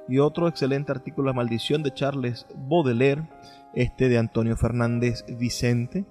y 0.09 0.19
otro 0.19 0.49
excelente 0.49 0.93
artículo, 0.93 1.29
La 1.29 1.33
maldición 1.33 1.83
de 1.83 1.93
Charles 1.93 2.47
Baudelaire, 2.69 3.29
este 3.75 4.09
de 4.09 4.19
Antonio 4.19 4.57
Fernández 4.57 5.25
Vicente, 5.39 6.05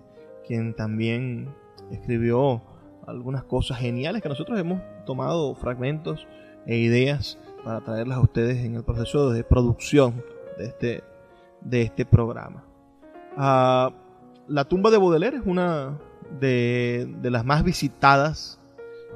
quien 0.45 0.73
también 0.73 1.53
escribió 1.91 2.61
algunas 3.07 3.43
cosas 3.43 3.79
geniales 3.79 4.21
que 4.21 4.29
nosotros 4.29 4.59
hemos 4.59 4.81
tomado 5.05 5.55
fragmentos 5.55 6.27
e 6.65 6.77
ideas 6.77 7.39
para 7.63 7.81
traerlas 7.81 8.17
a 8.17 8.21
ustedes 8.21 8.63
en 8.63 8.75
el 8.75 8.83
proceso 8.83 9.31
de 9.31 9.43
producción 9.43 10.23
de 10.57 10.65
este, 10.65 11.03
de 11.61 11.81
este 11.81 12.05
programa. 12.05 12.63
Uh, 13.35 13.93
la 14.47 14.65
tumba 14.65 14.89
de 14.91 14.97
Baudelaire 14.97 15.37
es 15.37 15.43
una 15.45 15.97
de, 16.39 17.07
las 17.23 17.45
más 17.45 17.63
visitadas 17.63 18.58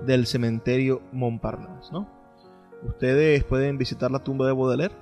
del 0.06 0.26
cementerio 0.26 1.02
Montparnasse, 1.12 1.92
¿no? 1.92 2.08
Ustedes 2.86 3.44
pueden 3.44 3.78
visitar 3.78 4.12
la 4.12 4.20
tumba 4.20 4.46
de 4.46 4.52
Baudelaire 4.54 4.96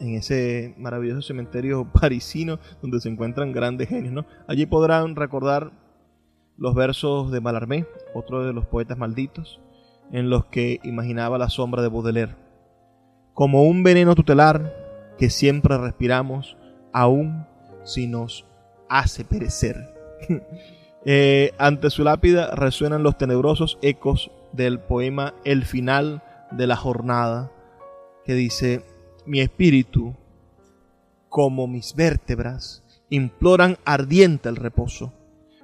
en 0.00 0.14
ese 0.14 0.74
maravilloso 0.78 1.22
cementerio 1.22 1.86
parisino 2.00 2.58
donde 2.82 3.00
se 3.00 3.08
encuentran 3.08 3.52
grandes 3.52 3.88
genios, 3.88 4.12
¿no? 4.12 4.26
Allí 4.46 4.66
podrán 4.66 5.16
recordar 5.16 5.72
los 6.56 6.74
versos 6.74 7.30
de 7.30 7.40
Mallarmé, 7.40 7.86
otro 8.14 8.44
de 8.44 8.52
los 8.52 8.66
poetas 8.66 8.98
malditos, 8.98 9.60
en 10.10 10.30
los 10.30 10.46
que 10.46 10.80
imaginaba 10.82 11.38
la 11.38 11.48
sombra 11.48 11.82
de 11.82 11.88
Baudelaire. 11.88 12.34
Como 13.32 13.62
un 13.62 13.84
veneno 13.84 14.14
tutelar 14.16 14.74
que 15.18 15.30
siempre 15.30 15.78
respiramos, 15.78 16.56
aún 16.92 17.46
si 17.84 18.06
nos 18.08 18.44
hace 18.88 19.24
perecer. 19.24 19.76
Eh, 21.10 21.52
ante 21.58 21.88
su 21.90 22.02
lápida 22.02 22.54
resuenan 22.54 23.04
los 23.04 23.16
tenebrosos 23.16 23.78
ecos 23.82 24.32
del 24.52 24.80
poema 24.80 25.34
El 25.44 25.64
final 25.64 26.22
de 26.50 26.66
la 26.66 26.76
jornada, 26.76 27.52
que 28.24 28.34
dice, 28.34 28.84
mi 29.26 29.40
espíritu, 29.40 30.16
como 31.28 31.66
mis 31.66 31.94
vértebras, 31.94 32.84
imploran 33.10 33.78
ardiente 33.84 34.48
el 34.48 34.56
reposo, 34.56 35.12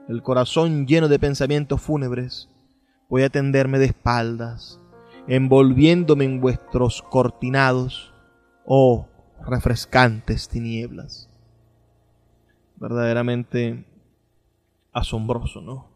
el 0.08 0.22
corazón 0.22 0.86
lleno 0.86 1.08
de 1.08 1.18
pensamientos 1.18 1.80
fúnebres, 1.80 2.48
voy 3.08 3.22
a 3.22 3.30
tenderme 3.30 3.78
de 3.78 3.86
espaldas, 3.86 4.80
envolviéndome 5.26 6.24
en 6.24 6.40
vuestros 6.40 7.02
cortinados, 7.02 8.12
oh 8.66 9.08
refrescantes 9.46 10.48
tinieblas 10.48 11.28
verdaderamente 12.76 13.84
asombroso, 14.92 15.60
¿no? 15.60 15.93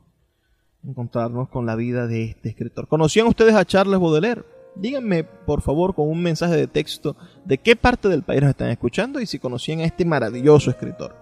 Encontrarnos 0.84 1.48
con 1.48 1.64
la 1.66 1.74
vida 1.76 2.06
de 2.06 2.24
este 2.24 2.50
escritor. 2.50 2.88
¿Conocían 2.88 3.26
ustedes 3.26 3.54
a 3.54 3.64
Charles 3.64 3.98
Baudelaire? 4.00 4.44
Díganme, 4.76 5.24
por 5.24 5.62
favor, 5.62 5.94
con 5.94 6.08
un 6.08 6.22
mensaje 6.22 6.56
de 6.56 6.68
texto 6.68 7.16
de 7.44 7.58
qué 7.58 7.76
parte 7.76 8.08
del 8.08 8.22
país 8.22 8.40
nos 8.40 8.50
están 8.50 8.70
escuchando 8.70 9.20
y 9.20 9.26
si 9.26 9.38
conocían 9.38 9.80
a 9.80 9.84
este 9.84 10.04
maravilloso 10.04 10.70
escritor. 10.70 11.14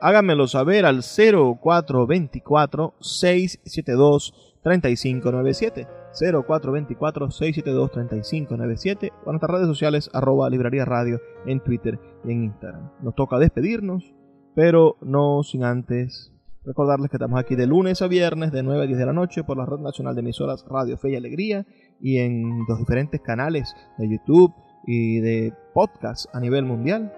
Háganmelo 0.00 0.48
saber 0.48 0.84
al 0.84 1.02
0424 1.02 2.94
672 3.00 4.34
3597. 4.62 5.88
0424-672-3597 6.16 9.12
o 9.12 9.26
en 9.26 9.32
nuestras 9.32 9.50
redes 9.50 9.66
sociales 9.66 10.08
arroba 10.14 10.48
librería 10.48 10.86
radio 10.86 11.20
en 11.44 11.60
Twitter 11.60 12.00
y 12.24 12.32
en 12.32 12.44
Instagram. 12.44 12.90
Nos 13.02 13.14
toca 13.14 13.38
despedirnos 13.38 14.16
pero 14.56 14.96
no 15.02 15.42
sin 15.42 15.62
antes 15.62 16.32
Recordarles 16.66 17.10
que 17.10 17.16
estamos 17.16 17.38
aquí 17.38 17.54
de 17.54 17.68
lunes 17.68 18.02
a 18.02 18.08
viernes 18.08 18.50
de 18.50 18.64
9 18.64 18.82
a 18.82 18.86
10 18.88 18.98
de 18.98 19.06
la 19.06 19.12
noche 19.12 19.44
por 19.44 19.56
la 19.56 19.64
Red 19.64 19.78
Nacional 19.78 20.16
de 20.16 20.20
Emisoras 20.20 20.64
Radio 20.68 20.98
Fe 20.98 21.10
y 21.10 21.14
Alegría 21.14 21.64
y 22.00 22.18
en 22.18 22.64
los 22.68 22.80
diferentes 22.80 23.20
canales 23.20 23.72
de 23.98 24.08
YouTube 24.08 24.52
y 24.84 25.20
de 25.20 25.54
podcast 25.72 26.26
a 26.34 26.40
nivel 26.40 26.64
mundial. 26.64 27.12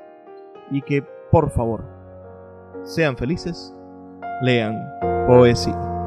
Y 0.71 0.83
que 0.83 1.03
por 1.33 1.51
favor 1.51 1.83
sean 2.85 3.17
felices, 3.17 3.75
lean 4.43 4.77
poesía. 5.27 5.98